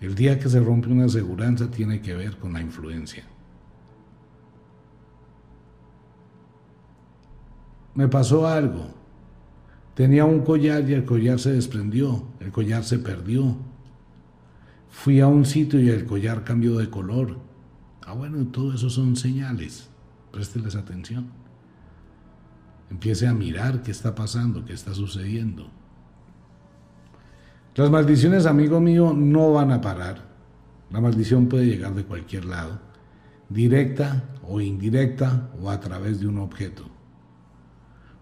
El 0.00 0.14
día 0.14 0.38
que 0.38 0.48
se 0.48 0.60
rompe 0.60 0.88
una 0.88 1.06
aseguranza 1.06 1.70
tiene 1.70 2.00
que 2.00 2.14
ver 2.14 2.38
con 2.38 2.52
la 2.52 2.60
influencia. 2.60 3.24
Me 7.94 8.08
pasó 8.08 8.46
algo. 8.46 8.86
Tenía 9.96 10.26
un 10.26 10.40
collar 10.40 10.86
y 10.86 10.92
el 10.92 11.06
collar 11.06 11.38
se 11.38 11.52
desprendió, 11.52 12.22
el 12.40 12.52
collar 12.52 12.84
se 12.84 12.98
perdió. 12.98 13.56
Fui 14.90 15.20
a 15.20 15.26
un 15.26 15.46
sitio 15.46 15.80
y 15.80 15.88
el 15.88 16.04
collar 16.04 16.44
cambió 16.44 16.76
de 16.76 16.90
color. 16.90 17.38
Ah, 18.04 18.12
bueno, 18.12 18.46
todo 18.48 18.74
eso 18.74 18.90
son 18.90 19.16
señales. 19.16 19.88
Présteles 20.32 20.76
atención. 20.76 21.28
Empiece 22.90 23.26
a 23.26 23.32
mirar 23.32 23.82
qué 23.82 23.90
está 23.90 24.14
pasando, 24.14 24.66
qué 24.66 24.74
está 24.74 24.92
sucediendo. 24.92 25.70
Las 27.74 27.88
maldiciones, 27.88 28.44
amigo 28.44 28.82
mío, 28.82 29.14
no 29.16 29.54
van 29.54 29.72
a 29.72 29.80
parar. 29.80 30.28
La 30.90 31.00
maldición 31.00 31.46
puede 31.46 31.64
llegar 31.64 31.94
de 31.94 32.04
cualquier 32.04 32.44
lado, 32.44 32.80
directa 33.48 34.24
o 34.46 34.60
indirecta 34.60 35.48
o 35.58 35.70
a 35.70 35.80
través 35.80 36.20
de 36.20 36.26
un 36.26 36.36
objeto. 36.36 36.95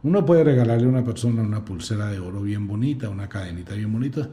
Uno 0.05 0.27
puede 0.27 0.45
regalarle 0.45 0.85
a 0.85 0.91
una 0.91 1.05
persona 1.05 1.41
una 1.41 1.65
pulsera 1.65 2.09
de 2.11 2.21
oro 2.21 2.43
bien 2.43 2.69
bonita, 2.69 3.09
una 3.09 3.27
cadenita 3.27 3.75
bien 3.75 3.91
bonita. 3.91 4.29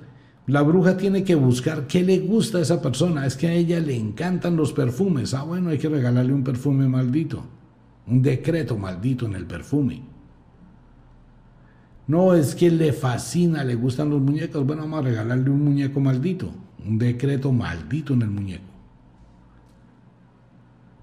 La 0.48 0.64
bruja 0.64 0.98
tiene 0.98 1.24
que 1.24 1.36
buscar 1.36 1.88
qué 1.88 2.04
le 2.04 2.20
gusta 2.20 2.58
a 2.58 2.62
esa 2.62 2.82
persona. 2.82 3.26
Es 3.26 3.38
que 3.38 3.48
a 3.48 3.54
ella 3.54 3.80
le 3.80 3.96
encantan 3.96 4.58
los 4.58 4.74
perfumes. 4.74 5.34
Ah, 5.34 5.44
bueno, 5.44 5.70
hay 5.70 5.78
que 5.78 5.88
regalarle 5.88 6.34
un 6.34 6.44
perfume 6.44 6.90
maldito. 6.90 7.46
Un 8.06 8.22
decreto 8.22 8.78
maldito 8.78 9.26
en 9.26 9.36
el 9.36 9.46
perfume. 9.46 10.04
No, 12.06 12.34
es 12.34 12.54
que 12.54 12.70
le 12.70 12.92
fascina, 12.92 13.64
le 13.64 13.76
gustan 13.76 14.10
los 14.10 14.22
muñecos. 14.22 14.66
Bueno, 14.66 14.82
vamos 14.82 15.00
a 15.00 15.04
regalarle 15.04 15.50
un 15.50 15.64
muñeco 15.64 16.02
maldito, 16.02 16.52
un 16.86 16.98
decreto 16.98 17.54
maldito 17.54 18.14
en 18.14 18.24
el 18.24 18.30
muñeco. 18.30 18.66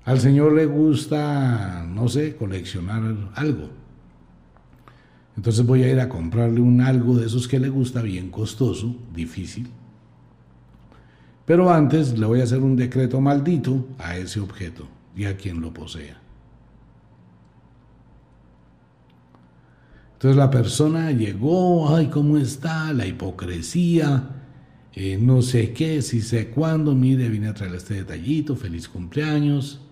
Al 0.04 0.20
Señor 0.20 0.52
le 0.52 0.66
gusta, 0.66 1.86
no 1.88 2.06
sé, 2.08 2.36
coleccionar 2.36 3.02
algo. 3.34 3.88
Entonces 5.39 5.64
voy 5.64 5.84
a 5.84 5.89
ir 5.89 6.01
a 6.01 6.09
comprarle 6.09 6.61
un 6.61 6.80
algo 6.80 7.14
de 7.14 7.26
esos 7.26 7.47
que 7.47 7.61
le 7.61 7.68
gusta, 7.68 8.03
bien 8.03 8.28
costoso, 8.28 8.97
difícil. 9.14 9.68
Pero 11.47 11.70
antes 11.70 12.18
le 12.18 12.26
voy 12.26 12.41
a 12.41 12.43
hacer 12.43 12.59
un 12.59 12.74
decreto 12.74 13.20
maldito 13.20 13.86
a 13.99 14.16
ese 14.16 14.41
objeto 14.41 14.89
y 15.14 15.26
a 15.26 15.36
quien 15.36 15.61
lo 15.61 15.72
posea. 15.72 16.20
Entonces 20.14 20.36
la 20.36 20.51
persona 20.51 21.12
llegó, 21.12 21.95
ay, 21.95 22.09
¿cómo 22.09 22.36
está? 22.36 22.93
La 22.93 23.07
hipocresía, 23.07 24.30
eh, 24.93 25.18
no 25.22 25.41
sé 25.43 25.72
qué, 25.72 26.03
si 26.03 26.20
sé 26.20 26.49
cuándo, 26.49 26.97
mire, 26.97 27.28
vine 27.28 27.47
a 27.47 27.55
traer 27.55 27.76
este 27.76 27.95
detallito, 27.95 28.57
feliz 28.57 28.89
cumpleaños, 28.89 29.82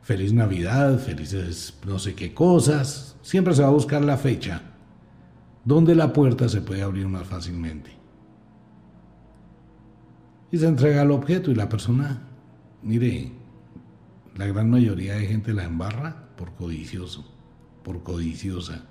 feliz 0.00 0.32
Navidad, 0.32 0.98
felices 0.98 1.74
no 1.86 1.98
sé 1.98 2.14
qué 2.14 2.32
cosas. 2.32 3.16
Siempre 3.20 3.54
se 3.54 3.60
va 3.60 3.68
a 3.68 3.72
buscar 3.72 4.02
la 4.02 4.16
fecha 4.16 4.72
donde 5.66 5.96
la 5.96 6.12
puerta 6.12 6.48
se 6.48 6.62
puede 6.62 6.82
abrir 6.82 7.08
más 7.08 7.26
fácilmente. 7.26 7.90
Y 10.52 10.58
se 10.58 10.68
entrega 10.68 11.02
el 11.02 11.10
objeto 11.10 11.50
y 11.50 11.56
la 11.56 11.68
persona, 11.68 12.22
mire, 12.82 13.32
la 14.36 14.46
gran 14.46 14.70
mayoría 14.70 15.16
de 15.16 15.26
gente 15.26 15.52
la 15.52 15.64
embarra 15.64 16.28
por 16.36 16.54
codicioso, 16.54 17.26
por 17.82 18.04
codiciosa, 18.04 18.84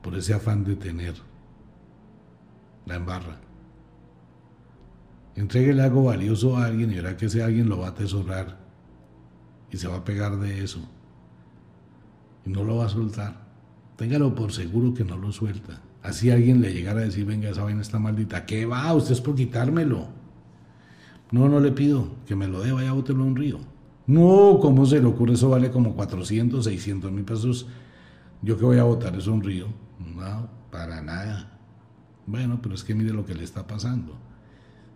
por 0.00 0.14
ese 0.14 0.32
afán 0.32 0.62
de 0.62 0.76
tener, 0.76 1.14
la 2.86 2.94
embarra. 2.94 3.40
Entréguele 5.34 5.82
algo 5.82 6.04
valioso 6.04 6.56
a 6.56 6.66
alguien 6.66 6.92
y 6.92 6.94
verá 6.94 7.16
que 7.16 7.26
ese 7.26 7.42
alguien 7.42 7.68
lo 7.68 7.78
va 7.78 7.88
a 7.88 7.90
atesorar 7.90 8.60
y 9.72 9.76
se 9.76 9.88
va 9.88 9.96
a 9.96 10.04
pegar 10.04 10.38
de 10.38 10.62
eso. 10.62 10.88
Y 12.46 12.50
no 12.50 12.62
lo 12.62 12.76
va 12.76 12.86
a 12.86 12.90
soltar. 12.90 13.49
Téngalo 14.00 14.34
por 14.34 14.50
seguro 14.50 14.94
que 14.94 15.04
no 15.04 15.18
lo 15.18 15.30
suelta. 15.30 15.82
Así 16.02 16.30
alguien 16.30 16.62
le 16.62 16.72
llegara 16.72 17.00
a 17.00 17.04
decir, 17.04 17.26
venga, 17.26 17.50
esa 17.50 17.64
vaina 17.64 17.82
está 17.82 17.98
maldita. 17.98 18.46
¿Qué 18.46 18.64
va? 18.64 18.94
Usted 18.94 19.12
es 19.12 19.20
por 19.20 19.34
quitármelo. 19.34 20.08
No, 21.30 21.50
no 21.50 21.60
le 21.60 21.70
pido 21.70 22.08
que 22.24 22.34
me 22.34 22.48
lo 22.48 22.62
dé, 22.62 22.72
vaya 22.72 22.88
a 22.88 22.94
botarlo 22.94 23.24
a 23.24 23.26
un 23.26 23.36
río. 23.36 23.58
No, 24.06 24.58
¿cómo 24.58 24.86
se 24.86 25.00
le 25.00 25.06
ocurre? 25.06 25.34
Eso 25.34 25.50
vale 25.50 25.70
como 25.70 25.94
400, 25.94 26.64
600 26.64 27.12
mil 27.12 27.26
pesos. 27.26 27.66
¿Yo 28.40 28.56
que 28.56 28.64
voy 28.64 28.78
a 28.78 28.84
botar 28.84 29.14
eso 29.16 29.32
a 29.32 29.34
un 29.34 29.42
río? 29.42 29.66
No, 30.16 30.48
para 30.70 31.02
nada. 31.02 31.60
Bueno, 32.26 32.58
pero 32.62 32.76
es 32.76 32.82
que 32.82 32.94
mire 32.94 33.12
lo 33.12 33.26
que 33.26 33.34
le 33.34 33.44
está 33.44 33.66
pasando 33.66 34.16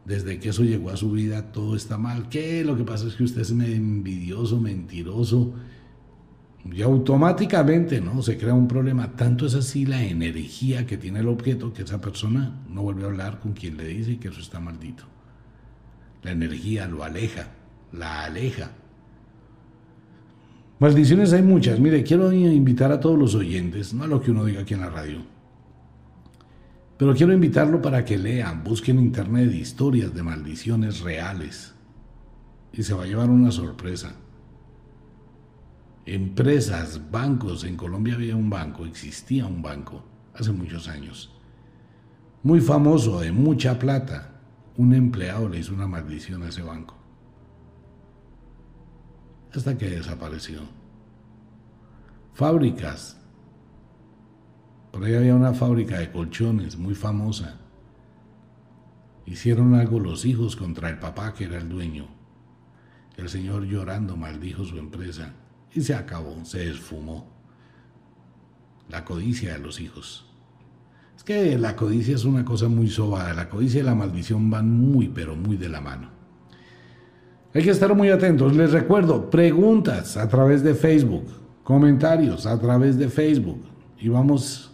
desde 0.07 0.39
que 0.39 0.51
eso 0.51 0.63
llegó 0.63 0.91
a 0.91 0.97
su 0.97 1.11
vida 1.13 1.53
todo 1.53 1.77
está 1.77 1.99
mal. 1.99 2.29
¿Qué? 2.29 2.65
Lo 2.65 2.77
que 2.77 2.85
pasa 2.85 3.07
es 3.07 3.15
que 3.15 3.25
usted 3.25 3.43
es 3.43 3.51
envidioso, 3.51 4.61
mentiroso. 4.61 5.53
Y 6.71 6.83
automáticamente, 6.83 8.01
¿no? 8.01 8.23
Se 8.23 8.39
crea 8.39 8.55
un 8.55 8.69
problema. 8.69 9.13
Tanto 9.13 9.47
es 9.47 9.55
así 9.55 9.85
la 9.85 10.03
energía 10.03 10.87
que 10.87 10.97
tiene 10.97 11.21
el 11.21 11.29
objeto 11.29 11.73
que 11.73 11.83
esa 11.83 12.01
persona 12.01 12.65
no 12.69 12.83
vuelve 12.83 13.05
a 13.05 13.07
hablar 13.07 13.39
con 13.41 13.53
quien 13.53 13.77
le 13.77 13.87
dice 13.87 14.19
que 14.19 14.29
eso 14.29 14.41
está 14.41 14.61
maldito. 14.61 15.05
La 16.23 16.33
energía 16.33 16.87
lo 16.87 17.05
aleja, 17.05 17.49
la 17.93 18.25
aleja. 18.25 18.71
Maldiciones 20.79 21.33
hay 21.33 21.43
muchas. 21.43 21.79
Mire, 21.79 22.03
quiero 22.03 22.33
invitar 22.33 22.91
a 22.93 23.01
todos 23.01 23.19
los 23.19 23.35
oyentes, 23.35 23.93
no 23.93 24.05
a 24.05 24.07
lo 24.07 24.21
que 24.21 24.31
uno 24.31 24.45
diga 24.45 24.63
aquí 24.63 24.75
en 24.75 24.81
la 24.81 24.91
radio 24.91 25.35
pero 26.97 27.15
quiero 27.15 27.33
invitarlo 27.33 27.83
para 27.83 28.05
que 28.05 28.17
lean, 28.17 28.63
busquen 28.63 28.99
en 28.99 29.07
internet 29.07 29.53
historias 29.53 30.15
de 30.15 30.23
maldiciones 30.23 31.01
reales. 31.01 31.75
Y 32.73 32.83
se 32.83 32.95
va 32.95 33.05
a 33.05 33.07
llevar 33.07 33.31
una 33.31 33.51
sorpresa. 33.51 34.15
Empresas, 36.07 37.01
bancos, 37.11 37.65
en 37.65 37.77
Colombia 37.79 38.15
había 38.15 38.37
un 38.37 38.51
banco, 38.51 38.85
existía 38.85 39.47
un 39.47 39.63
banco, 39.63 40.05
hace 40.35 40.53
muchos 40.53 40.87
años. 40.87 41.33
Muy 42.43 42.61
famoso, 42.61 43.21
de 43.21 43.33
mucha 43.33 43.79
plata. 43.79 44.33
Un 44.77 44.93
empleado 44.93 45.49
le 45.49 45.61
hizo 45.61 45.73
una 45.73 45.87
maldición 45.87 46.43
a 46.43 46.49
ese 46.49 46.63
banco. 46.63 46.95
Hasta 49.55 49.79
que 49.79 49.89
desapareció. 49.89 50.61
Fábricas, 52.35 53.19
por 54.93 55.05
ahí 55.05 55.15
había 55.15 55.35
una 55.35 55.55
fábrica 55.55 55.99
de 55.99 56.13
colchones 56.13 56.77
muy 56.77 56.95
famosa. 56.95 57.61
Hicieron 59.25 59.75
algo 59.75 60.01
los 60.01 60.27
hijos 60.27 60.55
contra 60.55 60.91
el 60.91 60.99
papá 60.99 61.33
que 61.33 61.45
era 61.45 61.57
el 61.57 61.69
dueño. 61.71 62.09
El 63.17 63.31
señor 63.31 63.65
llorando 63.65 64.17
maldijo 64.19 64.65
su 64.65 64.77
empresa 64.77 65.35
y 65.75 65.81
se 65.81 65.95
acabó, 65.95 66.45
se 66.45 66.69
esfumó. 66.71 67.33
La 68.89 69.05
codicia 69.05 69.55
de 69.55 69.59
los 69.59 69.81
hijos. 69.81 70.27
Es 71.17 71.25
que 71.25 71.59
la 71.59 71.75
codicia 71.75 72.15
es 72.15 72.25
una 72.25 72.45
cosa 72.45 72.69
muy 72.69 72.89
sobada. 72.89 73.33
La 73.35 73.49
codicia 73.49 73.81
y 73.81 73.83
la 73.83 73.95
maldición 73.95 74.51
van 74.51 74.71
muy, 74.71 75.09
pero 75.09 75.35
muy 75.35 75.57
de 75.57 75.69
la 75.69 75.81
mano. 75.81 76.11
Hay 77.55 77.63
que 77.63 77.71
estar 77.71 77.95
muy 77.95 78.11
atentos. 78.11 78.55
Les 78.55 78.73
recuerdo, 78.73 79.31
preguntas 79.31 80.17
a 80.17 80.29
través 80.29 80.63
de 80.63 80.75
Facebook, 80.75 81.27
comentarios 81.63 82.47
a 82.47 82.61
través 82.61 82.99
de 82.99 83.09
Facebook. 83.09 83.65
Y 83.99 84.09
vamos 84.09 84.73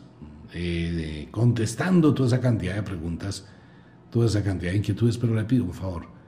eh, 0.52 1.28
contestando 1.30 2.12
toda 2.12 2.26
esa 2.28 2.40
cantidad 2.40 2.74
de 2.74 2.82
preguntas, 2.82 3.46
toda 4.10 4.26
esa 4.26 4.42
cantidad 4.42 4.72
de 4.72 4.78
inquietudes, 4.78 5.16
pero 5.16 5.34
le 5.34 5.44
pido 5.44 5.64
un 5.64 5.72
favor. 5.72 6.19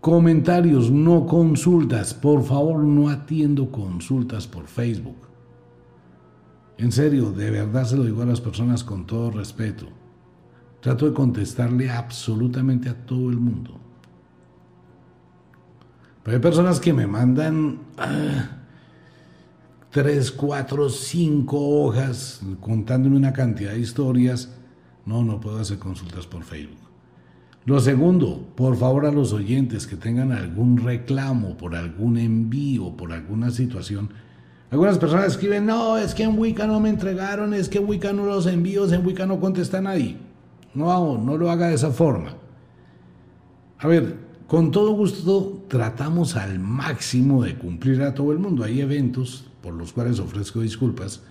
Comentarios, 0.00 0.90
no 0.90 1.26
consultas. 1.26 2.14
Por 2.14 2.42
favor, 2.42 2.82
no 2.82 3.08
atiendo 3.08 3.70
consultas 3.70 4.46
por 4.46 4.66
Facebook. 4.66 5.28
En 6.78 6.90
serio, 6.92 7.32
de 7.32 7.50
verdad 7.50 7.84
se 7.84 7.96
lo 7.96 8.04
digo 8.04 8.22
a 8.22 8.26
las 8.26 8.40
personas 8.40 8.82
con 8.82 9.06
todo 9.06 9.30
respeto. 9.30 9.86
Trato 10.80 11.06
de 11.06 11.12
contestarle 11.12 11.90
absolutamente 11.90 12.88
a 12.88 12.94
todo 12.94 13.28
el 13.28 13.36
mundo. 13.36 13.78
Pero 16.22 16.36
hay 16.36 16.42
personas 16.42 16.80
que 16.80 16.92
me 16.92 17.06
mandan... 17.06 17.80
Ah, 17.98 18.56
tres, 19.90 20.30
cuatro, 20.30 20.88
cinco 20.88 21.58
hojas 21.58 22.40
contándome 22.60 23.16
una 23.16 23.32
cantidad 23.32 23.72
de 23.72 23.80
historias. 23.80 24.54
No, 25.04 25.24
no 25.24 25.40
puedo 25.40 25.58
hacer 25.58 25.78
consultas 25.78 26.26
por 26.26 26.44
Facebook. 26.44 26.89
Lo 27.66 27.78
segundo, 27.80 28.46
por 28.54 28.76
favor 28.76 29.06
a 29.06 29.12
los 29.12 29.32
oyentes 29.32 29.86
que 29.86 29.96
tengan 29.96 30.32
algún 30.32 30.78
reclamo 30.78 31.56
por 31.56 31.74
algún 31.76 32.16
envío, 32.16 32.96
por 32.96 33.12
alguna 33.12 33.50
situación. 33.50 34.10
Algunas 34.70 34.98
personas 34.98 35.26
escriben, 35.26 35.66
no, 35.66 35.98
es 35.98 36.14
que 36.14 36.22
en 36.22 36.38
Wicca 36.38 36.66
no 36.66 36.80
me 36.80 36.88
entregaron, 36.88 37.52
es 37.52 37.68
que 37.68 37.78
en 37.78 37.88
Wicca 37.88 38.12
no 38.12 38.24
los 38.24 38.46
envíos, 38.46 38.92
en 38.92 39.04
Wicca 39.04 39.26
no 39.26 39.40
contesta 39.40 39.80
nadie. 39.80 40.16
No, 40.74 41.18
no 41.18 41.36
lo 41.36 41.50
haga 41.50 41.68
de 41.68 41.74
esa 41.74 41.90
forma. 41.90 42.34
A 43.78 43.88
ver, 43.88 44.16
con 44.46 44.70
todo 44.70 44.92
gusto 44.92 45.64
tratamos 45.68 46.36
al 46.36 46.58
máximo 46.58 47.42
de 47.42 47.56
cumplir 47.56 48.02
a 48.02 48.14
todo 48.14 48.32
el 48.32 48.38
mundo. 48.38 48.64
Hay 48.64 48.80
eventos 48.80 49.50
por 49.62 49.74
los 49.74 49.92
cuales 49.92 50.18
ofrezco 50.18 50.60
disculpas, 50.60 51.22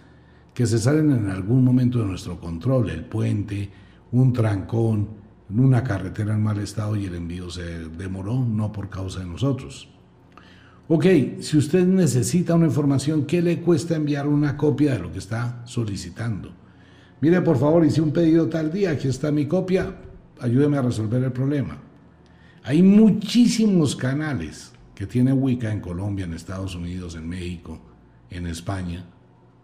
que 0.54 0.66
se 0.66 0.78
salen 0.78 1.12
en 1.12 1.30
algún 1.30 1.64
momento 1.64 2.00
de 2.00 2.06
nuestro 2.06 2.40
control, 2.40 2.90
el 2.90 3.06
puente, 3.06 3.70
un 4.12 4.34
trancón, 4.34 5.08
una 5.50 5.84
carretera 5.84 6.34
en 6.34 6.44
mal 6.44 6.60
estado 6.60 6.96
y 6.96 7.06
el 7.06 7.16
envío 7.16 7.50
se 7.50 7.64
demoró, 7.90 8.46
no 8.46 8.72
por 8.72 8.90
causa 8.90 9.20
de 9.20 9.26
nosotros. 9.26 9.90
Ok, 10.88 11.06
si 11.40 11.58
usted 11.58 11.86
necesita 11.86 12.56
una 12.56 12.66
información, 12.66 13.26
¿qué 13.26 13.42
le 13.42 13.62
cuesta 13.62 13.96
enviar 13.96 14.28
una 14.28 14.58
copia 14.58 14.94
de 14.94 15.00
lo 15.00 15.12
que 15.12 15.20
está 15.20 15.62
solicitando? 15.66 16.52
Mire, 17.22 17.42
por 17.42 17.58
favor, 17.58 17.86
hice 17.86 18.02
un 18.02 18.12
pedido 18.12 18.48
tal 18.48 18.72
día, 18.72 18.92
aquí 18.92 19.08
está 19.08 19.32
mi 19.32 19.46
copia, 19.46 19.96
ayúdeme 20.40 20.78
a 20.78 20.82
resolver 20.82 21.24
el 21.24 21.32
problema. 21.32 21.78
Hay 22.64 22.82
muchísimos 22.82 23.96
canales 23.96 24.72
que 24.96 25.06
tiene 25.06 25.32
Wicca 25.32 25.72
en 25.72 25.80
Colombia, 25.80 26.26
en 26.26 26.34
Estados 26.34 26.76
Unidos, 26.76 27.16
en 27.16 27.28
México, 27.28 27.80
en 28.30 28.48
España, 28.48 29.06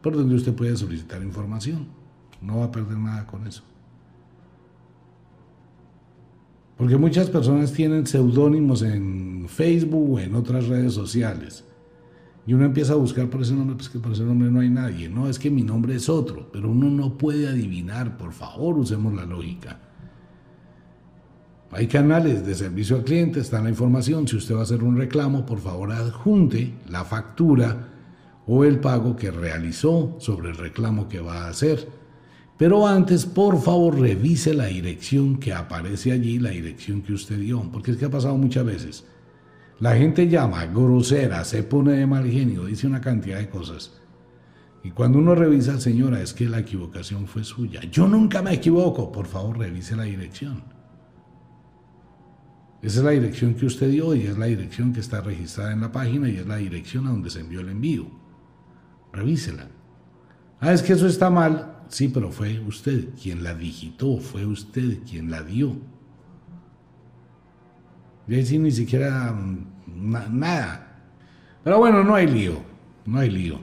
por 0.01 0.15
donde 0.15 0.35
usted 0.35 0.53
puede 0.53 0.77
solicitar 0.77 1.21
información. 1.21 1.87
No 2.41 2.59
va 2.59 2.65
a 2.65 2.71
perder 2.71 2.97
nada 2.97 3.25
con 3.25 3.47
eso. 3.47 3.63
Porque 6.77 6.97
muchas 6.97 7.29
personas 7.29 7.71
tienen 7.71 8.05
seudónimos 8.05 8.81
en 8.81 9.47
Facebook 9.47 10.13
o 10.13 10.19
en 10.19 10.35
otras 10.35 10.67
redes 10.67 10.93
sociales. 10.93 11.63
Y 12.47 12.53
uno 12.53 12.65
empieza 12.65 12.93
a 12.93 12.97
buscar 12.97 13.29
por 13.29 13.41
ese 13.41 13.53
nombre, 13.53 13.75
pues 13.75 13.89
que 13.89 13.97
por 13.97 14.11
ese 14.11 14.23
nombre 14.23 14.51
no 14.51 14.59
hay 14.59 14.69
nadie. 14.69 15.09
No, 15.09 15.27
es 15.29 15.39
que 15.39 15.49
mi 15.49 15.63
nombre 15.63 15.95
es 15.95 16.09
otro, 16.09 16.49
pero 16.51 16.69
uno 16.69 16.89
no 16.89 17.17
puede 17.17 17.47
adivinar. 17.47 18.17
Por 18.17 18.33
favor, 18.33 18.77
usemos 18.77 19.13
la 19.13 19.25
lógica. 19.25 19.79
Hay 21.71 21.87
canales 21.87 22.45
de 22.45 22.53
servicio 22.55 22.97
al 22.97 23.03
cliente, 23.03 23.39
está 23.39 23.61
la 23.61 23.69
información. 23.69 24.27
Si 24.27 24.35
usted 24.35 24.55
va 24.55 24.59
a 24.59 24.63
hacer 24.63 24.83
un 24.83 24.97
reclamo, 24.97 25.45
por 25.45 25.59
favor 25.59 25.91
adjunte 25.91 26.73
la 26.87 27.03
factura 27.03 27.89
o 28.47 28.63
el 28.63 28.79
pago 28.79 29.15
que 29.15 29.31
realizó 29.31 30.15
sobre 30.19 30.49
el 30.49 30.57
reclamo 30.57 31.09
que 31.09 31.19
va 31.19 31.45
a 31.45 31.49
hacer. 31.49 31.89
Pero 32.57 32.87
antes, 32.87 33.25
por 33.25 33.61
favor, 33.61 33.99
revise 33.99 34.53
la 34.53 34.67
dirección 34.67 35.37
que 35.37 35.53
aparece 35.53 36.11
allí, 36.11 36.39
la 36.39 36.51
dirección 36.51 37.01
que 37.01 37.13
usted 37.13 37.37
dio, 37.39 37.61
porque 37.71 37.91
es 37.91 37.97
que 37.97 38.05
ha 38.05 38.09
pasado 38.09 38.37
muchas 38.37 38.65
veces. 38.65 39.05
La 39.79 39.95
gente 39.95 40.29
llama 40.29 40.65
grosera, 40.67 41.43
se 41.43 41.63
pone 41.63 41.93
de 41.93 42.07
mal 42.07 42.25
genio, 42.29 42.65
dice 42.65 42.87
una 42.87 43.01
cantidad 43.01 43.39
de 43.39 43.49
cosas. 43.49 43.99
Y 44.83 44.91
cuando 44.91 45.17
uno 45.17 45.35
revisa, 45.35 45.79
señora, 45.79 46.21
es 46.21 46.33
que 46.33 46.47
la 46.47 46.59
equivocación 46.59 47.27
fue 47.27 47.43
suya. 47.43 47.81
Yo 47.91 48.07
nunca 48.07 48.41
me 48.41 48.53
equivoco, 48.53 49.11
por 49.11 49.25
favor, 49.25 49.57
revise 49.57 49.95
la 49.95 50.03
dirección. 50.03 50.63
Esa 52.81 52.99
es 52.99 53.05
la 53.05 53.11
dirección 53.11 53.55
que 53.55 53.65
usted 53.65 53.89
dio 53.89 54.15
y 54.15 54.21
es 54.21 54.37
la 54.37 54.45
dirección 54.45 54.93
que 54.93 54.99
está 54.99 55.19
registrada 55.19 55.73
en 55.73 55.81
la 55.81 55.91
página 55.91 56.29
y 56.29 56.37
es 56.37 56.47
la 56.47 56.57
dirección 56.57 57.07
a 57.07 57.09
donde 57.09 57.31
se 57.31 57.39
envió 57.39 57.61
el 57.61 57.69
envío 57.69 58.25
revísela. 59.15 59.67
Ah, 60.59 60.73
es 60.73 60.83
que 60.83 60.93
eso 60.93 61.07
está 61.07 61.29
mal. 61.29 61.74
Sí, 61.87 62.09
pero 62.09 62.31
fue 62.31 62.59
usted 62.59 63.09
quien 63.21 63.43
la 63.43 63.53
digitó, 63.53 64.17
fue 64.17 64.45
usted 64.45 64.99
quien 65.09 65.29
la 65.31 65.43
dio. 65.43 65.75
Y 68.27 68.35
ahí 68.35 68.45
sí 68.45 68.57
ni 68.57 68.71
siquiera 68.71 69.31
mm, 69.31 70.39
nada. 70.39 71.01
Pero 71.63 71.79
bueno, 71.79 72.03
no 72.03 72.15
hay 72.15 72.27
lío, 72.27 72.61
no 73.05 73.19
hay 73.19 73.29
lío. 73.29 73.59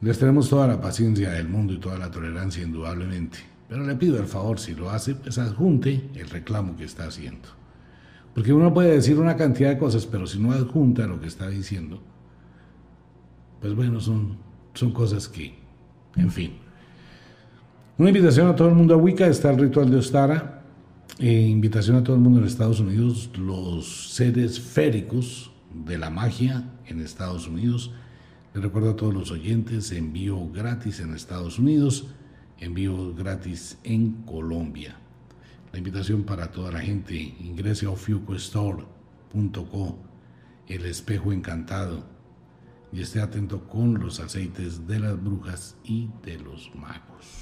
Les 0.00 0.18
tenemos 0.18 0.48
toda 0.48 0.66
la 0.66 0.80
paciencia 0.80 1.30
del 1.30 1.48
mundo 1.48 1.72
y 1.72 1.78
toda 1.78 1.96
la 1.98 2.10
tolerancia 2.10 2.62
indudablemente. 2.62 3.38
Pero 3.68 3.84
le 3.84 3.94
pido 3.94 4.18
el 4.18 4.26
favor, 4.26 4.58
si 4.58 4.74
lo 4.74 4.90
hace, 4.90 5.14
pues 5.14 5.38
adjunte 5.38 6.10
el 6.14 6.28
reclamo 6.28 6.76
que 6.76 6.84
está 6.84 7.06
haciendo. 7.06 7.48
Porque 8.34 8.52
uno 8.52 8.74
puede 8.74 8.92
decir 8.92 9.18
una 9.18 9.36
cantidad 9.36 9.70
de 9.70 9.78
cosas, 9.78 10.06
pero 10.06 10.26
si 10.26 10.38
no 10.38 10.52
adjunta 10.52 11.06
lo 11.06 11.20
que 11.20 11.26
está 11.26 11.48
diciendo, 11.48 12.02
pues 13.60 13.74
bueno, 13.74 14.00
son, 14.00 14.38
son 14.74 14.92
cosas 14.92 15.28
que, 15.28 15.54
en 16.16 16.30
fin. 16.30 16.61
Una 17.98 18.08
invitación 18.08 18.48
a 18.48 18.56
todo 18.56 18.68
el 18.68 18.74
mundo 18.74 18.94
a 18.94 18.96
Wicca, 18.96 19.26
está 19.26 19.50
el 19.50 19.58
ritual 19.58 19.90
de 19.90 19.98
Ostara, 19.98 20.62
eh, 21.18 21.30
invitación 21.30 21.96
a 21.96 22.02
todo 22.02 22.16
el 22.16 22.22
mundo 22.22 22.40
en 22.40 22.46
Estados 22.46 22.80
Unidos, 22.80 23.28
los 23.36 24.14
seres 24.14 24.58
féricos 24.58 25.52
de 25.84 25.98
la 25.98 26.08
magia 26.08 26.70
en 26.86 27.02
Estados 27.02 27.46
Unidos. 27.46 27.92
Les 28.54 28.62
recuerdo 28.62 28.92
a 28.92 28.96
todos 28.96 29.12
los 29.12 29.30
oyentes, 29.30 29.92
envío 29.92 30.50
gratis 30.50 31.00
en 31.00 31.12
Estados 31.12 31.58
Unidos, 31.58 32.06
envío 32.58 33.14
gratis 33.14 33.76
en 33.84 34.22
Colombia. 34.22 34.96
La 35.70 35.78
invitación 35.78 36.22
para 36.22 36.50
toda 36.50 36.72
la 36.72 36.80
gente, 36.80 37.14
ingrese 37.14 37.84
a 37.84 37.90
ofiucostore.co, 37.90 39.98
el 40.66 40.86
espejo 40.86 41.30
encantado, 41.30 42.04
y 42.90 43.02
esté 43.02 43.20
atento 43.20 43.68
con 43.68 44.00
los 44.00 44.18
aceites 44.18 44.86
de 44.86 44.98
las 44.98 45.22
brujas 45.22 45.76
y 45.84 46.08
de 46.24 46.38
los 46.38 46.74
magos. 46.74 47.41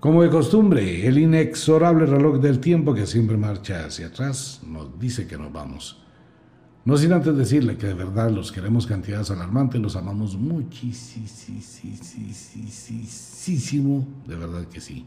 Como 0.00 0.22
de 0.22 0.30
costumbre, 0.30 1.06
el 1.06 1.18
inexorable 1.18 2.06
reloj 2.06 2.40
del 2.40 2.58
tiempo 2.58 2.94
que 2.94 3.06
siempre 3.06 3.36
marcha 3.36 3.84
hacia 3.84 4.06
atrás 4.06 4.62
nos 4.66 4.98
dice 4.98 5.26
que 5.26 5.36
nos 5.36 5.52
vamos. 5.52 6.02
No 6.86 6.96
sin 6.96 7.12
antes 7.12 7.36
decirle 7.36 7.76
que 7.76 7.88
de 7.88 7.92
verdad 7.92 8.30
los 8.30 8.50
queremos 8.50 8.86
cantidades 8.86 9.30
alarmantes, 9.30 9.78
los 9.78 9.96
amamos 9.96 10.36
muchísimo, 10.36 11.26
de 14.26 14.36
verdad 14.36 14.64
que 14.68 14.80
sí. 14.80 15.04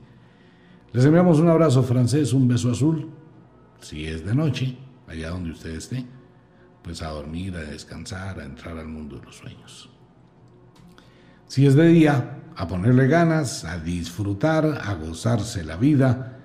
Les 0.91 1.04
enviamos 1.04 1.39
un 1.39 1.50
abrazo 1.50 1.82
francés, 1.82 2.32
un 2.32 2.48
beso 2.48 2.70
azul, 2.70 3.10
si 3.82 4.06
es 4.06 4.24
de 4.24 4.36
noche, 4.36 4.78
allá 5.08 5.32
donde 5.32 5.50
usted 5.50 5.72
esté 5.72 6.06
pues 6.84 7.02
a 7.02 7.10
dormir, 7.10 7.56
a 7.56 7.62
descansar, 7.62 8.39
a 8.39 8.46
entrar 8.46 8.78
al 8.78 8.89
mundo 8.89 9.18
de 9.18 9.26
los 9.26 9.38
sueños. 9.38 9.89
Si 11.48 11.66
es 11.66 11.74
de 11.74 11.88
día, 11.88 12.43
a 12.56 12.68
ponerle 12.68 13.08
ganas, 13.08 13.66
a 13.66 13.80
disfrutar, 13.80 14.82
a 14.84 14.93
gozarse 14.95 15.64
la 15.64 15.76
vida 15.76 16.39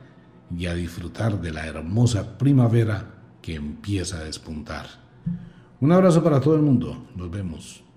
y 0.57 0.67
a 0.67 0.75
disfrutar 0.75 1.41
de 1.41 1.53
la 1.53 1.67
hermosa 1.67 2.39
primavera 2.39 3.05
que 3.43 3.55
empieza 3.55 4.19
a 4.19 4.25
despuntar. 4.25 4.87
Un 5.81 5.93
abrazo 5.93 6.23
para 6.23 6.41
todo 6.41 6.57
el 6.57 6.63
mundo. 6.63 7.07
Nos 7.15 7.31
vemos. 7.31 7.88